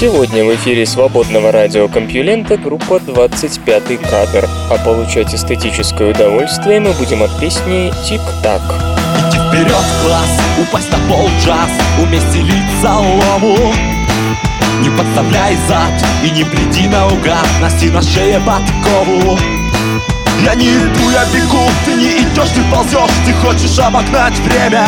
Сегодня 0.00 0.44
в 0.44 0.54
эфире 0.54 0.84
свободного 0.84 1.50
радиокомпьюлента 1.50 2.58
группа 2.58 3.00
25 3.00 4.00
кадр, 4.00 4.48
а 4.70 4.78
получать 4.84 5.34
эстетическое 5.34 6.10
удовольствие 6.10 6.80
мы 6.80 6.92
будем 6.92 7.22
от 7.22 7.38
песни 7.40 7.90
«Тик-так». 8.06 8.99
Вперед 9.50 9.68
в 9.68 10.04
класс, 10.04 10.30
упасть 10.60 10.92
на 10.92 10.98
пол 11.08 11.28
джаз, 11.40 11.70
уметь 12.00 12.22
стелить 12.30 12.62
солому. 12.80 13.74
Не 14.80 14.90
подставляй 14.90 15.58
зад 15.66 15.92
и 16.22 16.30
не 16.30 16.44
приди 16.44 16.86
наугад, 16.86 17.48
носи 17.60 17.90
на 17.90 18.00
шее 18.00 18.40
подкову. 18.40 19.36
Я 20.44 20.54
не 20.54 20.68
иду, 20.68 21.10
я 21.10 21.24
бегу, 21.34 21.68
ты 21.84 21.94
не 21.94 22.18
идешь, 22.18 22.50
ты 22.54 22.62
ползешь, 22.70 23.10
ты 23.26 23.32
хочешь 23.32 23.76
обогнать 23.80 24.38
время. 24.38 24.86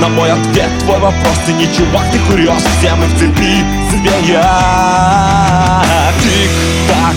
На 0.00 0.08
мой 0.08 0.32
ответ 0.32 0.70
твой 0.80 0.98
вопрос 0.98 1.36
Ты 1.46 1.52
не 1.52 1.72
чувак, 1.72 2.10
ты 2.10 2.18
курьез 2.20 2.64
Все 2.78 2.92
мы 2.94 3.06
в 3.06 3.18
цепи 3.18 3.64
звенья 3.90 4.42
Тик-так, 6.20 7.14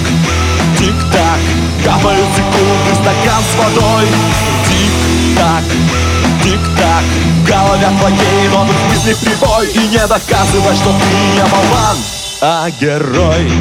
тик-так 0.77 1.39
Капают 1.83 2.27
секунды, 2.35 2.93
стакан 2.93 3.41
с 3.41 3.55
водой 3.57 4.05
Тик-так, 4.67 5.63
тик-так 6.45 7.03
В 7.41 7.47
голове 7.47 7.88
твоей 7.99 8.47
новых 8.49 8.75
мыслей 8.89 9.15
прибой 9.15 9.67
И 9.73 9.88
не 9.88 10.08
доказывай, 10.08 10.75
что 10.75 10.93
ты 10.93 11.05
не 11.34 11.43
болван, 11.49 11.97
а 12.41 12.69
герой. 12.79 13.51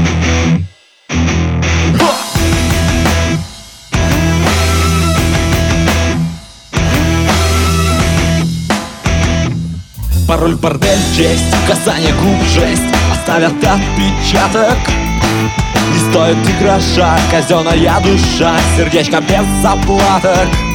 Пароль, 10.27 10.55
бордель, 10.57 10.99
честь, 11.17 11.45
касание 11.69 12.13
губ, 12.15 12.43
жесть 12.55 12.83
Оставят 13.13 13.53
отпечаток. 13.53 14.79
Не 15.93 16.11
стоит 16.11 16.37
и 16.49 16.65
гроша, 16.65 17.19
казенная 17.31 18.01
душа 18.01 18.57
Сердечко 18.77 19.21
без 19.21 19.45
заплаток 19.63 20.74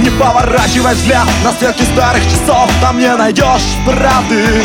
Не 0.00 0.08
поворачивай 0.10 0.94
взгляд 0.94 1.28
на 1.44 1.52
стрелки 1.52 1.82
старых 1.84 2.24
часов 2.24 2.70
Там 2.80 2.98
не 2.98 3.14
найдешь 3.14 3.76
правды. 3.84 4.64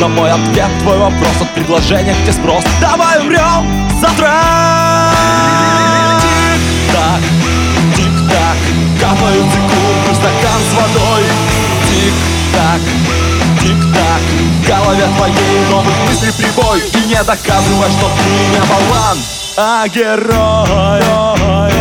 Но 0.00 0.08
мой 0.08 0.32
ответ, 0.32 0.70
твой 0.80 0.98
вопрос 0.98 1.42
от 1.42 1.50
предложения, 1.50 2.14
где 2.22 2.32
спрос. 2.32 2.64
Давай 2.80 3.20
умрем 3.20 3.90
завтра. 4.00 4.32
Тик-так, 6.22 7.20
тик-так 7.94 8.56
Капают 9.00 9.46
секунды, 9.52 10.14
стакан 10.14 10.60
с 10.70 10.74
водой. 10.74 11.22
Тик-так, 11.90 12.80
тик-так 13.60 14.22
В 14.62 14.66
голове 14.66 15.06
твоей 15.16 15.70
новых 15.70 15.94
мыслей 16.08 16.32
прибой. 16.32 16.80
И 16.80 17.06
не 17.06 17.22
доказывай, 17.22 17.90
что 17.90 18.10
ты 18.16 18.30
не 18.50 18.60
болван, 18.66 19.18
а 19.58 19.88
герой 19.88 21.71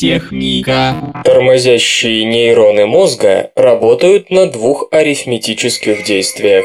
техника. 0.00 1.22
Тормозящие 1.24 2.24
нейроны 2.24 2.86
мозга 2.86 3.50
работают 3.54 4.30
на 4.30 4.46
двух 4.46 4.88
арифметических 4.90 6.04
действиях. 6.04 6.64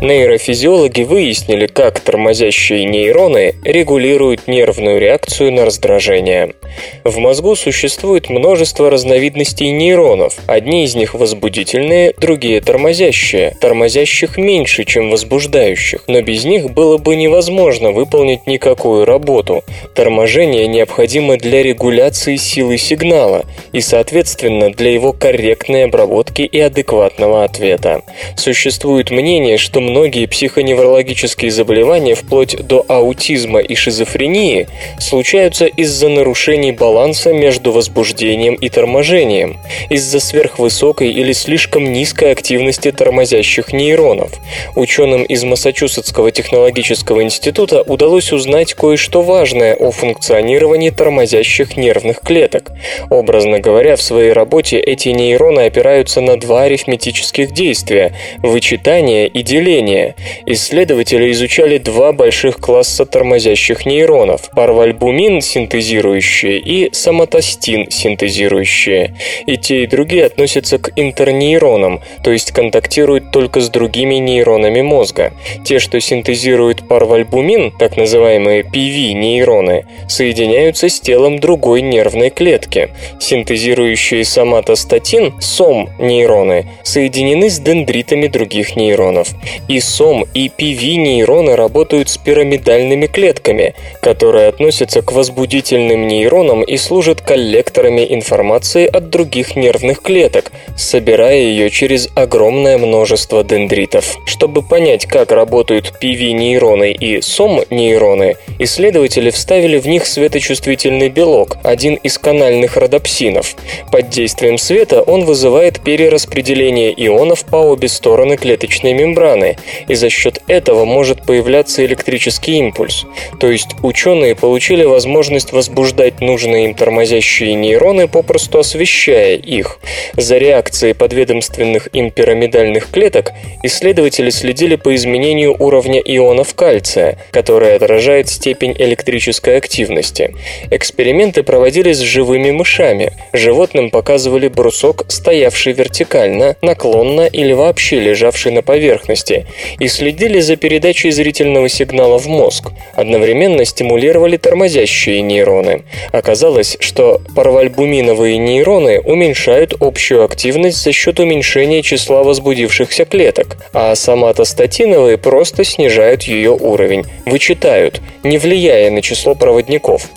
Нейрофизиологи 0.00 1.02
выяснили, 1.02 1.66
как 1.66 1.98
тормозящие 1.98 2.84
нейроны 2.84 3.56
регулируют 3.64 4.46
нервную 4.46 5.00
реакцию 5.00 5.52
на 5.52 5.64
раздражение. 5.64 6.54
В 7.02 7.18
мозгу 7.18 7.56
существует 7.56 8.28
множество 8.28 8.90
разновидностей 8.90 9.70
нейронов. 9.70 10.36
Одни 10.46 10.84
из 10.84 10.94
них 10.94 11.14
возбудительные, 11.14 12.14
другие 12.16 12.60
тормозящие. 12.60 13.56
Тормозящих 13.60 14.38
меньше, 14.38 14.84
чем 14.84 15.10
возбуждающих, 15.10 16.04
но 16.06 16.22
без 16.22 16.44
них 16.44 16.70
было 16.70 16.98
бы 16.98 17.16
невозможно 17.16 17.90
выполнить 17.90 18.46
никакую 18.46 19.04
работу. 19.04 19.64
Торможение 19.96 20.68
необходимо 20.68 21.38
для 21.38 21.60
регуляции 21.60 22.36
силы 22.36 22.78
сигнала 22.78 23.44
и, 23.72 23.80
соответственно, 23.80 24.70
для 24.70 24.92
его 24.92 25.12
корректной 25.12 25.86
обработки 25.86 26.42
и 26.42 26.60
адекватного 26.60 27.42
ответа. 27.42 28.02
Существует 28.36 29.10
мнение, 29.10 29.56
что 29.56 29.80
многие 29.88 30.26
психоневрологические 30.26 31.50
заболевания, 31.50 32.14
вплоть 32.14 32.56
до 32.56 32.84
аутизма 32.88 33.60
и 33.60 33.74
шизофрении, 33.74 34.68
случаются 34.98 35.66
из-за 35.66 36.08
нарушений 36.08 36.72
баланса 36.72 37.32
между 37.32 37.72
возбуждением 37.72 38.54
и 38.54 38.68
торможением, 38.68 39.58
из-за 39.90 40.20
сверхвысокой 40.20 41.10
или 41.10 41.32
слишком 41.32 41.92
низкой 41.92 42.32
активности 42.32 42.92
тормозящих 42.92 43.72
нейронов. 43.72 44.32
Ученым 44.76 45.22
из 45.24 45.44
Массачусетского 45.44 46.30
технологического 46.30 47.22
института 47.22 47.82
удалось 47.82 48.32
узнать 48.32 48.74
кое-что 48.74 49.22
важное 49.22 49.74
о 49.74 49.90
функционировании 49.90 50.90
тормозящих 50.90 51.76
нервных 51.76 52.20
клеток. 52.20 52.70
Образно 53.10 53.58
говоря, 53.58 53.96
в 53.96 54.02
своей 54.02 54.32
работе 54.32 54.78
эти 54.78 55.08
нейроны 55.08 55.60
опираются 55.60 56.20
на 56.20 56.38
два 56.38 56.64
арифметических 56.64 57.52
действия– 57.52 58.12
вычитание 58.38 59.28
и 59.28 59.42
деление, 59.42 59.77
мышления. 59.78 60.14
Исследователи 60.46 61.30
изучали 61.32 61.78
два 61.78 62.12
больших 62.12 62.58
класса 62.58 63.06
тормозящих 63.06 63.86
нейронов– 63.86 64.50
парвальбумин 64.54 65.40
синтезирующие 65.40 66.58
и 66.58 66.92
самотостин 66.92 67.90
синтезирующие. 67.90 69.14
И 69.46 69.56
те, 69.56 69.84
и 69.84 69.86
другие 69.86 70.24
относятся 70.24 70.78
к 70.78 70.90
интернейронам, 70.96 72.00
то 72.24 72.32
есть 72.32 72.52
контактируют 72.52 73.30
только 73.30 73.60
с 73.60 73.68
другими 73.68 74.16
нейронами 74.16 74.82
мозга. 74.82 75.32
Те, 75.64 75.78
что 75.78 76.00
синтезируют 76.00 76.86
парвальбумин, 76.88 77.72
так 77.78 77.96
называемые 77.96 78.62
PV-нейроны, 78.62 79.84
соединяются 80.08 80.88
с 80.88 81.00
телом 81.00 81.38
другой 81.38 81.82
нервной 81.82 82.30
клетки. 82.30 82.90
Синтезирующие 83.20 84.24
самотостатин, 84.24 85.34
СОМ-нейроны, 85.40 86.66
соединены 86.82 87.50
с 87.50 87.58
дендритами 87.58 88.26
других 88.26 88.76
нейронов. 88.76 89.28
И 89.68 89.80
СОМ, 89.80 90.26
и 90.32 90.48
PV-нейроны 90.48 91.54
работают 91.54 92.08
с 92.08 92.16
пирамидальными 92.16 93.06
клетками, 93.06 93.74
которые 94.00 94.48
относятся 94.48 95.02
к 95.02 95.12
возбудительным 95.12 96.08
нейронам 96.08 96.62
и 96.62 96.78
служат 96.78 97.20
коллекторами 97.20 98.06
информации 98.08 98.86
от 98.86 99.10
других 99.10 99.56
нервных 99.56 100.00
клеток, 100.00 100.52
собирая 100.74 101.36
ее 101.36 101.68
через 101.68 102.08
огромное 102.14 102.78
множество 102.78 103.44
дендритов. 103.44 104.16
Чтобы 104.24 104.62
понять, 104.62 105.04
как 105.04 105.32
работают 105.32 105.92
PV-нейроны 106.00 106.92
и 106.92 107.20
СОМ-нейроны, 107.20 108.36
исследователи 108.58 109.28
вставили 109.28 109.78
в 109.78 109.86
них 109.86 110.06
светочувствительный 110.06 111.10
белок, 111.10 111.58
один 111.62 111.96
из 111.96 112.16
канальных 112.16 112.78
родопсинов. 112.78 113.54
Под 113.92 114.08
действием 114.08 114.56
света 114.56 115.02
он 115.02 115.26
вызывает 115.26 115.80
перераспределение 115.80 116.94
ионов 117.06 117.44
по 117.44 117.56
обе 117.56 117.88
стороны 117.88 118.38
клеточной 118.38 118.94
мембраны, 118.94 119.57
и 119.86 119.94
за 119.94 120.10
счет 120.10 120.40
этого 120.46 120.84
может 120.84 121.24
появляться 121.24 121.84
электрический 121.84 122.58
импульс. 122.58 123.04
То 123.40 123.50
есть 123.50 123.68
ученые 123.82 124.34
получили 124.34 124.84
возможность 124.84 125.52
возбуждать 125.52 126.20
нужные 126.20 126.66
им 126.66 126.74
тормозящие 126.74 127.54
нейроны, 127.54 128.08
попросту 128.08 128.58
освещая 128.58 129.36
их. 129.36 129.78
За 130.14 130.38
реакцией 130.38 130.94
подведомственных 130.94 131.88
им 131.92 132.10
пирамидальных 132.10 132.90
клеток 132.90 133.32
исследователи 133.62 134.30
следили 134.30 134.76
по 134.76 134.94
изменению 134.94 135.56
уровня 135.58 136.00
ионов 136.00 136.54
кальция, 136.54 137.18
который 137.30 137.74
отражает 137.74 138.28
степень 138.28 138.74
электрической 138.78 139.56
активности. 139.56 140.34
Эксперименты 140.70 141.42
проводились 141.42 141.98
с 141.98 142.00
живыми 142.00 142.50
мышами. 142.50 143.12
Животным 143.32 143.90
показывали 143.90 144.48
брусок, 144.48 145.04
стоявший 145.08 145.72
вертикально, 145.72 146.56
наклонно 146.62 147.26
или 147.26 147.52
вообще 147.52 148.00
лежавший 148.00 148.52
на 148.52 148.62
поверхности, 148.62 149.46
и 149.78 149.88
следили 149.88 150.40
за 150.40 150.56
передачей 150.56 151.10
зрительного 151.10 151.68
сигнала 151.68 152.18
в 152.18 152.26
мозг. 152.26 152.70
Одновременно 152.94 153.64
стимулировали 153.64 154.36
тормозящие 154.36 155.20
нейроны. 155.22 155.82
Оказалось, 156.12 156.76
что 156.80 157.20
парвальбуминовые 157.34 158.38
нейроны 158.38 159.00
уменьшают 159.00 159.74
общую 159.80 160.24
активность 160.24 160.82
за 160.82 160.92
счет 160.92 161.20
уменьшения 161.20 161.82
числа 161.82 162.22
возбудившихся 162.22 163.04
клеток, 163.04 163.56
а 163.72 163.94
соматостатиновые 163.94 165.18
просто 165.18 165.64
снижают 165.64 166.24
ее 166.24 166.50
уровень, 166.50 167.04
вычитают, 167.26 168.00
не 168.22 168.38
влияя 168.38 168.90
на 168.90 169.02
число 169.02 169.34
проводников. 169.34 170.10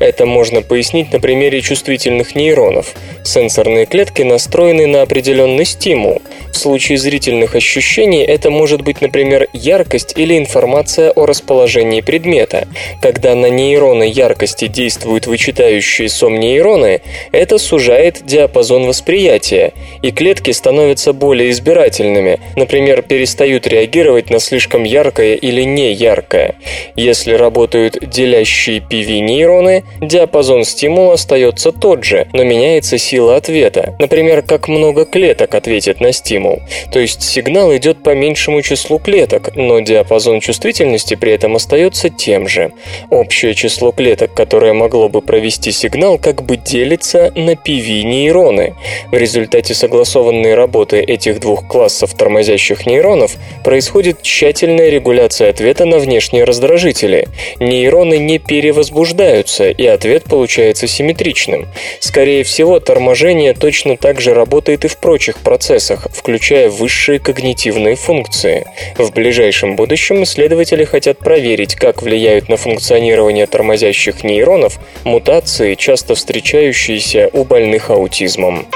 Это 0.00 0.24
можно 0.24 0.62
пояснить 0.62 1.12
на 1.12 1.20
примере 1.20 1.60
чувствительных 1.60 2.34
нейронов. 2.34 2.94
Сенсорные 3.22 3.84
клетки 3.84 4.22
настроены 4.22 4.86
на 4.86 5.02
определенный 5.02 5.66
стимул. 5.66 6.22
В 6.50 6.56
случае 6.56 6.96
зрительных 6.96 7.54
ощущений 7.54 8.22
это 8.22 8.50
может 8.50 8.80
быть, 8.80 9.02
например, 9.02 9.48
яркость 9.52 10.14
или 10.16 10.38
информация 10.38 11.10
о 11.10 11.26
расположении 11.26 12.00
предмета. 12.00 12.66
Когда 13.02 13.34
на 13.34 13.46
нейроны 13.50 14.04
яркости 14.04 14.66
действуют 14.68 15.26
вычитающие 15.26 16.08
сомнейроны, 16.08 17.02
это 17.30 17.58
сужает 17.58 18.24
диапазон 18.24 18.86
восприятия, 18.86 19.72
и 20.02 20.10
клетки 20.12 20.50
становятся 20.50 21.12
более 21.12 21.50
избирательными, 21.50 22.40
например, 22.56 23.02
перестают 23.02 23.66
реагировать 23.66 24.30
на 24.30 24.38
слишком 24.38 24.84
яркое 24.84 25.34
или 25.34 25.62
неяркое. 25.62 26.56
Если 26.96 27.34
работают 27.34 27.98
делящие 28.00 28.78
PV-нейроны, 28.80 29.84
диапазон 30.00 30.64
стимула 30.64 31.14
остается 31.14 31.72
тот 31.72 32.04
же, 32.04 32.28
но 32.32 32.44
меняется 32.44 32.98
сила 32.98 33.36
ответа. 33.36 33.94
Например, 33.98 34.42
как 34.42 34.68
много 34.68 35.04
клеток 35.04 35.54
ответит 35.54 36.00
на 36.00 36.12
стимул. 36.12 36.60
То 36.92 36.98
есть 36.98 37.22
сигнал 37.22 37.74
идет 37.76 38.02
по 38.02 38.14
меньшему 38.14 38.62
числу 38.62 38.98
клеток, 38.98 39.56
но 39.56 39.80
диапазон 39.80 40.40
чувствительности 40.40 41.14
при 41.14 41.32
этом 41.32 41.56
остается 41.56 42.10
тем 42.10 42.48
же. 42.48 42.72
Общее 43.10 43.54
число 43.54 43.92
клеток, 43.92 44.34
которое 44.34 44.72
могло 44.72 45.08
бы 45.08 45.22
провести 45.22 45.72
сигнал, 45.72 46.18
как 46.18 46.42
бы 46.42 46.56
делится 46.56 47.32
на 47.34 47.52
PV-нейроны. 47.52 48.74
В 49.10 49.16
результате 49.16 49.74
согласованной 49.74 50.54
работы 50.54 51.00
этих 51.00 51.40
двух 51.40 51.66
классов 51.66 52.14
тормозящих 52.14 52.86
нейронов 52.86 53.36
происходит 53.64 54.22
тщательная 54.22 54.90
регуляция 54.90 55.50
ответа 55.50 55.84
на 55.84 55.98
внешние 55.98 56.44
раздражители. 56.44 57.28
Нейроны 57.58 58.18
не 58.18 58.38
перевозбуждаются, 58.38 59.70
и 59.80 59.86
ответ 59.86 60.24
получается 60.24 60.86
симметричным. 60.86 61.66
Скорее 62.00 62.44
всего, 62.44 62.80
торможение 62.80 63.54
точно 63.54 63.96
так 63.96 64.20
же 64.20 64.34
работает 64.34 64.84
и 64.84 64.88
в 64.88 64.98
прочих 64.98 65.38
процессах, 65.38 66.06
включая 66.12 66.68
высшие 66.68 67.18
когнитивные 67.18 67.96
функции. 67.96 68.66
В 68.98 69.10
ближайшем 69.10 69.76
будущем 69.76 70.22
исследователи 70.24 70.84
хотят 70.84 71.16
проверить, 71.16 71.76
как 71.76 72.02
влияют 72.02 72.50
на 72.50 72.58
функционирование 72.58 73.46
тормозящих 73.46 74.22
нейронов 74.22 74.78
мутации, 75.04 75.76
часто 75.76 76.14
встречающиеся 76.14 77.30
у 77.32 77.44
больных 77.44 77.88
аутизмом. 77.88 78.66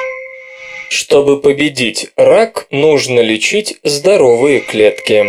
Чтобы 0.89 1.39
победить 1.39 2.13
рак, 2.17 2.67
нужно 2.71 3.21
лечить 3.21 3.77
здоровые 3.83 4.61
клетки. 4.61 5.27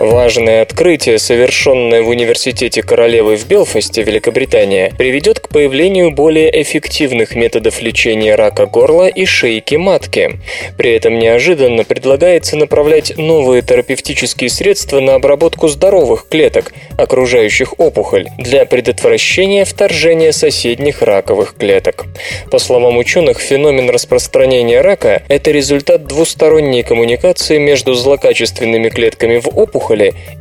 Важное 0.00 0.62
открытие, 0.62 1.18
совершенное 1.18 2.02
в 2.02 2.08
Университете 2.08 2.82
Королевы 2.82 3.36
в 3.36 3.48
Белфасте, 3.48 4.04
Великобритания, 4.04 4.92
приведет 4.96 5.40
к 5.40 5.48
появлению 5.48 6.12
более 6.12 6.62
эффективных 6.62 7.34
методов 7.34 7.82
лечения 7.82 8.36
рака 8.36 8.66
горла 8.66 9.08
и 9.08 9.24
шейки 9.24 9.74
матки. 9.74 10.38
При 10.76 10.92
этом 10.92 11.18
неожиданно 11.18 11.82
предлагается 11.82 12.56
направлять 12.56 13.16
новые 13.16 13.62
терапевтические 13.62 14.50
средства 14.50 15.00
на 15.00 15.16
обработку 15.16 15.66
здоровых 15.66 16.28
клеток, 16.28 16.72
окружающих 16.96 17.74
опухоль, 17.80 18.28
для 18.38 18.66
предотвращения 18.66 19.64
вторжения 19.64 20.30
соседних 20.30 21.02
раковых 21.02 21.56
клеток. 21.56 22.04
По 22.52 22.60
словам 22.60 22.98
ученых, 22.98 23.40
феномен 23.40 23.90
распространения 23.90 24.80
рака– 24.80 25.24
это 25.28 25.50
результат 25.50 26.06
двусторонней 26.06 26.84
коммуникации 26.84 27.58
между 27.58 27.94
злокачественными 27.94 28.90
клетками 28.90 29.38
в 29.38 29.48
опухоли 29.48 29.87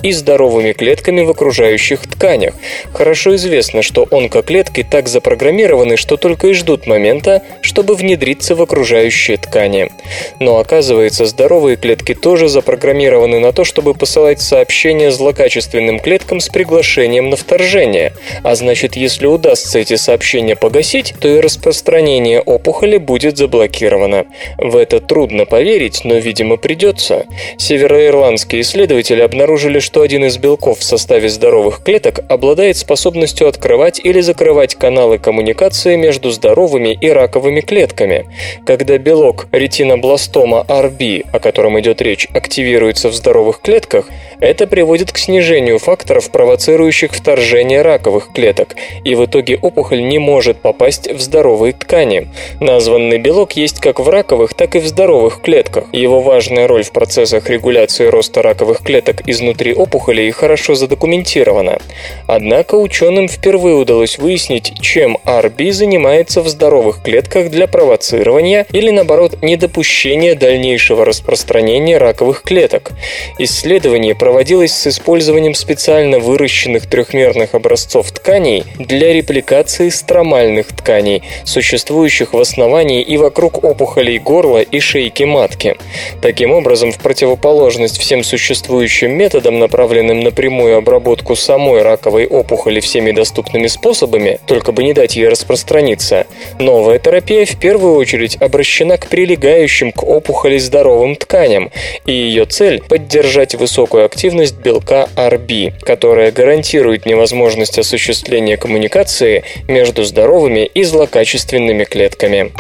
и 0.04 0.12
здоровыми 0.12 0.74
клетками 0.74 1.24
в 1.24 1.30
окружающих 1.30 2.02
тканях. 2.02 2.54
Хорошо 2.94 3.36
известно, 3.36 3.82
что 3.82 4.08
онкоклетки 4.12 4.84
так 4.84 5.08
запрограммированы, 5.08 5.98
что 5.98 6.18
только 6.18 6.48
и 6.48 6.54
ждут 6.54 6.88
момента, 6.88 7.42
чтобы 7.62 7.96
внедриться 7.96 8.56
в 8.56 8.62
окружающие 8.62 9.38
ткани. 9.38 9.92
Но 10.40 10.58
оказывается, 10.58 11.26
здоровые 11.26 11.78
клетки 11.78 12.14
тоже 12.14 12.48
запрограммированы 12.48 13.40
на 13.40 13.52
то, 13.54 13.64
чтобы 13.64 13.94
посылать 13.94 14.42
сообщения 14.42 15.12
злокачественным 15.12 16.00
клеткам 16.00 16.40
с 16.40 16.50
приглашением 16.50 17.30
на 17.30 17.36
вторжение. 17.36 18.14
А 18.44 18.56
значит, 18.56 18.96
если 18.96 19.28
удастся 19.28 19.80
эти 19.80 19.96
сообщения 19.96 20.56
погасить, 20.56 21.14
то 21.20 21.28
и 21.28 21.40
распространение 21.40 22.42
опухоли 22.42 22.98
будет 22.98 23.38
заблокировано. 23.38 24.26
В 24.58 24.76
это 24.76 25.00
трудно 25.00 25.46
поверить, 25.46 26.02
но, 26.04 26.16
видимо, 26.16 26.58
придется. 26.58 27.26
Североирландские 27.58 28.62
исследователи 28.62 29.22
обнаружили, 29.22 29.37
что 29.80 30.02
один 30.02 30.26
из 30.26 30.38
белков 30.38 30.80
в 30.80 30.84
составе 30.84 31.30
здоровых 31.30 31.84
клеток 31.84 32.20
обладает 32.30 32.78
способностью 32.78 33.48
открывать 33.48 34.00
или 34.04 34.22
закрывать 34.22 34.76
каналы 34.76 35.18
коммуникации 35.18 35.96
между 35.96 36.32
здоровыми 36.32 36.98
и 37.00 37.10
раковыми 37.10 37.62
клетками. 37.62 38.26
Когда 38.66 38.98
белок 38.98 39.48
ретинобластома 39.52 40.66
RB, 40.68 41.26
о 41.32 41.40
котором 41.40 41.80
идет 41.80 42.02
речь, 42.02 42.28
активируется 42.34 43.10
в 43.10 43.14
здоровых 43.14 43.62
клетках, 43.62 44.10
это 44.40 44.68
приводит 44.68 45.12
к 45.12 45.18
снижению 45.18 45.80
факторов, 45.80 46.30
провоцирующих 46.32 47.12
вторжение 47.12 47.82
раковых 47.82 48.32
клеток, 48.34 48.76
и 49.04 49.16
в 49.16 49.26
итоге 49.26 49.58
опухоль 49.58 50.08
не 50.08 50.20
может 50.20 50.62
попасть 50.62 51.12
в 51.12 51.20
здоровые 51.20 51.74
ткани. 51.74 52.30
Названный 52.60 53.18
белок 53.18 53.54
есть 53.54 53.80
как 53.80 54.00
в 54.00 54.10
раковых, 54.10 54.54
так 54.54 54.76
и 54.76 54.80
в 54.80 54.88
здоровых 54.88 55.42
клетках. 55.42 55.86
Его 55.92 56.22
важная 56.22 56.68
роль 56.68 56.84
в 56.84 56.92
процессах 56.92 57.50
регуляции 57.50 58.06
роста 58.06 58.42
раковых 58.42 58.84
клеток 58.84 59.27
изнутри 59.28 59.74
опухолей 59.74 60.32
хорошо 60.32 60.74
задокументирована. 60.74 61.80
Однако 62.26 62.76
ученым 62.76 63.28
впервые 63.28 63.76
удалось 63.76 64.18
выяснить, 64.18 64.74
чем 64.82 65.18
RB 65.26 65.72
занимается 65.72 66.42
в 66.42 66.48
здоровых 66.48 67.04
клетках 67.04 67.52
для 67.52 67.68
провоцирования 67.68 68.66
или, 68.72 68.90
наоборот, 68.90 69.38
недопущения 69.42 70.34
дальнейшего 70.34 71.06
распространения 71.06 71.98
раковых 71.98 72.42
клеток. 72.42 72.92
Исследование 73.38 74.16
проводилось 74.16 74.74
с 74.74 74.88
использованием 74.88 75.54
специально 75.54 76.20
выращенных 76.20 76.88
трехмерных 76.88 77.54
образцов 77.54 78.12
тканей 78.12 78.64
для 78.80 79.14
репликации 79.14 79.90
стромальных 79.90 80.68
тканей, 80.68 81.24
существующих 81.44 82.34
в 82.34 82.40
основании 82.40 83.02
и 83.02 83.18
вокруг 83.18 83.64
опухолей 83.64 84.20
горла 84.20 84.62
и 84.62 84.80
шейки 84.80 85.24
матки. 85.24 85.76
Таким 86.22 86.52
образом, 86.52 86.92
в 86.92 87.00
противоположность 87.00 87.98
всем 87.98 88.24
существующим 88.24 89.17
методам, 89.18 89.60
направленным 89.60 90.22
на 90.22 90.32
прямую 90.32 90.78
обработку 90.78 91.36
самой 91.36 91.82
раковой 91.82 92.28
опухоли 92.28 92.80
всеми 92.80 93.12
доступными 93.12 93.68
способами, 93.68 94.40
только 94.46 94.72
бы 94.72 94.84
не 94.84 94.94
дать 94.94 95.16
ей 95.16 95.28
распространиться, 95.28 96.28
новая 96.60 97.00
терапия 97.00 97.46
в 97.46 97.60
первую 97.60 97.96
очередь 97.96 98.38
обращена 98.40 98.98
к 98.98 99.08
прилегающим 99.08 99.92
к 99.92 100.04
опухоли 100.04 100.58
здоровым 100.58 101.16
тканям, 101.16 101.72
и 102.06 102.12
ее 102.12 102.46
цель– 102.46 102.82
поддержать 102.88 103.56
высокую 103.56 104.06
активность 104.06 104.58
белка 104.58 105.10
RB, 105.16 105.74
которая 105.82 106.32
гарантирует 106.32 107.06
невозможность 107.06 107.80
осуществления 107.80 108.58
коммуникации 108.58 109.44
между 109.68 110.04
здоровыми 110.04 110.66
и 110.66 110.84
злокачественными 110.84 111.84
клетками. 111.84 112.52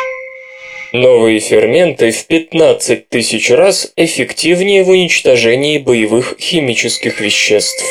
Новые 0.97 1.39
ферменты 1.39 2.09
в 2.09 2.25
15 2.25 3.09
тысяч 3.09 3.51
раз 3.51 3.93
эффективнее 3.95 4.83
в 4.83 4.89
уничтожении 4.89 5.77
боевых 5.77 6.33
химических 6.39 7.21
веществ. 7.21 7.83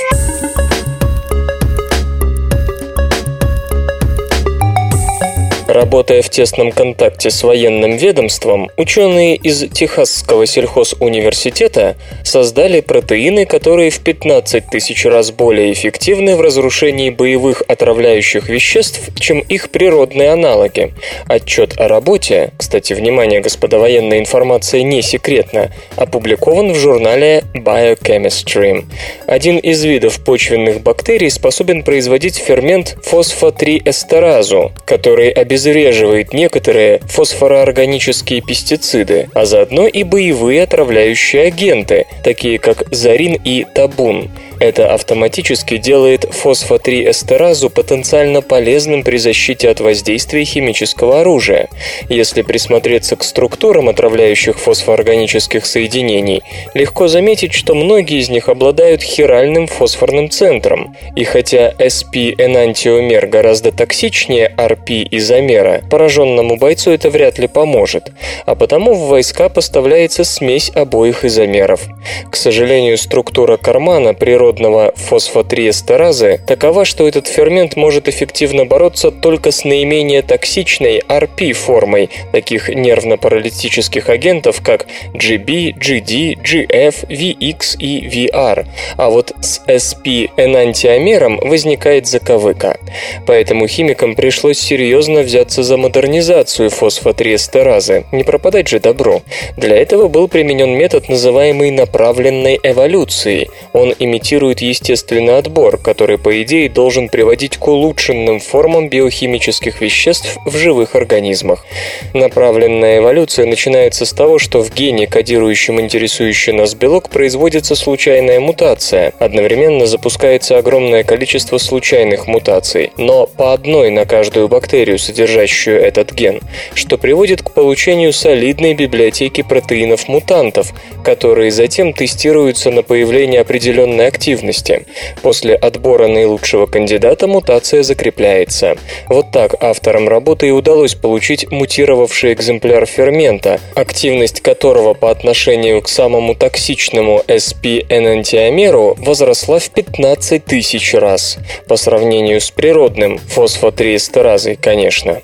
Работая 5.76 6.22
в 6.22 6.30
тесном 6.30 6.72
контакте 6.72 7.28
с 7.28 7.42
военным 7.42 7.98
ведомством, 7.98 8.70
ученые 8.78 9.36
из 9.36 9.68
Техасского 9.68 10.46
сельхозуниверситета 10.46 11.96
создали 12.24 12.80
протеины, 12.80 13.44
которые 13.44 13.90
в 13.90 14.00
15 14.00 14.70
тысяч 14.70 15.04
раз 15.04 15.32
более 15.32 15.70
эффективны 15.74 16.34
в 16.34 16.40
разрушении 16.40 17.10
боевых 17.10 17.62
отравляющих 17.68 18.48
веществ, 18.48 19.10
чем 19.20 19.40
их 19.40 19.68
природные 19.68 20.30
аналоги. 20.30 20.94
Отчет 21.28 21.78
о 21.78 21.88
работе, 21.88 22.52
кстати, 22.56 22.94
внимание, 22.94 23.42
господа, 23.42 23.78
военная 23.78 24.20
информация 24.20 24.82
не 24.82 25.02
секретна, 25.02 25.72
опубликован 25.96 26.72
в 26.72 26.76
журнале 26.76 27.44
Biochemistry. 27.54 28.86
Один 29.26 29.58
из 29.58 29.84
видов 29.84 30.24
почвенных 30.24 30.80
бактерий 30.80 31.30
способен 31.30 31.82
производить 31.82 32.36
фермент 32.36 32.96
фосфо-3-эстеразу, 33.02 34.72
который 34.86 35.28
обязательно 35.28 35.65
обезвреживает 35.66 36.32
некоторые 36.32 37.00
фосфороорганические 37.08 38.40
пестициды, 38.40 39.28
а 39.34 39.44
заодно 39.46 39.86
и 39.88 40.04
боевые 40.04 40.62
отравляющие 40.62 41.42
агенты, 41.42 42.06
такие 42.22 42.58
как 42.58 42.84
зарин 42.94 43.38
и 43.44 43.66
табун. 43.74 44.30
Это 44.58 44.94
автоматически 44.94 45.76
делает 45.76 46.24
фосфо-3-эстеразу 46.24 47.68
потенциально 47.68 48.40
полезным 48.40 49.02
при 49.02 49.18
защите 49.18 49.68
от 49.68 49.80
воздействия 49.80 50.44
химического 50.44 51.20
оружия. 51.20 51.68
Если 52.08 52.42
присмотреться 52.42 53.16
к 53.16 53.22
структурам 53.22 53.88
отравляющих 53.90 54.58
фосфоорганических 54.58 55.66
соединений, 55.66 56.42
легко 56.72 57.06
заметить, 57.08 57.52
что 57.52 57.74
многие 57.74 58.18
из 58.18 58.30
них 58.30 58.48
обладают 58.48 59.02
хиральным 59.02 59.66
фосфорным 59.66 60.30
центром. 60.30 60.96
И 61.14 61.24
хотя 61.24 61.74
SP-энантиомер 61.78 63.26
гораздо 63.26 63.72
токсичнее 63.72 64.54
RP-изомера, 64.56 65.86
пораженному 65.90 66.56
бойцу 66.56 66.92
это 66.92 67.10
вряд 67.10 67.38
ли 67.38 67.46
поможет, 67.46 68.10
а 68.46 68.54
потому 68.54 68.94
в 68.94 69.08
войска 69.08 69.50
поставляется 69.50 70.24
смесь 70.24 70.70
обоих 70.74 71.24
изомеров. 71.24 71.82
К 72.30 72.36
сожалению, 72.36 72.96
структура 72.96 73.58
кармана 73.58 74.14
природы 74.14 74.45
природного 74.46 74.92
фосфотриэстеразы 74.94 76.38
такова, 76.46 76.84
что 76.84 77.08
этот 77.08 77.26
фермент 77.26 77.74
может 77.74 78.08
эффективно 78.08 78.64
бороться 78.64 79.10
только 79.10 79.50
с 79.50 79.64
наименее 79.64 80.22
токсичной 80.22 81.00
RP-формой 81.00 82.10
таких 82.30 82.68
нервно-паралитических 82.68 84.08
агентов, 84.08 84.60
как 84.62 84.86
GB, 85.14 85.74
GD, 85.76 86.38
GF, 86.40 87.08
VX 87.08 87.76
и 87.80 88.06
VR. 88.06 88.66
А 88.96 89.10
вот 89.10 89.32
с 89.40 89.60
SP-энантиомером 89.66 91.38
возникает 91.48 92.06
заковыка. 92.06 92.78
Поэтому 93.26 93.66
химикам 93.66 94.14
пришлось 94.14 94.60
серьезно 94.60 95.22
взяться 95.22 95.64
за 95.64 95.76
модернизацию 95.76 96.70
фосфотриэстеразы. 96.70 98.04
Не 98.12 98.22
пропадать 98.22 98.68
же 98.68 98.78
добро. 98.78 99.22
Для 99.56 99.76
этого 99.76 100.06
был 100.06 100.28
применен 100.28 100.70
метод, 100.70 101.08
называемый 101.08 101.72
направленной 101.72 102.60
эволюцией. 102.62 103.50
Он 103.72 103.92
имитирует 103.98 104.35
имитирует 104.36 104.60
естественный 104.60 105.38
отбор, 105.38 105.78
который, 105.78 106.18
по 106.18 106.42
идее, 106.42 106.68
должен 106.68 107.08
приводить 107.08 107.56
к 107.56 107.66
улучшенным 107.66 108.38
формам 108.38 108.90
биохимических 108.90 109.80
веществ 109.80 110.36
в 110.44 110.54
живых 110.58 110.94
организмах. 110.94 111.64
Направленная 112.12 112.98
эволюция 112.98 113.46
начинается 113.46 114.04
с 114.04 114.12
того, 114.12 114.38
что 114.38 114.62
в 114.62 114.74
гене, 114.74 115.06
кодирующем 115.06 115.80
интересующий 115.80 116.52
нас 116.52 116.74
белок, 116.74 117.08
производится 117.08 117.74
случайная 117.74 118.38
мутация. 118.38 119.14
Одновременно 119.18 119.86
запускается 119.86 120.58
огромное 120.58 121.02
количество 121.02 121.56
случайных 121.56 122.26
мутаций, 122.26 122.92
но 122.98 123.26
по 123.26 123.54
одной 123.54 123.90
на 123.90 124.04
каждую 124.04 124.48
бактерию, 124.48 124.98
содержащую 124.98 125.80
этот 125.80 126.12
ген, 126.12 126.40
что 126.74 126.98
приводит 126.98 127.40
к 127.42 127.52
получению 127.52 128.12
солидной 128.12 128.74
библиотеки 128.74 129.42
протеинов-мутантов, 129.42 130.74
которые 131.02 131.50
затем 131.50 131.94
тестируются 131.94 132.70
на 132.70 132.82
появление 132.82 133.40
определенной 133.40 134.08
активности 134.08 134.25
активности. 134.26 134.86
После 135.22 135.54
отбора 135.54 136.08
наилучшего 136.08 136.66
кандидата 136.66 137.28
мутация 137.28 137.82
закрепляется. 137.82 138.76
Вот 139.08 139.30
так 139.30 139.54
авторам 139.62 140.08
работы 140.08 140.48
и 140.48 140.50
удалось 140.50 140.94
получить 140.94 141.50
мутировавший 141.50 142.32
экземпляр 142.32 142.86
фермента, 142.86 143.60
активность 143.76 144.40
которого 144.40 144.94
по 144.94 145.10
отношению 145.10 145.80
к 145.80 145.88
самому 145.88 146.34
токсичному 146.34 147.22
SP-энантиомеру 147.28 148.96
возросла 148.98 149.60
в 149.60 149.70
15 149.70 150.44
тысяч 150.44 150.94
раз, 150.94 151.38
по 151.68 151.76
сравнению 151.76 152.40
с 152.40 152.50
природным 152.50 153.18
фосфотриэстеразой, 153.18 154.56
конечно. 154.56 155.22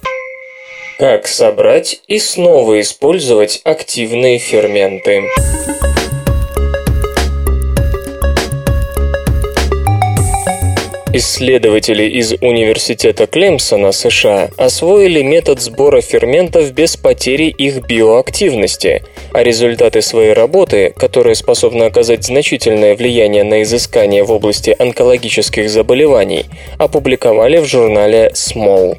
Как 0.98 1.26
собрать 1.26 2.00
и 2.07 2.20
снова 2.20 2.80
использовать 2.80 3.61
активные 3.64 4.38
ферменты? 4.38 5.24
Исследователи 11.14 12.04
из 12.04 12.32
Университета 12.40 13.26
Клемсона, 13.26 13.92
США, 13.92 14.48
освоили 14.56 15.20
метод 15.20 15.60
сбора 15.60 16.00
ферментов 16.00 16.72
без 16.72 16.96
потери 16.96 17.48
их 17.48 17.86
биоактивности, 17.86 19.02
а 19.34 19.42
результаты 19.42 20.00
своей 20.00 20.32
работы, 20.32 20.94
которая 20.96 21.34
способна 21.34 21.84
оказать 21.84 22.24
значительное 22.24 22.96
влияние 22.96 23.44
на 23.44 23.62
изыскание 23.62 24.24
в 24.24 24.32
области 24.32 24.74
онкологических 24.78 25.68
заболеваний, 25.68 26.46
опубликовали 26.78 27.58
в 27.58 27.66
журнале 27.66 28.32
Small. 28.32 28.96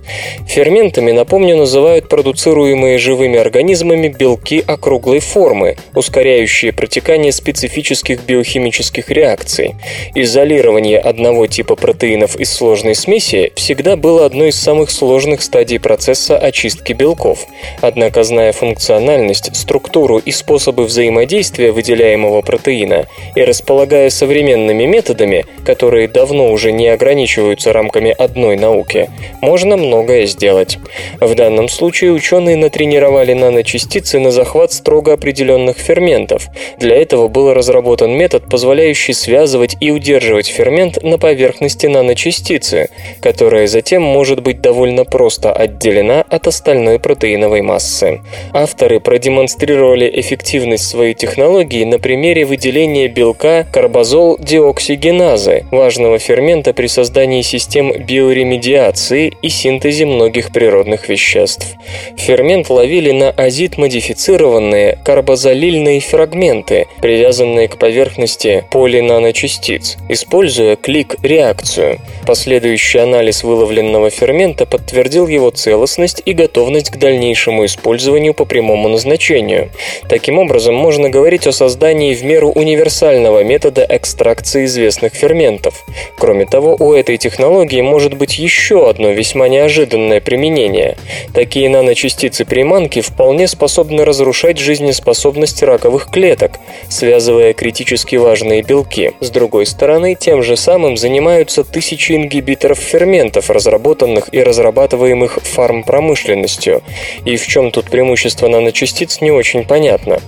Ферментами, 0.48 1.12
напомню, 1.14 1.58
называют 1.58 2.10
продуцируемые 2.10 3.00
живыми 3.00 3.40
организмами 3.40 4.10
белки 4.10 4.64
округлой 4.68 5.20
формы, 5.20 5.78
ускоряющие 5.96 6.74
протекание 6.74 7.32
специфических 7.32 8.24
биохимических 8.24 9.10
реакций. 9.10 9.74
Изолирование 10.14 11.00
одного 11.00 11.48
типа 11.48 11.76
протеина 11.76 12.03
протеинов 12.04 12.36
из 12.36 12.52
сложной 12.52 12.96
смеси 12.96 13.54
всегда 13.56 13.96
было 13.96 14.26
одной 14.26 14.50
из 14.50 14.60
самых 14.60 14.92
сложных 14.92 15.42
стадий 15.42 15.80
процесса 15.80 16.38
очистки 16.38 16.92
белков. 16.92 17.46
Однако, 17.80 18.26
зная 18.26 18.52
функциональность, 18.52 19.56
структуру 19.56 20.18
и 20.18 20.32
способы 20.34 20.84
взаимодействия 20.84 21.72
выделяемого 21.72 22.42
протеина 22.42 23.06
и 23.36 23.42
располагая 23.42 24.10
современными 24.10 24.84
методами, 24.84 25.46
которые 25.66 26.10
давно 26.10 26.52
уже 26.52 26.74
не 26.74 26.90
ограничиваются 26.90 27.72
рамками 27.72 28.12
одной 28.12 28.58
науки, 28.58 29.10
можно 29.40 29.78
многое 29.78 30.26
сделать. 30.26 30.80
В 31.22 31.34
данном 31.36 31.70
случае 31.70 32.12
ученые 32.12 32.58
натренировали 32.58 33.32
наночастицы 33.32 34.20
на 34.20 34.32
захват 34.32 34.74
строго 34.74 35.14
определенных 35.14 35.78
ферментов. 35.78 36.50
Для 36.80 36.98
этого 36.98 37.30
был 37.30 37.54
разработан 37.54 38.12
метод, 38.12 38.44
позволяющий 38.50 39.14
связывать 39.14 39.78
и 39.80 39.90
удерживать 39.90 40.48
фермент 40.48 41.02
на 41.02 41.18
поверхности 41.18 41.93
наночастицы, 41.94 42.90
которая 43.22 43.68
затем 43.68 44.02
может 44.02 44.42
быть 44.42 44.60
довольно 44.60 45.06
просто 45.06 45.54
отделена 45.54 46.26
от 46.30 46.48
остальной 46.48 47.00
протеиновой 47.00 47.62
массы. 47.62 48.22
Авторы 48.52 49.00
продемонстрировали 49.00 50.12
эффективность 50.20 50.88
своей 50.88 51.14
технологии 51.14 51.86
на 51.86 52.00
примере 52.00 52.46
выделения 52.46 53.08
белка 53.08 53.66
карбазол-диоксигеназы, 53.72 55.66
важного 55.72 56.20
фермента 56.20 56.74
при 56.74 56.88
создании 56.88 57.42
систем 57.42 57.92
биоремедиации 57.92 59.32
и 59.42 59.50
синтезе 59.50 60.06
многих 60.06 60.52
природных 60.52 61.10
веществ. 61.10 61.76
Фермент 62.18 62.70
ловили 62.70 63.12
на 63.12 63.30
азид-модифицированные 63.30 64.98
карбозолильные 65.06 66.00
фрагменты, 66.02 66.88
привязанные 67.02 67.68
к 67.68 67.78
поверхности 67.78 68.66
полинаночастиц, 68.72 69.98
используя 70.10 70.76
клик-реакцию 70.76 71.83
реакцию. 71.84 72.00
Последующий 72.26 73.02
анализ 73.02 73.44
выловленного 73.44 74.10
фермента 74.10 74.66
подтвердил 74.66 75.28
его 75.28 75.50
целостность 75.50 76.22
и 76.26 76.34
готовность 76.34 76.90
к 76.90 76.98
дальнейшему 76.98 77.66
использованию 77.66 78.34
по 78.34 78.46
прямому 78.46 78.88
назначению. 78.88 79.70
Таким 80.08 80.40
образом, 80.40 80.76
можно 80.76 81.10
говорить 81.10 81.48
о 81.48 81.52
создании 81.52 82.14
в 82.14 82.24
меру 82.24 82.50
универсального 82.50 83.44
метода 83.44 83.86
экстракции 83.88 84.66
известных 84.66 85.14
ферментов. 85.14 85.84
Кроме 86.18 86.46
того, 86.46 86.78
у 86.80 86.94
этой 86.94 87.18
технологии 87.18 87.82
может 87.82 88.14
быть 88.14 88.40
еще 88.40 88.90
одно 88.90 89.10
весьма 89.12 89.50
неожиданное 89.50 90.22
применение. 90.22 90.98
Такие 91.34 91.70
наночастицы-приманки 91.70 93.02
вполне 93.02 93.48
способны 93.48 94.06
разрушать 94.06 94.58
жизнеспособность 94.58 95.62
раковых 95.62 96.10
клеток, 96.10 96.54
связывая 96.88 97.54
критически 97.54 98.16
важные 98.16 98.62
белки. 98.62 99.12
С 99.20 99.30
другой 99.30 99.66
стороны, 99.66 100.16
тем 100.16 100.42
же 100.42 100.56
самым 100.56 100.96
занимаются 100.96 101.64
тысячи 101.74 102.14
ингибиторов 102.14 102.80
ферментов, 102.80 103.50
разработанных 103.50 104.30
и 104.32 104.42
разрабатываемых 104.42 105.40
фармпромышленностью. 105.42 106.84
И 107.26 107.36
в 107.36 107.46
чем 107.48 107.72
тут 107.72 107.90
преимущество 107.90 108.48
наночастиц, 108.48 109.20
не 109.20 109.32
очень 109.32 109.66
понятно. 109.66 110.20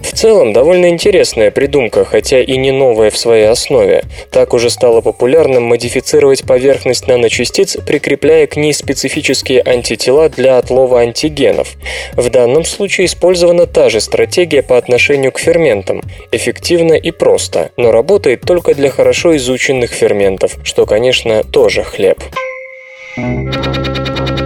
В 0.00 0.16
целом, 0.16 0.52
довольно 0.52 0.88
интересная 0.88 1.50
придумка, 1.50 2.04
хотя 2.04 2.40
и 2.40 2.56
не 2.56 2.70
новая 2.70 3.10
в 3.10 3.18
своей 3.18 3.48
основе. 3.48 4.04
Так 4.30 4.54
уже 4.54 4.70
стало 4.70 5.00
популярным 5.00 5.64
модифицировать 5.64 6.44
поверхность 6.44 7.08
наночастиц, 7.08 7.76
прикрепляя 7.84 8.46
к 8.46 8.56
ней 8.56 8.72
специфические 8.72 9.62
антитела 9.62 10.28
для 10.28 10.58
отлова 10.58 11.00
антигенов. 11.00 11.74
В 12.12 12.30
данном 12.30 12.64
случае 12.64 13.06
использована 13.06 13.66
та 13.66 13.90
же 13.90 14.00
стратегия 14.00 14.62
по 14.62 14.78
отношению 14.78 15.32
к 15.32 15.40
ферментам. 15.40 16.02
Эффективно 16.30 16.92
и 16.92 17.10
просто, 17.10 17.70
но 17.76 17.90
работает 17.90 18.42
только 18.42 18.74
для 18.74 18.90
хорошо 18.90 19.36
изученных 19.36 19.90
ферментов, 19.90 20.56
что, 20.62 20.81
конечно, 20.86 21.42
тоже 21.42 21.82
хлеб. 21.82 22.18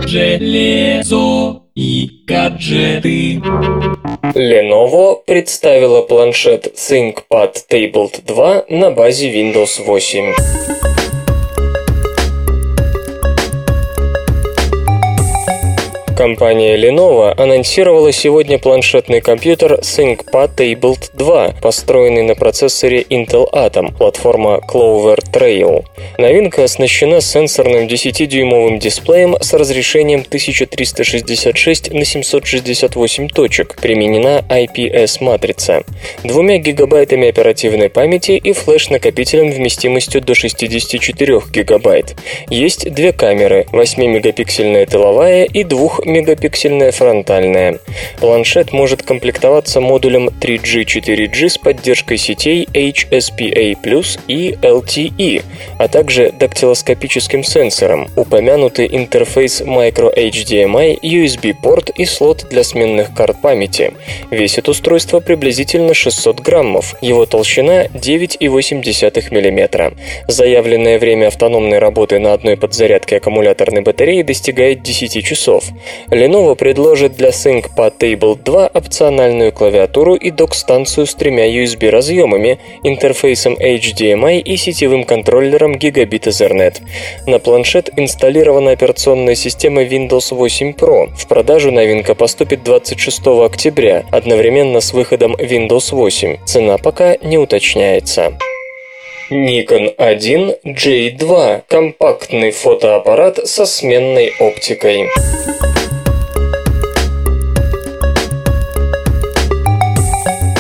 Железо 0.07 1.63
и 1.75 2.11
гаджеты. 2.27 3.43
Lenovo 4.35 5.17
представила 5.27 6.03
планшет 6.03 6.73
ThinkPad 6.75 7.57
Tablet 7.71 8.23
2 8.27 8.65
на 8.69 8.91
базе 8.91 9.31
Windows 9.33 9.85
8. 9.85 10.96
Компания 16.17 16.79
Lenovo 16.79 17.31
анонсировала 17.37 18.11
сегодня 18.11 18.59
планшетный 18.59 19.21
компьютер 19.21 19.75
ThinkPad 19.75 20.57
Tablet 20.57 21.11
2, 21.13 21.57
построенный 21.61 22.23
на 22.23 22.35
процессоре 22.35 23.03
Intel 23.03 23.47
Atom, 23.53 23.95
платформа 23.95 24.63
Clover 24.67 25.23
Trail. 25.31 25.85
Новинка 26.17 26.65
оснащена 26.65 27.21
сенсорным 27.21 27.87
10-дюймовым 27.87 28.79
дисплеем 28.79 29.37
с 29.39 29.53
разрешением 29.53 30.21
1366 30.21 31.93
на 31.93 32.07
768 32.07 33.29
точек, 33.29 33.77
применена 33.77 34.43
IPS-матрица, 34.49 35.85
2 36.25 36.57
гигабайтами 36.57 37.29
оперативной 37.29 37.91
памяти 37.91 38.41
и 38.43 38.55
флеш-накопителем 38.55 39.51
вместимостью 39.51 40.23
до 40.23 40.35
64 40.35 41.43
гигабайт. 41.53 42.17
Есть 42.49 42.91
две 42.91 43.13
камеры, 43.13 43.67
8-мегапиксельная 43.71 44.87
тыловая 44.87 45.45
и 45.45 45.63
2 45.63 46.06
мегапиксельная 46.07 46.93
фронтальная. 46.93 47.79
Планшет 48.21 48.73
может 48.73 49.03
комплектоваться 49.03 49.81
модулем 49.81 50.29
3G 50.29 50.85
4G 50.85 51.49
с 51.49 51.59
поддержкой 51.59 52.17
сетей 52.17 52.67
HSPA+, 52.73 53.77
и 54.29 54.53
LTE, 54.63 55.43
а 55.79 55.89
также 55.89 56.33
дактилоскопическим 56.33 57.45
сенсором, 57.45 58.09
упомянутый 58.17 58.89
интерфейс 58.91 59.61
micro-HDMI, 59.61 61.01
USB-порт 61.03 61.91
и 61.91 62.05
слот 62.05 62.47
для 62.49 62.63
сменных 62.63 63.15
карт 63.15 63.41
памяти. 63.41 63.93
Весит 64.31 64.69
устройство 64.69 65.21
приблизительно 65.21 65.95
600 65.95 66.41
граммов, 66.41 66.95
его 67.01 67.27
толщина 67.27 67.87
9,8 67.87 69.31
мм. 69.31 69.95
Заявленное 70.29 70.99
время 70.99 71.29
автономной 71.29 71.79
работы 71.79 72.19
на 72.19 72.33
одной 72.33 72.57
подзарядке 72.57 73.17
аккумуляторной 73.17 73.83
батареи 73.83 74.23
достигает 74.23 74.83
10 74.83 75.25
часов. 75.25 75.65
Lenovo 76.11 76.55
предложит 76.55 77.17
для 77.17 77.31
ThinkPad 77.31 77.99
Table 77.99 78.39
2 78.43 78.71
опциональную 78.75 79.53
клавиатуру 79.53 80.15
и 80.15 80.31
док-станцию 80.31 81.07
с 81.07 81.15
тремя 81.15 81.47
USB-разъемами, 81.49 82.59
интерфейсом 82.83 83.55
HDMI 83.55 84.41
и 84.41 84.57
сетевым 84.57 85.05
контроллером 85.05 85.75
Gigabit 85.75 86.25
Ethernet. 86.29 86.81
На 87.27 87.39
планшет 87.39 87.91
инсталлирована 87.97 88.73
операционная 88.73 89.35
система 89.35 89.83
Windows 89.83 90.35
8 90.35 90.73
Pro. 90.73 91.09
В 91.17 91.27
продажу 91.27 91.71
новинка 91.71 92.15
поступит 92.15 92.63
26 92.63 93.27
октября, 93.27 94.05
одновременно 94.11 94.81
с 94.81 94.93
выходом 94.93 95.35
Windows 95.35 95.95
8. 95.95 96.39
Цена 96.45 96.79
пока 96.79 97.17
не 97.23 97.39
уточняется. 97.39 98.33
Nikon 99.31 99.93
1 99.97 100.55
J2– 100.65 101.63
компактный 101.69 102.53
фотоаппарат 102.53 103.49
со 103.49 103.67
сменной 103.67 104.33
оптикой. 104.39 105.09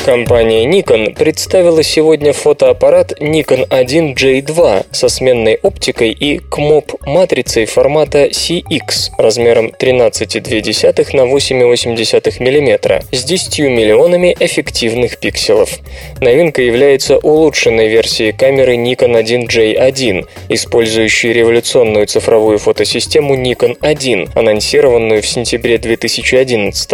Компания 0.07 0.65
Nikon 0.67 1.17
представила 1.17 1.83
сегодня 1.83 2.33
фотоаппарат 2.33 3.21
Nikon 3.21 3.67
1J2 3.69 4.87
со 4.93 5.09
сменной 5.09 5.59
оптикой 5.61 6.11
и 6.13 6.39
КМОП-матрицей 6.39 7.67
формата 7.67 8.27
CX 8.27 9.11
размером 9.19 9.73
13,2 9.77 11.17
на 11.17 11.23
8,8 11.23 12.39
мм 12.39 13.03
с 13.11 13.25
10 13.25 13.59
миллионами 13.59 14.37
эффективных 14.39 15.19
пикселов. 15.19 15.71
Новинка 16.21 16.63
является 16.63 17.19
улучшенной 17.19 17.89
версией 17.89 18.31
камеры 18.31 18.77
Nikon 18.77 19.21
1J1, 19.21 20.29
использующей 20.51 21.33
революционную 21.33 22.07
цифровую 22.07 22.59
фотосистему 22.61 23.35
Nikon 23.35 23.77
1, 23.81 24.29
анонсированную 24.37 25.21
в 25.21 25.27
сентябре 25.27 25.79
2011 25.79 26.91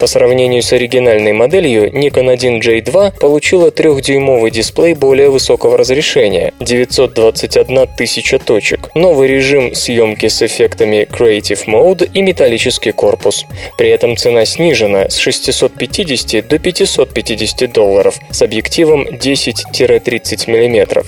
По 0.00 0.06
сравнению 0.08 0.62
с 0.64 0.72
оригинальной 0.72 1.32
моделью, 1.32 1.88
Nikon 1.92 2.39
1J2 2.40 3.18
получила 3.20 3.68
3-дюймовый 3.68 4.50
дисплей 4.50 4.94
более 4.94 5.28
высокого 5.28 5.76
разрешения– 5.76 6.54
921 6.60 7.88
тысяча 7.96 8.38
точек, 8.38 8.90
новый 8.94 9.28
режим 9.28 9.74
съемки 9.74 10.28
с 10.28 10.42
эффектами 10.42 11.06
Creative 11.10 11.66
Mode 11.66 12.10
и 12.12 12.22
металлический 12.22 12.92
корпус. 12.92 13.44
При 13.76 13.90
этом 13.90 14.16
цена 14.16 14.44
снижена 14.44 15.10
с 15.10 15.16
650 15.16 16.46
до 16.48 16.58
550 16.58 17.72
долларов 17.72 18.18
с 18.30 18.42
объективом 18.42 19.06
10-30 19.06 20.50
мм. 20.50 21.04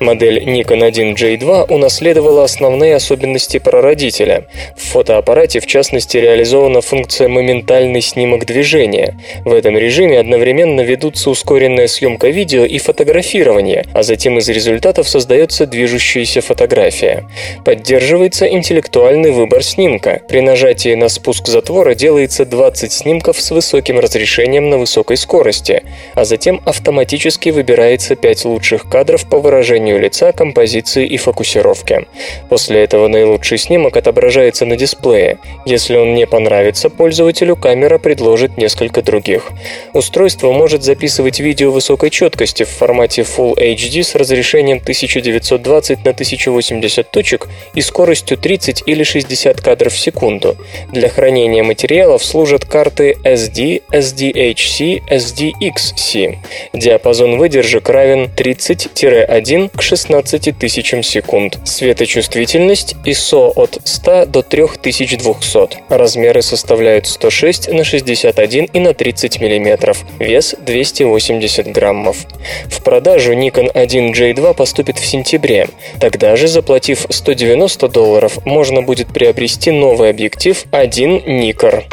Модель 0.00 0.42
Nikon 0.42 0.90
1J2 0.90 1.72
унаследовала 1.72 2.44
основные 2.44 2.96
особенности 2.96 3.58
прародителя. 3.58 4.46
В 4.76 4.82
фотоаппарате, 4.92 5.60
в 5.60 5.66
частности, 5.66 6.16
реализована 6.16 6.80
функция 6.80 7.28
«моментальный 7.28 8.00
снимок 8.00 8.44
движения». 8.44 9.18
В 9.44 9.52
этом 9.52 9.76
режиме 9.78 10.18
одновременно 10.18 10.73
ведутся 10.80 11.30
ускоренная 11.30 11.86
съемка 11.86 12.28
видео 12.28 12.64
и 12.64 12.78
фотографирование, 12.78 13.84
а 13.92 14.02
затем 14.02 14.38
из 14.38 14.48
результатов 14.48 15.08
создается 15.08 15.66
движущаяся 15.66 16.40
фотография. 16.40 17.28
Поддерживается 17.64 18.46
интеллектуальный 18.46 19.30
выбор 19.30 19.62
снимка. 19.62 20.20
При 20.28 20.40
нажатии 20.40 20.94
на 20.94 21.08
спуск 21.08 21.48
затвора 21.48 21.94
делается 21.94 22.44
20 22.44 22.92
снимков 22.92 23.40
с 23.40 23.50
высоким 23.50 23.98
разрешением 23.98 24.70
на 24.70 24.78
высокой 24.78 25.16
скорости, 25.16 25.82
а 26.14 26.24
затем 26.24 26.60
автоматически 26.64 27.50
выбирается 27.50 28.16
5 28.16 28.44
лучших 28.46 28.88
кадров 28.88 29.28
по 29.28 29.38
выражению 29.38 30.00
лица, 30.00 30.32
композиции 30.32 31.06
и 31.06 31.16
фокусировки. 31.16 32.06
После 32.48 32.82
этого 32.82 33.08
наилучший 33.08 33.58
снимок 33.58 33.96
отображается 33.96 34.66
на 34.66 34.76
дисплее. 34.76 35.38
Если 35.66 35.96
он 35.96 36.14
не 36.14 36.26
понравится 36.26 36.90
пользователю, 36.90 37.56
камера 37.56 37.98
предложит 37.98 38.56
несколько 38.56 39.02
других. 39.02 39.50
Устройство 39.92 40.52
может 40.52 40.63
записывать 40.72 41.40
видео 41.40 41.70
высокой 41.70 42.10
четкости 42.10 42.62
в 42.62 42.68
формате 42.68 43.22
Full 43.22 43.56
HD 43.56 44.02
с 44.02 44.14
разрешением 44.14 44.78
1920 44.78 46.04
на 46.04 46.10
1080 46.10 47.10
точек 47.10 47.48
и 47.74 47.80
скоростью 47.80 48.38
30 48.38 48.82
или 48.86 49.02
60 49.02 49.60
кадров 49.60 49.92
в 49.92 49.98
секунду. 49.98 50.56
Для 50.92 51.08
хранения 51.08 51.62
материалов 51.62 52.24
служат 52.24 52.64
карты 52.64 53.16
SD, 53.24 53.82
SDHC, 53.90 55.02
SDXC. 55.08 56.38
Диапазон 56.72 57.38
выдержек 57.38 57.88
равен 57.88 58.30
30-1 58.34 59.70
к 59.76 59.82
16 59.82 60.58
тысячам 60.58 61.02
секунд. 61.02 61.58
Светочувствительность 61.64 62.96
ISO 63.04 63.52
от 63.54 63.78
100 63.84 64.26
до 64.26 64.42
3200. 64.42 65.78
Размеры 65.88 66.42
составляют 66.42 67.06
106 67.06 67.68
на 67.72 67.84
61 67.84 68.64
и 68.66 68.78
на 68.78 68.94
30 68.94 69.40
мм. 69.40 69.94
Вес 70.18 70.53
280 70.60 71.66
граммов. 71.68 72.26
В 72.66 72.82
продажу 72.82 73.32
Nikon 73.32 73.72
1J2 73.72 74.54
поступит 74.54 74.98
в 74.98 75.06
сентябре. 75.06 75.68
Тогда 76.00 76.36
же, 76.36 76.48
заплатив 76.48 77.06
190 77.08 77.88
долларов, 77.88 78.44
можно 78.44 78.82
будет 78.82 79.08
приобрести 79.08 79.70
новый 79.70 80.10
объектив 80.10 80.64
1 80.70 81.18
Nikkor. 81.18 81.84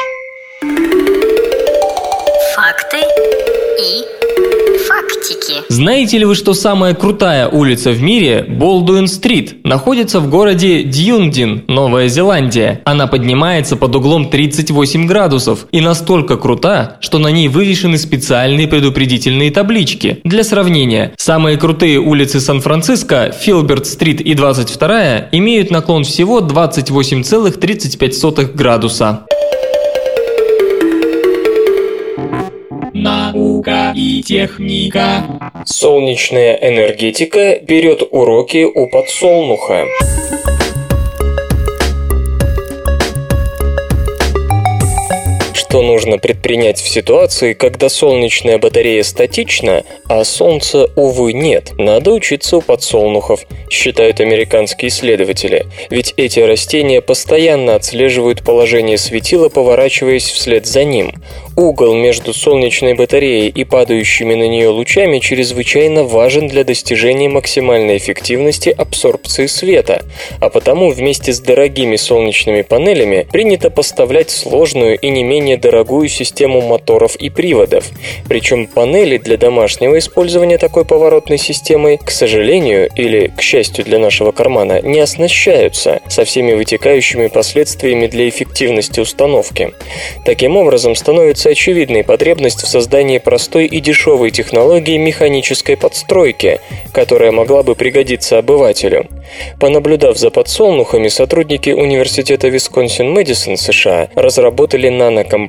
Знаете 5.72 6.18
ли 6.18 6.26
вы, 6.26 6.34
что 6.34 6.52
самая 6.52 6.92
крутая 6.92 7.48
улица 7.48 7.92
в 7.92 8.02
мире, 8.02 8.44
Болдуин-стрит, 8.46 9.64
находится 9.64 10.20
в 10.20 10.28
городе 10.28 10.82
Дьюндин, 10.82 11.64
Новая 11.66 12.08
Зеландия? 12.08 12.82
Она 12.84 13.06
поднимается 13.06 13.76
под 13.76 13.96
углом 13.96 14.28
38 14.28 15.06
градусов 15.06 15.66
и 15.72 15.80
настолько 15.80 16.36
крута, 16.36 16.98
что 17.00 17.18
на 17.18 17.28
ней 17.28 17.48
вывешены 17.48 17.96
специальные 17.96 18.68
предупредительные 18.68 19.50
таблички. 19.50 20.20
Для 20.24 20.44
сравнения, 20.44 21.14
самые 21.16 21.56
крутые 21.56 22.00
улицы 22.00 22.40
Сан-Франциско, 22.40 23.34
Филберт-стрит 23.40 24.20
и 24.20 24.34
22 24.34 25.28
имеют 25.32 25.70
наклон 25.70 26.04
всего 26.04 26.40
28,35 26.40 28.54
градуса. 28.54 29.24
Наука 33.42 33.92
и 33.96 34.22
техника. 34.22 35.24
Солнечная 35.66 36.54
энергетика 36.54 37.58
берет 37.60 38.02
уроки 38.12 38.64
у 38.64 38.88
подсолнуха. 38.88 39.86
Что 45.72 45.80
нужно 45.80 46.18
предпринять 46.18 46.78
в 46.82 46.86
ситуации, 46.86 47.54
когда 47.54 47.88
солнечная 47.88 48.58
батарея 48.58 49.02
статична, 49.02 49.84
а 50.06 50.22
солнца, 50.22 50.90
увы, 50.96 51.32
нет? 51.32 51.72
Надо 51.78 52.12
учиться 52.12 52.58
у 52.58 52.60
подсолнухов, 52.60 53.46
считают 53.70 54.20
американские 54.20 54.90
исследователи. 54.90 55.64
Ведь 55.88 56.12
эти 56.18 56.40
растения 56.40 57.00
постоянно 57.00 57.74
отслеживают 57.74 58.42
положение 58.42 58.98
светила, 58.98 59.48
поворачиваясь 59.48 60.28
вслед 60.28 60.66
за 60.66 60.84
ним. 60.84 61.14
Угол 61.56 61.94
между 61.94 62.34
солнечной 62.34 62.92
батареей 62.92 63.48
и 63.48 63.64
падающими 63.64 64.34
на 64.34 64.48
нее 64.48 64.68
лучами 64.68 65.20
чрезвычайно 65.20 66.04
важен 66.04 66.48
для 66.48 66.64
достижения 66.64 67.30
максимальной 67.30 67.96
эффективности 67.96 68.68
абсорбции 68.68 69.46
света, 69.46 70.02
а 70.38 70.50
потому 70.50 70.90
вместе 70.90 71.32
с 71.32 71.40
дорогими 71.40 71.96
солнечными 71.96 72.60
панелями 72.60 73.26
принято 73.32 73.70
поставлять 73.70 74.30
сложную 74.30 74.98
и 74.98 75.08
не 75.08 75.24
менее 75.24 75.61
дорогую 75.62 76.08
систему 76.08 76.60
моторов 76.60 77.16
и 77.16 77.30
приводов. 77.30 77.86
Причем 78.28 78.66
панели 78.66 79.16
для 79.16 79.38
домашнего 79.38 79.98
использования 79.98 80.58
такой 80.58 80.84
поворотной 80.84 81.38
системой, 81.38 81.96
к 81.96 82.10
сожалению 82.10 82.90
или 82.94 83.28
к 83.34 83.40
счастью 83.40 83.86
для 83.86 83.98
нашего 83.98 84.32
кармана, 84.32 84.82
не 84.82 85.00
оснащаются 85.00 86.00
со 86.08 86.24
всеми 86.24 86.52
вытекающими 86.52 87.28
последствиями 87.28 88.08
для 88.08 88.28
эффективности 88.28 89.00
установки. 89.00 89.72
Таким 90.26 90.56
образом, 90.56 90.94
становится 90.94 91.48
очевидной 91.50 92.04
потребность 92.04 92.62
в 92.62 92.68
создании 92.68 93.18
простой 93.18 93.66
и 93.66 93.80
дешевой 93.80 94.30
технологии 94.30 94.98
механической 94.98 95.76
подстройки, 95.76 96.60
которая 96.92 97.32
могла 97.32 97.62
бы 97.62 97.74
пригодиться 97.74 98.38
обывателю. 98.38 99.06
Понаблюдав 99.60 100.18
за 100.18 100.30
подсолнухами, 100.30 101.08
сотрудники 101.08 101.70
Университета 101.70 102.48
Висконсин-Мэдисон 102.48 103.56
США 103.56 104.08
разработали 104.14 104.88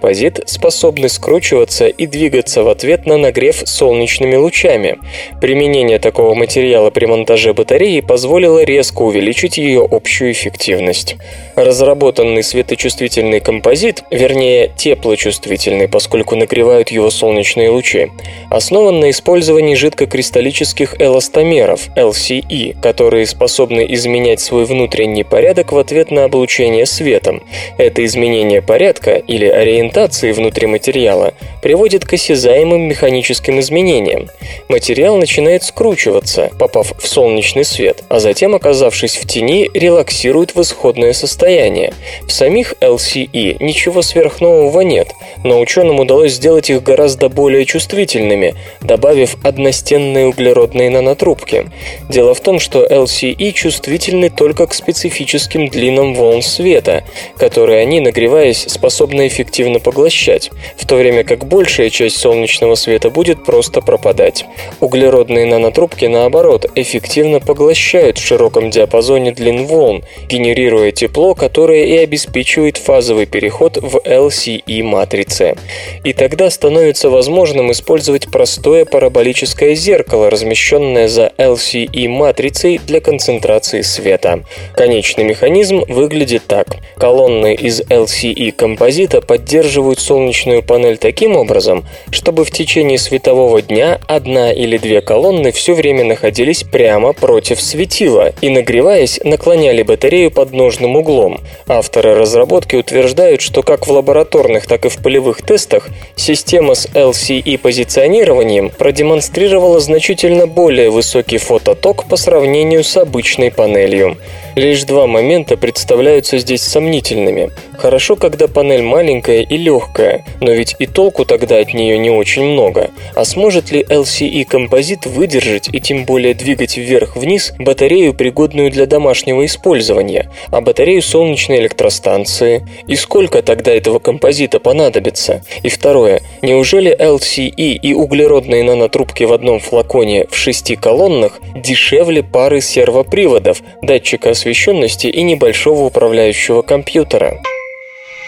нанокомпозит, 0.03 0.41
способный 0.45 1.09
скручиваться 1.09 1.87
и 1.87 2.05
двигаться 2.05 2.63
в 2.63 2.69
ответ 2.69 3.05
на 3.05 3.17
нагрев 3.17 3.61
солнечными 3.65 4.35
лучами. 4.35 4.97
Применение 5.41 5.99
такого 5.99 6.33
материала 6.33 6.89
при 6.89 7.05
монтаже 7.05 7.53
батареи 7.53 8.01
позволило 8.01 8.63
резко 8.63 9.01
увеличить 9.01 9.57
ее 9.57 9.87
общую 9.89 10.31
эффективность. 10.31 11.15
Разработанный 11.55 12.43
светочувствительный 12.43 13.39
композит, 13.39 14.03
вернее 14.11 14.71
теплочувствительный, 14.75 15.87
поскольку 15.87 16.35
нагревают 16.35 16.91
его 16.91 17.09
солнечные 17.09 17.69
лучи, 17.69 18.11
основан 18.49 18.99
на 18.99 19.09
использовании 19.09 19.75
жидкокристаллических 19.75 20.99
эластомеров 20.99 21.89
LCE, 21.95 22.81
которые 22.81 23.25
способны 23.25 23.85
изменять 23.89 24.39
свой 24.39 24.65
внутренний 24.65 25.23
порядок 25.23 25.71
в 25.71 25.77
ответ 25.77 26.11
на 26.11 26.25
облучение 26.25 26.85
светом. 26.85 27.41
Это 27.77 28.03
изменение 28.03 28.61
порядка 28.61 29.15
или 29.15 29.45
ориентации 29.45 29.92
внутри 29.95 30.67
материала 30.67 31.33
приводит 31.61 32.03
к 32.03 32.13
осязаемым 32.13 32.81
механическим 32.81 33.59
изменениям. 33.59 34.27
Материал 34.67 35.17
начинает 35.17 35.63
скручиваться, 35.63 36.49
попав 36.57 36.93
в 36.97 37.07
солнечный 37.07 37.63
свет, 37.63 38.03
а 38.09 38.19
затем, 38.19 38.55
оказавшись 38.55 39.17
в 39.17 39.27
тени, 39.27 39.69
релаксирует 39.73 40.55
в 40.55 40.61
исходное 40.61 41.13
состояние. 41.13 41.93
В 42.27 42.31
самих 42.31 42.73
LCE 42.81 43.57
ничего 43.63 44.01
сверхнового 44.01 44.81
нет, 44.81 45.13
но 45.43 45.59
ученым 45.59 45.99
удалось 45.99 46.33
сделать 46.33 46.69
их 46.69 46.81
гораздо 46.81 47.29
более 47.29 47.65
чувствительными, 47.65 48.55
добавив 48.81 49.37
одностенные 49.43 50.27
углеродные 50.27 50.89
нанотрубки. 50.89 51.69
Дело 52.09 52.33
в 52.33 52.41
том, 52.41 52.59
что 52.59 52.85
LCE 52.85 53.51
чувствительны 53.51 54.29
только 54.29 54.65
к 54.67 54.73
специфическим 54.73 55.67
длинам 55.67 56.15
волн 56.15 56.41
света, 56.41 57.03
которые 57.37 57.81
они, 57.81 57.99
нагреваясь, 57.99 58.65
способны 58.67 59.27
эффективно 59.27 59.79
поглощать, 59.83 60.49
в 60.77 60.87
то 60.87 60.95
время 60.95 61.23
как 61.23 61.45
большая 61.45 61.89
часть 61.89 62.17
солнечного 62.17 62.75
света 62.75 63.09
будет 63.09 63.45
просто 63.45 63.81
пропадать. 63.81 64.45
Углеродные 64.79 65.45
нанотрубки, 65.45 66.05
наоборот, 66.05 66.65
эффективно 66.75 67.39
поглощают 67.39 68.17
в 68.17 68.25
широком 68.25 68.69
диапазоне 68.69 69.31
длин 69.33 69.65
волн, 69.65 70.03
генерируя 70.27 70.91
тепло, 70.91 71.35
которое 71.35 71.85
и 71.85 71.97
обеспечивает 71.97 72.77
фазовый 72.77 73.25
переход 73.25 73.77
в 73.77 73.97
LCE-матрице. 73.97 75.55
И 76.03 76.13
тогда 76.13 76.49
становится 76.49 77.09
возможным 77.09 77.71
использовать 77.71 78.31
простое 78.31 78.85
параболическое 78.85 79.75
зеркало, 79.75 80.29
размещенное 80.29 81.07
за 81.07 81.31
LCE-матрицей 81.37 82.79
для 82.85 83.01
концентрации 83.01 83.81
света. 83.81 84.43
Конечный 84.75 85.25
механизм 85.25 85.83
выглядит 85.87 86.43
так. 86.47 86.77
Колонны 86.97 87.53
из 87.53 87.81
LCE 87.81 88.51
композита 88.53 89.21
поддерживают 89.21 89.72
солнечную 89.99 90.63
панель 90.63 90.97
таким 90.97 91.35
образом, 91.35 91.85
чтобы 92.11 92.45
в 92.45 92.51
течение 92.51 92.97
светового 92.97 93.61
дня 93.61 93.99
одна 94.07 94.51
или 94.51 94.77
две 94.77 95.01
колонны 95.01 95.51
все 95.51 95.73
время 95.73 96.03
находились 96.03 96.63
прямо 96.63 97.13
против 97.13 97.61
светила 97.61 98.33
и, 98.41 98.49
нагреваясь, 98.49 99.19
наклоняли 99.23 99.83
батарею 99.83 100.31
под 100.31 100.51
нужным 100.51 100.95
углом. 100.95 101.39
Авторы 101.67 102.15
разработки 102.15 102.75
утверждают, 102.75 103.41
что 103.41 103.63
как 103.63 103.87
в 103.87 103.91
лабораторных, 103.91 104.67
так 104.67 104.85
и 104.85 104.89
в 104.89 104.97
полевых 104.97 105.41
тестах 105.41 105.87
система 106.15 106.75
с 106.75 106.85
LCE 106.87 107.57
позиционированием 107.57 108.69
продемонстрировала 108.69 109.79
значительно 109.79 110.47
более 110.47 110.89
высокий 110.89 111.37
фототок 111.37 112.05
по 112.05 112.15
сравнению 112.15 112.83
с 112.83 112.97
обычной 112.97 113.51
панелью. 113.51 114.17
Лишь 114.55 114.83
два 114.83 115.07
момента 115.07 115.57
представляются 115.57 116.37
здесь 116.37 116.61
сомнительными. 116.61 117.49
Хорошо, 117.75 118.15
когда 118.15 118.47
панель 118.47 118.83
маленькая 118.83 119.41
и 119.41 119.57
легкая, 119.57 120.23
но 120.41 120.51
ведь 120.51 120.75
и 120.77 120.85
толку 120.85 121.25
тогда 121.25 121.57
от 121.57 121.73
нее 121.73 121.97
не 121.97 122.11
очень 122.11 122.43
много. 122.43 122.91
А 123.15 123.25
сможет 123.25 123.71
ли 123.71 123.81
LCE 123.81 124.45
композит 124.45 125.07
выдержать 125.07 125.69
и 125.73 125.79
тем 125.79 126.05
более 126.05 126.35
двигать 126.35 126.77
вверх-вниз 126.77 127.53
батарею, 127.57 128.13
пригодную 128.13 128.69
для 128.69 128.85
домашнего 128.85 129.43
использования, 129.43 130.29
а 130.51 130.61
батарею 130.61 131.01
солнечной 131.01 131.59
электростанции? 131.59 132.67
И 132.87 132.95
сколько 132.95 133.41
тогда 133.41 133.73
этого 133.73 133.97
композита 133.97 134.59
понадобится? 134.59 135.43
И 135.63 135.69
второе, 135.69 136.21
неужели 136.43 136.95
LCE 136.95 137.49
и 137.49 137.93
углеродные 137.95 138.63
нанотрубки 138.63 139.23
в 139.23 139.33
одном 139.33 139.59
флаконе 139.59 140.27
в 140.29 140.35
шести 140.35 140.75
колоннах 140.75 141.39
дешевле 141.55 142.21
пары 142.21 142.61
сервоприводов, 142.61 143.63
датчика 143.81 144.35
освещенности 144.43 145.07
и 145.07 145.23
небольшого 145.23 145.83
управляющего 145.83 146.63
компьютера. 146.63 147.41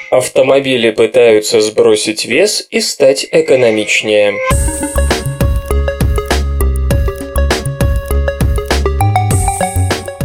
Автомобили 0.09 0.91
пытаются 0.91 1.59
сбросить 1.59 2.25
вес 2.25 2.65
и 2.69 2.79
стать 2.79 3.27
экономичнее. 3.29 4.33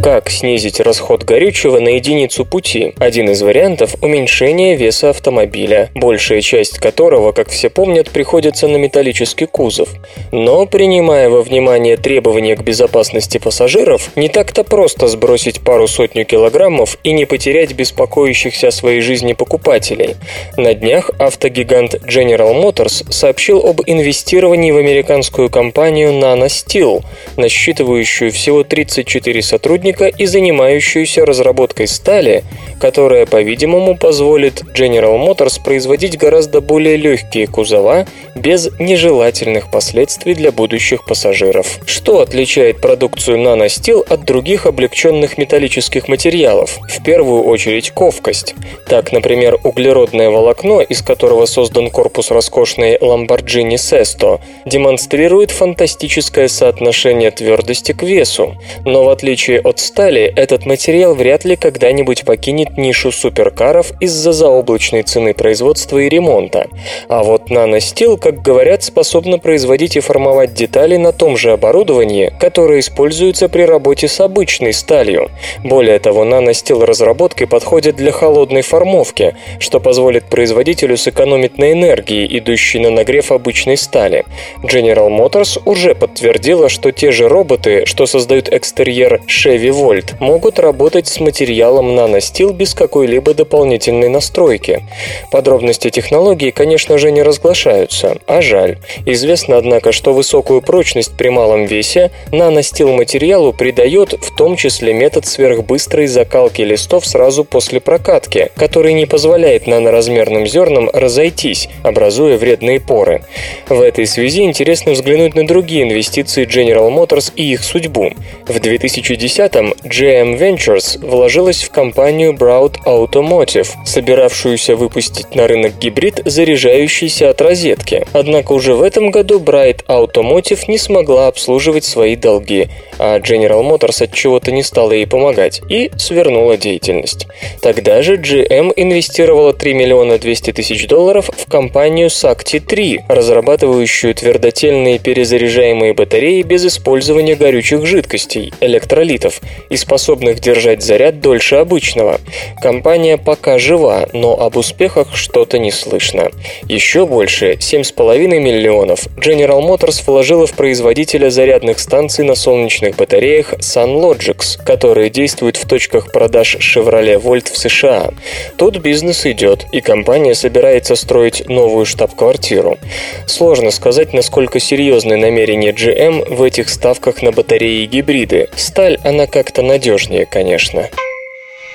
Как 0.01 0.31
снизить 0.31 0.79
расход 0.79 1.23
горючего 1.25 1.79
на 1.79 1.89
единицу 1.89 2.43
пути? 2.43 2.95
Один 2.97 3.29
из 3.29 3.43
вариантов– 3.43 3.95
уменьшение 4.01 4.75
веса 4.75 5.11
автомобиля, 5.11 5.91
большая 5.93 6.41
часть 6.41 6.79
которого, 6.79 7.33
как 7.33 7.49
все 7.49 7.69
помнят, 7.69 8.09
приходится 8.09 8.67
на 8.67 8.77
металлический 8.77 9.45
кузов. 9.45 9.89
Но, 10.31 10.65
принимая 10.65 11.29
во 11.29 11.43
внимание 11.43 11.97
требования 11.97 12.55
к 12.55 12.63
безопасности 12.63 13.37
пассажиров, 13.37 14.09
не 14.15 14.27
так-то 14.27 14.63
просто 14.63 15.07
сбросить 15.07 15.61
пару-сотню 15.61 16.25
килограммов 16.25 16.97
и 17.03 17.11
не 17.11 17.25
потерять 17.25 17.73
беспокоящихся 17.73 18.69
о 18.69 18.71
своей 18.71 19.01
жизни 19.01 19.33
покупателей. 19.33 20.15
На 20.57 20.73
днях 20.73 21.11
автогигант 21.19 21.93
General 21.93 22.59
Motors 22.59 23.11
сообщил 23.11 23.59
об 23.59 23.81
инвестировании 23.85 24.71
в 24.71 24.77
американскую 24.77 25.51
компанию 25.51 26.09
Nano 26.11 26.47
Steel, 26.47 27.03
насчитывающую 27.37 28.31
всего 28.31 28.63
34 28.63 29.43
сотрудника 29.43 29.90
сотрудника 29.91 30.05
и 30.05 30.25
занимающуюся 30.25 31.25
разработкой 31.25 31.87
стали, 31.87 32.43
которая, 32.79 33.25
по-видимому, 33.25 33.95
позволит 33.97 34.63
General 34.75 35.17
Motors 35.19 35.61
производить 35.63 36.17
гораздо 36.17 36.61
более 36.61 36.97
легкие 36.97 37.47
кузова 37.47 38.05
без 38.35 38.69
нежелательных 38.79 39.69
последствий 39.69 40.33
для 40.33 40.51
будущих 40.51 41.05
пассажиров. 41.05 41.79
Что 41.85 42.21
отличает 42.21 42.81
продукцию 42.81 43.37
Steel 43.37 44.03
от 44.07 44.25
других 44.25 44.65
облегченных 44.65 45.37
металлических 45.37 46.07
материалов? 46.07 46.79
В 46.89 47.03
первую 47.03 47.43
очередь 47.43 47.91
ковкость. 47.91 48.55
Так, 48.87 49.11
например, 49.11 49.59
углеродное 49.63 50.29
волокно, 50.29 50.81
из 50.81 51.01
которого 51.01 51.45
создан 51.45 51.89
корпус 51.89 52.31
роскошной 52.31 52.97
Lamborghini 52.97 53.75
Sesto, 53.75 54.39
демонстрирует 54.65 55.51
фантастическое 55.51 56.47
соотношение 56.47 57.31
твердости 57.31 57.91
к 57.91 58.03
весу. 58.03 58.55
Но 58.85 59.03
в 59.03 59.09
отличие 59.09 59.59
от 59.59 59.79
стали, 59.81 60.31
этот 60.35 60.65
материал 60.65 61.15
вряд 61.15 61.43
ли 61.43 61.55
когда-нибудь 61.55 62.23
покинет 62.23 62.77
нишу 62.77 63.11
суперкаров 63.11 63.91
из-за 63.99 64.31
заоблачной 64.31 65.03
цены 65.03 65.33
производства 65.33 65.97
и 65.97 66.07
ремонта. 66.07 66.67
А 67.09 67.23
вот 67.23 67.49
наностил, 67.49 68.17
как 68.17 68.41
говорят, 68.41 68.83
способна 68.83 69.39
производить 69.39 69.97
и 69.97 69.99
формовать 69.99 70.53
детали 70.53 70.97
на 70.97 71.11
том 71.11 71.35
же 71.35 71.51
оборудовании, 71.51 72.31
которое 72.39 72.79
используется 72.79 73.49
при 73.49 73.63
работе 73.63 74.07
с 74.07 74.19
обычной 74.19 74.73
сталью. 74.73 75.29
Более 75.63 75.99
того, 75.99 76.23
наностил 76.23 76.85
разработки 76.85 77.45
подходят 77.45 77.95
для 77.95 78.11
холодной 78.11 78.61
формовки, 78.61 79.35
что 79.59 79.79
позволит 79.79 80.25
производителю 80.25 80.95
сэкономить 80.95 81.57
на 81.57 81.71
энергии, 81.71 82.37
идущей 82.37 82.79
на 82.79 82.91
нагрев 82.91 83.31
обычной 83.31 83.77
стали. 83.77 84.25
General 84.63 85.09
Motors 85.09 85.59
уже 85.65 85.95
подтвердила, 85.95 86.69
что 86.69 86.91
те 86.91 87.11
же 87.11 87.27
роботы, 87.27 87.85
что 87.85 88.05
создают 88.05 88.47
экстерьер 88.47 89.21
Chevy 89.27 89.70
Volt 89.71 90.15
могут 90.19 90.59
работать 90.59 91.07
с 91.07 91.19
материалом 91.19 91.95
наностил 91.95 92.53
без 92.53 92.73
какой-либо 92.73 93.33
дополнительной 93.33 94.09
настройки. 94.09 94.83
Подробности 95.31 95.89
технологии, 95.89 96.51
конечно 96.51 96.97
же, 96.97 97.11
не 97.11 97.23
разглашаются, 97.23 98.17
а 98.27 98.41
жаль. 98.41 98.77
Известно, 99.05 99.57
однако, 99.57 99.91
что 99.91 100.13
высокую 100.13 100.61
прочность 100.61 101.13
при 101.17 101.29
малом 101.29 101.65
весе 101.65 102.11
наностил 102.31 102.91
материалу 102.91 103.53
придает 103.53 104.13
в 104.13 104.35
том 104.35 104.55
числе 104.55 104.93
метод 104.93 105.25
сверхбыстрой 105.25 106.07
закалки 106.07 106.61
листов 106.61 107.05
сразу 107.05 107.43
после 107.43 107.79
прокатки, 107.79 108.49
который 108.55 108.93
не 108.93 109.05
позволяет 109.05 109.67
наноразмерным 109.67 110.45
зернам 110.45 110.89
разойтись, 110.93 111.69
образуя 111.83 112.37
вредные 112.37 112.79
поры. 112.79 113.23
В 113.67 113.81
этой 113.81 114.05
связи 114.05 114.43
интересно 114.43 114.91
взглянуть 114.93 115.35
на 115.35 115.47
другие 115.47 115.83
инвестиции 115.83 116.45
General 116.45 116.89
Motors 116.91 117.31
и 117.35 117.51
их 117.51 117.63
судьбу. 117.63 118.11
В 118.47 118.59
2010 118.59 119.60
этом 119.61 119.73
GM 119.83 120.37
Ventures 120.37 120.97
вложилась 121.05 121.63
в 121.63 121.71
компанию 121.71 122.33
Broad 122.33 122.75
Automotive, 122.85 123.67
собиравшуюся 123.85 124.75
выпустить 124.75 125.35
на 125.35 125.47
рынок 125.47 125.77
гибрид, 125.79 126.21
заряжающийся 126.25 127.29
от 127.29 127.41
розетки. 127.41 128.05
Однако 128.13 128.53
уже 128.53 128.73
в 128.73 128.81
этом 128.81 129.11
году 129.11 129.39
Bright 129.39 129.85
Automotive 129.87 130.63
не 130.67 130.77
смогла 130.77 131.27
обслуживать 131.27 131.85
свои 131.85 132.15
долги, 132.15 132.69
а 132.97 133.19
General 133.19 133.61
Motors 133.63 134.03
от 134.03 134.13
чего-то 134.13 134.51
не 134.51 134.63
стала 134.63 134.93
ей 134.93 135.07
помогать 135.07 135.61
и 135.69 135.91
свернула 135.97 136.57
деятельность. 136.57 137.27
Тогда 137.61 138.01
же 138.01 138.15
GM 138.15 138.73
инвестировала 138.75 139.53
3 139.53 139.73
миллиона 139.73 140.17
200 140.17 140.53
тысяч 140.53 140.87
долларов 140.87 141.29
в 141.35 141.49
компанию 141.49 142.07
Sakti 142.07 142.59
3, 142.59 143.01
разрабатывающую 143.07 144.15
твердотельные 144.15 144.99
перезаряжаемые 144.99 145.93
батареи 145.93 146.41
без 146.41 146.65
использования 146.65 147.35
горючих 147.35 147.85
жидкостей, 147.85 148.53
электролитов, 148.61 149.41
и 149.69 149.77
способных 149.77 150.39
держать 150.39 150.81
заряд 150.81 151.21
дольше 151.21 151.55
обычного. 151.55 152.19
Компания 152.61 153.17
пока 153.17 153.57
жива, 153.57 154.07
но 154.13 154.39
об 154.39 154.57
успехах 154.57 155.15
что-то 155.15 155.59
не 155.59 155.71
слышно. 155.71 156.29
Еще 156.67 157.05
больше, 157.05 157.53
7,5 157.53 158.39
миллионов, 158.39 159.07
General 159.17 159.61
Motors 159.61 160.03
вложила 160.05 160.47
в 160.47 160.53
производителя 160.53 161.29
зарядных 161.29 161.79
станций 161.79 162.25
на 162.25 162.35
солнечных 162.35 162.95
батареях 162.95 163.53
SunLogix, 163.53 164.63
которые 164.63 165.09
действуют 165.09 165.57
в 165.57 165.67
точках 165.67 166.11
продаж 166.11 166.57
Chevrolet 166.57 167.21
Volt 167.21 167.51
в 167.51 167.57
США. 167.57 168.11
Тут 168.57 168.77
бизнес 168.77 169.25
идет, 169.25 169.65
и 169.71 169.81
компания 169.81 170.35
собирается 170.35 170.95
строить 170.95 171.47
новую 171.49 171.85
штаб-квартиру. 171.85 172.77
Сложно 173.25 173.71
сказать, 173.71 174.13
насколько 174.13 174.59
серьезны 174.59 175.17
намерения 175.17 175.71
GM 175.71 176.33
в 176.33 176.43
этих 176.43 176.69
ставках 176.69 177.21
на 177.21 177.31
батареи 177.31 177.83
и 177.83 177.85
гибриды. 177.85 178.49
Сталь, 178.55 178.97
она 179.03 179.27
как-то 179.43 179.63
надежнее, 179.63 180.27
конечно. 180.27 180.87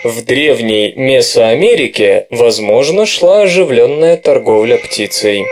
В 0.05 0.25
древней 0.25 0.93
Месоамерике, 0.95 2.29
возможно, 2.31 3.07
шла 3.07 3.43
оживленная 3.43 4.17
торговля 4.17 4.79
птицей. 4.79 5.47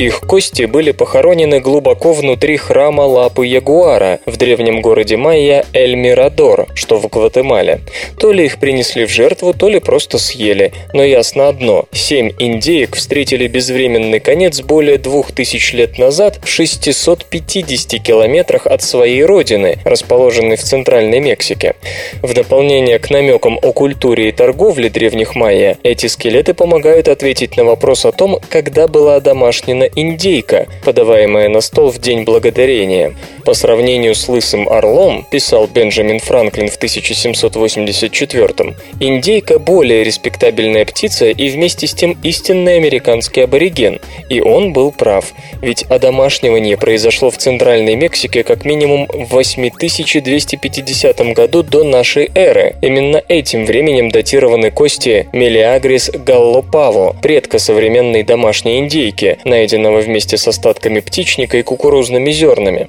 Их 0.00 0.20
кости 0.20 0.62
были 0.62 0.92
похоронены 0.92 1.60
глубоко 1.60 2.14
внутри 2.14 2.56
храма 2.56 3.02
Лапы 3.02 3.44
Ягуара 3.44 4.20
в 4.24 4.38
древнем 4.38 4.80
городе 4.80 5.18
Майя 5.18 5.66
Эль-Мирадор, 5.74 6.68
что 6.72 6.96
в 6.96 7.06
Гватемале. 7.08 7.80
То 8.18 8.32
ли 8.32 8.46
их 8.46 8.58
принесли 8.58 9.04
в 9.04 9.10
жертву, 9.10 9.52
то 9.52 9.68
ли 9.68 9.78
просто 9.78 10.16
съели. 10.16 10.72
Но 10.94 11.04
ясно 11.04 11.48
одно– 11.48 11.84
семь 11.92 12.32
индеек 12.38 12.96
встретили 12.96 13.46
безвременный 13.46 14.20
конец 14.20 14.62
более 14.62 14.96
двух 14.96 15.32
тысяч 15.32 15.74
лет 15.74 15.98
назад 15.98 16.40
в 16.42 16.48
650 16.48 18.02
километрах 18.02 18.66
от 18.66 18.80
своей 18.80 19.22
родины, 19.22 19.80
расположенной 19.84 20.56
в 20.56 20.62
Центральной 20.62 21.20
Мексике. 21.20 21.74
В 22.22 22.32
дополнение 22.32 22.98
к 22.98 23.10
намекам 23.10 23.58
о 23.60 23.74
культуре 23.74 24.30
и 24.30 24.32
торговле 24.32 24.88
древних 24.88 25.34
майя, 25.34 25.76
эти 25.82 26.06
скелеты 26.06 26.54
помогают 26.54 27.06
ответить 27.08 27.58
на 27.58 27.64
вопрос 27.64 28.06
о 28.06 28.12
том, 28.12 28.38
когда 28.48 28.88
была 28.88 29.20
домашнена 29.20 29.89
индейка, 29.96 30.66
подаваемая 30.84 31.48
на 31.48 31.60
стол 31.60 31.90
в 31.90 31.98
День 31.98 32.24
Благодарения. 32.24 33.14
По 33.44 33.54
сравнению 33.54 34.14
с 34.14 34.28
лысым 34.28 34.68
орлом, 34.68 35.26
писал 35.30 35.66
Бенджамин 35.66 36.20
Франклин 36.20 36.68
в 36.68 36.76
1784 36.76 38.76
индейка 39.00 39.58
более 39.58 40.04
респектабельная 40.04 40.84
птица 40.84 41.30
и 41.30 41.48
вместе 41.48 41.86
с 41.86 41.94
тем 41.94 42.16
истинный 42.22 42.76
американский 42.76 43.42
абориген. 43.42 44.00
И 44.28 44.40
он 44.40 44.72
был 44.72 44.92
прав, 44.92 45.32
ведь 45.62 45.84
одомашнивание 45.84 46.76
произошло 46.76 47.30
в 47.30 47.38
Центральной 47.38 47.96
Мексике 47.96 48.44
как 48.44 48.64
минимум 48.64 49.08
в 49.12 49.30
8250 49.30 51.34
году 51.34 51.62
до 51.62 51.84
нашей 51.84 52.30
эры. 52.34 52.76
Именно 52.82 53.22
этим 53.28 53.64
временем 53.64 54.10
датированы 54.10 54.70
кости 54.70 55.28
Мелиагрис 55.32 56.10
галлопаво, 56.10 57.16
предка 57.22 57.58
современной 57.58 58.22
домашней 58.22 58.78
индейки, 58.78 59.38
найденного 59.80 60.00
вместе 60.00 60.36
с 60.36 60.46
остатками 60.48 61.00
птичника 61.00 61.58
и 61.58 61.62
кукурузными 61.62 62.30
зернами. 62.30 62.88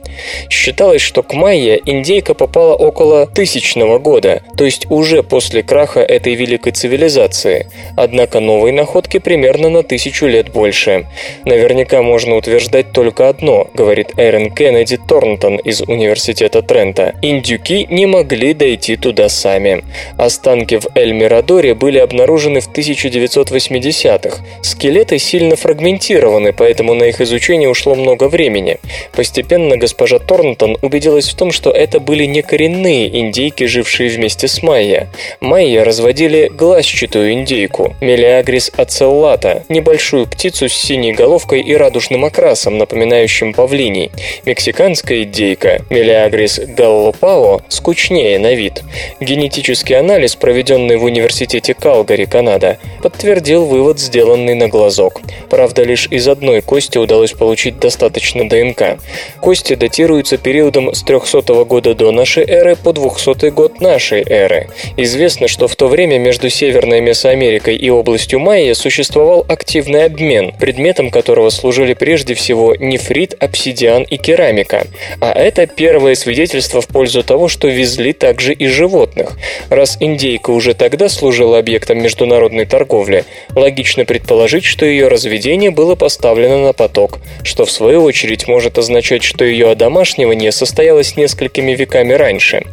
Считалось, 0.50 1.02
что 1.02 1.24
к 1.24 1.34
майя 1.34 1.80
индейка 1.86 2.34
попала 2.34 2.76
около 2.76 3.28
тысячного 3.28 4.00
года, 4.00 4.42
то 4.58 4.66
есть 4.66 4.86
уже 4.90 5.24
после 5.24 5.64
краха 5.64 6.02
этой 6.02 6.36
великой 6.36 6.74
цивилизации. 6.74 7.68
Однако 7.96 8.40
новые 8.40 8.74
находки 8.74 9.20
примерно 9.20 9.70
на 9.70 9.84
тысячу 9.84 10.28
лет 10.28 10.52
больше. 10.52 11.06
Наверняка 11.46 12.02
можно 12.02 12.36
утверждать 12.36 12.92
только 12.92 13.30
одно, 13.30 13.68
говорит 13.74 14.12
Эрен 14.18 14.52
Кеннеди 14.52 14.98
Торнтон 14.98 15.58
из 15.58 15.82
Университета 15.82 16.62
Трента. 16.62 17.16
Индюки 17.22 17.88
не 17.90 18.06
могли 18.06 18.54
дойти 18.54 18.98
туда 18.98 19.30
сами. 19.30 19.84
Останки 20.18 20.80
в 20.80 20.88
Эль-Мирадоре 20.96 21.74
были 21.74 22.00
обнаружены 22.00 22.60
в 22.60 22.70
1980-х. 22.70 24.38
Скелеты 24.62 25.20
сильно 25.20 25.56
фрагментированы, 25.56 26.54
поэтому 26.54 26.71
на 26.80 27.04
их 27.04 27.22
изучение 27.22 27.70
ушло 27.70 27.96
много 27.96 28.28
времени. 28.28 28.78
Постепенно 29.14 29.78
госпожа 29.78 30.20
Торнтон 30.20 30.78
убедилась 30.82 31.30
в 31.30 31.36
том, 31.36 31.52
что 31.52 31.72
это 31.72 32.00
были 32.00 32.26
не 32.26 32.42
коренные 32.42 33.20
индейки, 33.20 33.66
жившие 33.66 34.10
вместе 34.10 34.48
с 34.48 34.64
майя. 34.64 35.10
Майя 35.40 35.84
разводили 35.84 36.50
глазчатую 36.52 37.34
индейку, 37.34 37.96
Мелиагрис 38.02 38.72
ацеллата, 38.76 39.64
небольшую 39.70 40.28
птицу 40.28 40.70
с 40.70 40.74
синей 40.74 41.14
головкой 41.14 41.62
и 41.62 41.76
радужным 41.76 42.26
окрасом, 42.26 42.78
напоминающим 42.78 43.54
павлиний. 43.54 44.12
Мексиканская 44.46 45.24
индейка, 45.24 45.82
Мелиагрис 45.90 46.60
галлопао, 46.60 47.62
скучнее 47.68 48.40
на 48.40 48.54
вид. 48.54 48.84
Генетический 49.20 49.98
анализ, 49.98 50.36
проведенный 50.36 50.98
в 50.98 51.04
университете 51.04 51.74
Калгари, 51.74 52.26
Канада, 52.26 52.78
подтвердил 53.02 53.66
вывод, 53.66 54.00
сделанный 54.00 54.56
на 54.56 54.68
глазок. 54.68 55.22
Правда, 55.50 55.84
лишь 55.84 56.08
из 56.12 56.28
одной 56.28 56.61
кости 56.62 56.98
удалось 56.98 57.34
получить 57.34 57.80
достаточно 57.80 58.48
ДНК. 58.48 59.00
Кости 59.40 59.76
датируются 59.76 60.38
периодом 60.38 60.94
с 60.94 61.04
300 61.04 61.42
года 61.66 61.94
до 61.94 62.12
нашей 62.12 62.46
эры 62.46 62.76
по 62.76 62.94
200 62.94 63.50
год 63.50 63.82
нашей 63.82 64.24
эры. 64.24 64.70
Известно, 64.98 65.48
что 65.48 65.68
в 65.68 65.76
то 65.76 65.88
время 65.88 66.20
между 66.20 66.50
Северной 66.50 67.02
Месоамерикой 67.02 67.76
и 67.76 67.90
областью 67.90 68.40
Майя 68.40 68.74
существовал 68.74 69.46
активный 69.48 70.06
обмен, 70.06 70.54
предметом 70.60 71.10
которого 71.10 71.50
служили 71.50 71.94
прежде 71.94 72.34
всего 72.34 72.76
нефрит, 72.76 73.36
обсидиан 73.40 74.04
и 74.04 74.18
керамика. 74.18 74.88
А 75.20 75.32
это 75.32 75.68
первое 75.68 76.16
свидетельство 76.16 76.82
в 76.82 76.88
пользу 76.88 77.24
того, 77.24 77.48
что 77.48 77.68
везли 77.68 78.14
также 78.14 78.54
и 78.54 78.68
животных. 78.68 79.38
Раз 79.70 79.98
индейка 80.00 80.52
уже 80.52 80.74
тогда 80.74 81.10
служила 81.10 81.58
объектом 81.58 82.02
международной 82.02 82.66
торговли, 82.66 83.26
логично 83.56 84.06
предположить, 84.06 84.64
что 84.64 84.86
ее 84.86 85.08
разведение 85.08 85.72
было 85.72 85.96
поставлено 85.96 86.51
на 86.58 86.74
поток, 86.74 87.20
что 87.44 87.66
в 87.66 87.72
свою 87.72 88.04
очередь 88.04 88.48
может 88.48 88.78
означать, 88.78 89.24
что 89.24 89.46
ее 89.46 89.72
одомашнивание 89.72 90.52
состоялось 90.52 91.18
несколькими 91.18 91.74
веками 91.74 92.14
раньше. 92.14 92.64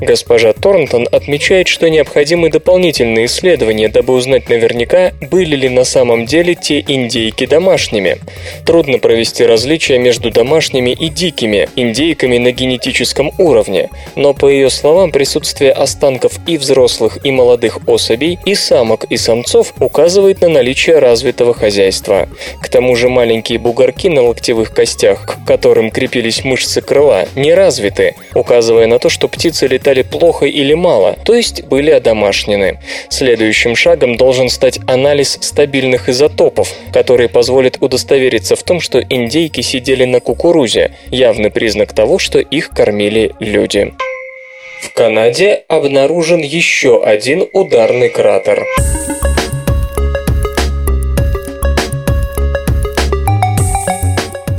Госпожа 0.00 0.52
Торнтон 0.52 1.08
отмечает, 1.10 1.68
что 1.68 1.88
необходимы 1.88 2.50
дополнительные 2.50 3.26
исследования, 3.26 3.88
дабы 3.88 4.14
узнать 4.14 4.48
наверняка, 4.48 5.12
были 5.30 5.56
ли 5.56 5.68
на 5.68 5.84
самом 5.84 6.26
деле 6.26 6.54
те 6.54 6.80
индейки 6.80 7.46
домашними. 7.46 8.18
Трудно 8.66 8.98
провести 8.98 9.44
различия 9.44 9.98
между 9.98 10.30
домашними 10.30 10.90
и 10.90 11.08
дикими 11.08 11.68
индейками 11.76 12.38
на 12.38 12.52
генетическом 12.52 13.32
уровне, 13.38 13.90
но 14.16 14.34
по 14.34 14.48
ее 14.48 14.70
словам 14.70 15.10
присутствие 15.10 15.72
останков 15.72 16.38
и 16.46 16.58
взрослых, 16.58 17.18
и 17.24 17.30
молодых 17.30 17.78
особей, 17.86 18.38
и 18.44 18.54
самок, 18.54 19.04
и 19.04 19.16
самцов 19.16 19.74
указывает 19.80 20.40
на 20.40 20.48
наличие 20.48 20.98
развитого 20.98 21.54
хозяйства. 21.54 22.28
К 22.60 22.68
тому 22.68 22.94
же 22.96 23.08
маленькие 23.08 23.27
бугорки 23.58 24.08
на 24.08 24.22
локтевых 24.22 24.72
костях, 24.72 25.26
к 25.26 25.46
которым 25.46 25.90
крепились 25.90 26.44
мышцы 26.44 26.80
крыла, 26.80 27.26
не 27.34 27.54
развиты, 27.54 28.14
указывая 28.34 28.86
на 28.86 28.98
то, 28.98 29.08
что 29.08 29.28
птицы 29.28 29.66
летали 29.66 30.02
плохо 30.02 30.46
или 30.46 30.74
мало, 30.74 31.16
то 31.24 31.34
есть 31.34 31.64
были 31.64 31.90
одомашнены. 31.90 32.78
Следующим 33.08 33.76
шагом 33.76 34.16
должен 34.16 34.48
стать 34.48 34.78
анализ 34.86 35.38
стабильных 35.40 36.08
изотопов, 36.08 36.72
который 36.92 37.28
позволит 37.28 37.78
удостовериться 37.80 38.56
в 38.56 38.62
том, 38.62 38.80
что 38.80 39.00
индейки 39.00 39.60
сидели 39.60 40.04
на 40.04 40.20
кукурузе, 40.20 40.92
явный 41.10 41.50
признак 41.50 41.92
того, 41.92 42.18
что 42.18 42.38
их 42.38 42.70
кормили 42.70 43.32
люди. 43.40 43.92
В 44.80 44.92
Канаде 44.92 45.64
обнаружен 45.68 46.40
еще 46.40 47.02
один 47.02 47.48
ударный 47.52 48.10
кратер. 48.10 48.64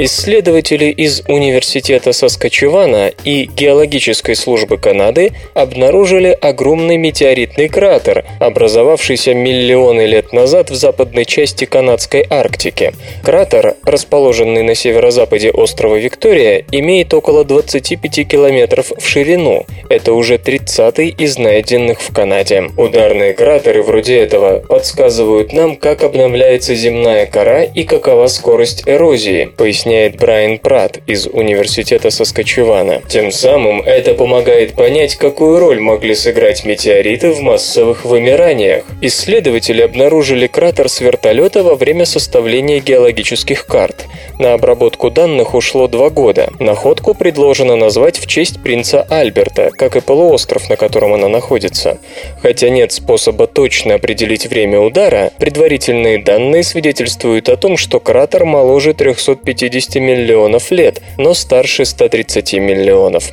Исследователи 0.01 0.85
из 0.85 1.23
Университета 1.27 2.13
Соскочевана 2.13 3.11
и 3.25 3.43
Геологической 3.53 4.33
службы 4.33 4.77
Канады 4.77 5.33
обнаружили 5.53 6.29
огромный 6.39 6.95
метеоритный 6.95 7.67
кратер, 7.67 8.23
образовавшийся 8.39 9.33
миллионы 9.33 10.05
лет 10.05 10.31
назад 10.31 10.69
в 10.69 10.75
западной 10.75 11.25
части 11.25 11.65
канадской 11.65 12.25
Арктики. 12.29 12.93
Кратер, 13.25 13.75
расположенный 13.83 14.63
на 14.63 14.73
северо-западе 14.73 15.51
острова 15.51 15.97
Виктория, 15.97 16.63
имеет 16.71 17.13
около 17.13 17.43
25 17.43 18.25
километров 18.25 18.93
в 18.97 19.05
ширину. 19.05 19.65
Это 19.89 20.13
уже 20.13 20.35
30-й 20.35 21.09
из 21.09 21.37
найденных 21.37 21.99
в 21.99 22.13
Канаде. 22.13 22.69
Ударные 22.77 23.33
кратеры 23.33 23.83
вроде 23.83 24.17
этого 24.17 24.59
подсказывают 24.59 25.51
нам, 25.51 25.75
как 25.75 26.03
обновляется 26.03 26.73
земная 26.73 27.25
кора 27.25 27.63
и 27.63 27.83
какова 27.83 28.27
скорость 28.27 28.83
эрозии, 28.85 29.51
поясняет 29.57 29.88
объясняет 29.89 30.17
Брайан 30.17 30.59
Пратт 30.59 30.99
из 31.07 31.25
Университета 31.25 32.11
Соскочевана. 32.11 33.01
Тем 33.07 33.31
самым 33.31 33.81
это 33.81 34.13
помогает 34.13 34.73
понять, 34.73 35.15
какую 35.15 35.59
роль 35.59 35.79
могли 35.79 36.13
сыграть 36.13 36.63
метеориты 36.63 37.31
в 37.31 37.41
массовых 37.41 38.05
вымираниях. 38.05 38.83
Исследователи 39.01 39.81
обнаружили 39.81 40.45
кратер 40.45 40.89
с 40.89 41.01
вертолета 41.01 41.63
во 41.63 41.73
время 41.73 42.05
составления 42.05 42.79
геологических 42.79 43.65
карт. 43.65 44.05
На 44.37 44.53
обработку 44.53 45.09
данных 45.09 45.55
ушло 45.55 45.87
два 45.87 46.11
года. 46.11 46.51
Находку 46.59 47.15
предложено 47.15 47.75
назвать 47.75 48.19
в 48.19 48.27
честь 48.27 48.61
принца 48.61 49.01
Альберта, 49.09 49.71
как 49.75 49.95
и 49.95 50.01
полуостров, 50.01 50.69
на 50.69 50.75
котором 50.75 51.13
она 51.13 51.29
находится. 51.29 51.97
Хотя 52.43 52.69
нет 52.69 52.91
способа 52.91 53.47
точно 53.47 53.95
определить 53.95 54.45
время 54.45 54.79
удара, 54.79 55.31
предварительные 55.39 56.21
данные 56.21 56.63
свидетельствуют 56.63 57.49
о 57.49 57.57
том, 57.57 57.75
что 57.75 57.99
кратер 57.99 58.45
моложе 58.45 58.93
350 58.93 59.78
150 59.79 59.95
миллионов 59.95 60.71
лет, 60.71 61.01
но 61.17 61.33
старше 61.33 61.85
130 61.85 62.53
миллионов. 62.55 63.31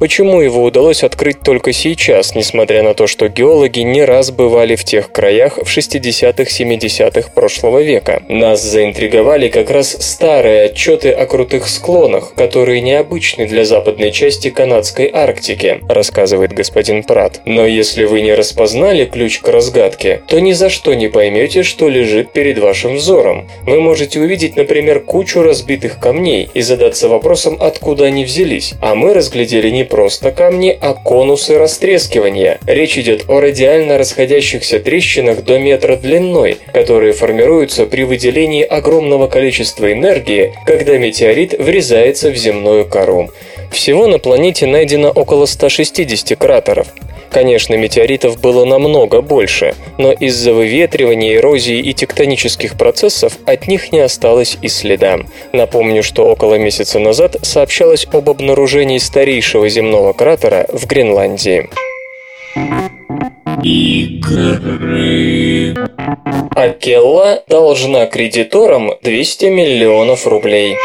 Почему 0.00 0.40
его 0.40 0.62
удалось 0.64 1.02
открыть 1.02 1.40
только 1.40 1.72
сейчас, 1.72 2.34
несмотря 2.34 2.82
на 2.82 2.94
то, 2.94 3.06
что 3.06 3.28
геологи 3.28 3.80
не 3.80 4.04
раз 4.04 4.30
бывали 4.30 4.76
в 4.76 4.84
тех 4.84 5.12
краях 5.12 5.58
в 5.58 5.66
60-70-х 5.66 7.30
прошлого 7.34 7.82
века? 7.82 8.22
Нас 8.28 8.62
заинтриговали 8.62 9.48
как 9.48 9.70
раз 9.70 9.96
старые 10.00 10.64
отчеты 10.64 11.10
о 11.10 11.26
крутых 11.26 11.68
склонах, 11.68 12.34
которые 12.34 12.80
необычны 12.80 13.46
для 13.46 13.64
западной 13.64 14.10
части 14.10 14.50
канадской 14.50 15.10
Арктики, 15.12 15.80
рассказывает 15.88 16.52
господин 16.52 17.02
Прат. 17.02 17.40
Но 17.44 17.66
если 17.66 18.04
вы 18.04 18.22
не 18.22 18.34
распознали 18.34 19.04
ключ 19.04 19.40
к 19.40 19.48
разгадке, 19.48 20.22
то 20.26 20.40
ни 20.40 20.52
за 20.52 20.70
что 20.70 20.94
не 20.94 21.08
поймете, 21.08 21.62
что 21.62 21.88
лежит 21.88 22.32
перед 22.32 22.58
вашим 22.58 22.96
взором. 22.96 23.48
Вы 23.66 23.80
можете 23.80 24.20
увидеть, 24.20 24.56
например, 24.56 25.00
кучу 25.00 25.42
разбитых 25.42 25.81
камней 25.88 26.48
и 26.54 26.60
задаться 26.60 27.08
вопросом, 27.08 27.56
откуда 27.60 28.04
они 28.04 28.24
взялись. 28.24 28.74
А 28.80 28.94
мы 28.94 29.14
разглядели 29.14 29.70
не 29.70 29.84
просто 29.84 30.30
камни, 30.30 30.76
а 30.80 30.94
конусы 30.94 31.58
растрескивания. 31.58 32.58
Речь 32.66 32.98
идет 32.98 33.28
о 33.28 33.40
радиально 33.40 33.98
расходящихся 33.98 34.80
трещинах 34.80 35.44
до 35.44 35.58
метра 35.58 35.96
длиной, 35.96 36.58
которые 36.72 37.12
формируются 37.12 37.86
при 37.86 38.02
выделении 38.02 38.62
огромного 38.62 39.26
количества 39.28 39.92
энергии, 39.92 40.54
когда 40.66 40.98
метеорит 40.98 41.58
врезается 41.58 42.30
в 42.30 42.36
земную 42.36 42.86
кору. 42.86 43.30
Всего 43.72 44.06
на 44.06 44.18
планете 44.18 44.66
найдено 44.66 45.10
около 45.10 45.46
160 45.46 46.38
кратеров. 46.38 46.88
Конечно, 47.30 47.74
метеоритов 47.74 48.38
было 48.38 48.66
намного 48.66 49.22
больше, 49.22 49.74
но 49.96 50.12
из-за 50.12 50.52
выветривания, 50.52 51.36
эрозии 51.36 51.78
и 51.78 51.94
тектонических 51.94 52.76
процессов 52.76 53.38
от 53.46 53.68
них 53.68 53.90
не 53.90 54.00
осталось 54.00 54.58
и 54.60 54.68
следа. 54.68 55.20
Напомню, 55.54 56.02
что 56.02 56.26
около 56.26 56.56
месяца 56.56 56.98
назад 56.98 57.36
сообщалось 57.40 58.06
об 58.12 58.28
обнаружении 58.28 58.98
старейшего 58.98 59.66
земного 59.70 60.12
кратера 60.12 60.66
в 60.70 60.86
Гренландии. 60.86 61.70
Игры. 63.62 65.74
Акелла 66.54 67.42
должна 67.48 68.06
кредиторам 68.06 68.92
200 69.00 69.46
миллионов 69.46 70.26
рублей. 70.26 70.76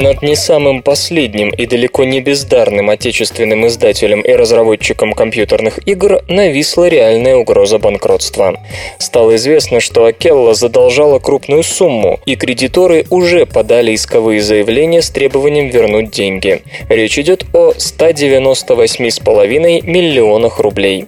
Над 0.00 0.22
не 0.22 0.36
самым 0.36 0.82
последним 0.82 1.50
и 1.50 1.66
далеко 1.66 2.04
не 2.04 2.20
бездарным 2.20 2.88
отечественным 2.88 3.66
издателем 3.66 4.20
и 4.20 4.30
разработчиком 4.30 5.12
компьютерных 5.12 5.80
игр 5.88 6.22
нависла 6.28 6.86
реальная 6.86 7.34
угроза 7.34 7.80
банкротства. 7.80 8.60
Стало 9.00 9.34
известно, 9.34 9.80
что 9.80 10.04
Акелла 10.04 10.54
задолжала 10.54 11.18
крупную 11.18 11.64
сумму, 11.64 12.20
и 12.26 12.36
кредиторы 12.36 13.06
уже 13.10 13.44
подали 13.44 13.92
исковые 13.92 14.40
заявления 14.40 15.02
с 15.02 15.10
требованием 15.10 15.68
вернуть 15.68 16.12
деньги. 16.12 16.62
Речь 16.88 17.18
идет 17.18 17.46
о 17.52 17.72
198,5 17.72 19.82
миллионах 19.82 20.60
рублей. 20.60 21.06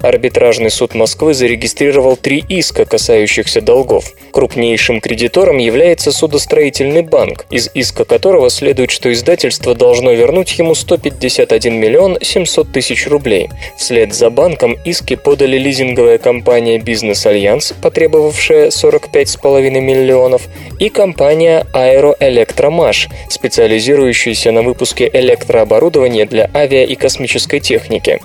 Арбитражный 0.00 0.70
суд 0.70 0.94
Москвы 0.94 1.34
зарегистрировал 1.34 2.16
три 2.16 2.44
иска, 2.48 2.84
касающихся 2.84 3.60
долгов. 3.60 4.12
Крупнейшим 4.30 5.00
кредитором 5.00 5.58
является 5.58 6.12
судостроительный 6.12 7.02
банк, 7.02 7.44
из 7.50 7.68
иска 7.74 8.04
которого 8.04 8.27
следует, 8.50 8.90
что 8.90 9.12
издательство 9.12 9.74
должно 9.74 10.12
вернуть 10.12 10.58
ему 10.58 10.74
151 10.74 11.74
миллион 11.74 12.18
700 12.20 12.72
тысяч 12.72 13.06
рублей. 13.06 13.48
Вслед 13.76 14.14
за 14.14 14.30
банком 14.30 14.76
иски 14.84 15.16
подали 15.16 15.58
лизинговая 15.58 16.18
компания 16.18 16.78
«Бизнес 16.78 17.26
Альянс», 17.26 17.72
потребовавшая 17.80 18.68
45,5 18.68 19.80
миллионов, 19.80 20.48
и 20.78 20.88
компания 20.88 21.66
«Аэроэлектромаш», 21.72 23.08
специализирующаяся 23.28 24.52
на 24.52 24.62
выпуске 24.62 25.10
электрооборудования 25.12 26.26
для 26.26 26.50
авиа 26.54 26.84
и 26.84 26.94
космической 26.94 27.60
техники. 27.60 28.20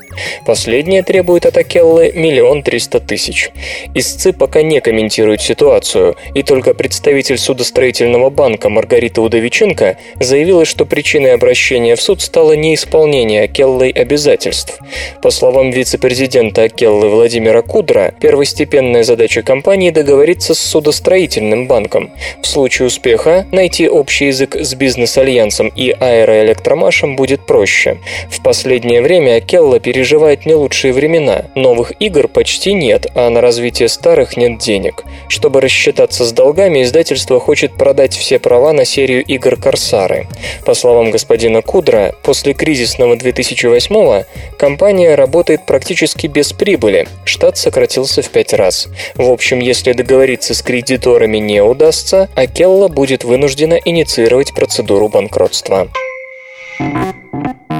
Последняя 0.45 1.03
требует 1.03 1.45
от 1.45 1.57
Акеллы 1.57 2.11
миллион 2.13 2.63
триста 2.63 2.99
тысяч. 2.99 3.49
Истцы 3.93 4.33
пока 4.33 4.61
не 4.61 4.81
комментируют 4.81 5.41
ситуацию, 5.41 6.15
и 6.33 6.43
только 6.43 6.73
представитель 6.73 7.37
судостроительного 7.37 8.29
банка 8.29 8.69
Маргарита 8.69 9.21
Удовиченко 9.21 9.97
заявила, 10.19 10.65
что 10.65 10.85
причиной 10.85 11.33
обращения 11.33 11.95
в 11.95 12.01
суд 12.01 12.21
стало 12.21 12.53
неисполнение 12.53 13.43
Акеллой 13.43 13.89
обязательств. 13.89 14.79
По 15.21 15.29
словам 15.29 15.71
вице-президента 15.71 16.63
Акеллы 16.63 17.09
Владимира 17.09 17.61
Кудра, 17.61 18.13
первостепенная 18.19 19.03
задача 19.03 19.41
компании 19.41 19.89
договориться 19.89 20.53
с 20.53 20.59
судостроительным 20.59 21.67
банком. 21.67 22.11
В 22.41 22.47
случае 22.47 22.87
успеха 22.87 23.45
найти 23.51 23.87
общий 23.87 24.27
язык 24.27 24.55
с 24.55 24.73
бизнес-альянсом 24.75 25.69
и 25.75 25.91
аэроэлектромашем 25.91 27.15
будет 27.15 27.45
проще. 27.45 27.97
В 28.29 28.41
последнее 28.43 29.01
время 29.01 29.37
Акелла 29.37 29.79
переживает 30.03 30.45
не 30.45 30.53
лучшие 30.53 30.91
времена. 30.91 31.45
Новых 31.55 31.93
игр 32.01 32.27
почти 32.27 32.73
нет, 32.73 33.07
а 33.15 33.29
на 33.29 33.39
развитие 33.39 33.87
старых 33.87 34.35
нет 34.35 34.57
денег. 34.57 35.05
Чтобы 35.29 35.61
рассчитаться 35.61 36.25
с 36.25 36.33
долгами, 36.33 36.83
издательство 36.83 37.39
хочет 37.39 37.77
продать 37.77 38.13
все 38.13 38.37
права 38.37 38.73
на 38.73 38.83
серию 38.83 39.23
игр 39.23 39.55
«Корсары». 39.55 40.27
По 40.65 40.73
словам 40.73 41.09
господина 41.09 41.61
Кудра, 41.61 42.13
после 42.21 42.53
кризисного 42.53 43.15
2008-го 43.15 44.25
компания 44.57 45.15
работает 45.15 45.65
практически 45.65 46.27
без 46.27 46.51
прибыли, 46.51 47.07
штат 47.23 47.57
сократился 47.57 48.21
в 48.21 48.29
пять 48.29 48.51
раз. 48.51 48.89
В 49.15 49.31
общем, 49.31 49.59
если 49.59 49.93
договориться 49.93 50.53
с 50.53 50.61
кредиторами 50.61 51.37
не 51.37 51.63
удастся, 51.63 52.27
Акелла 52.35 52.89
будет 52.89 53.23
вынуждена 53.23 53.79
инициировать 53.85 54.53
процедуру 54.53 55.07
банкротства. 55.07 55.87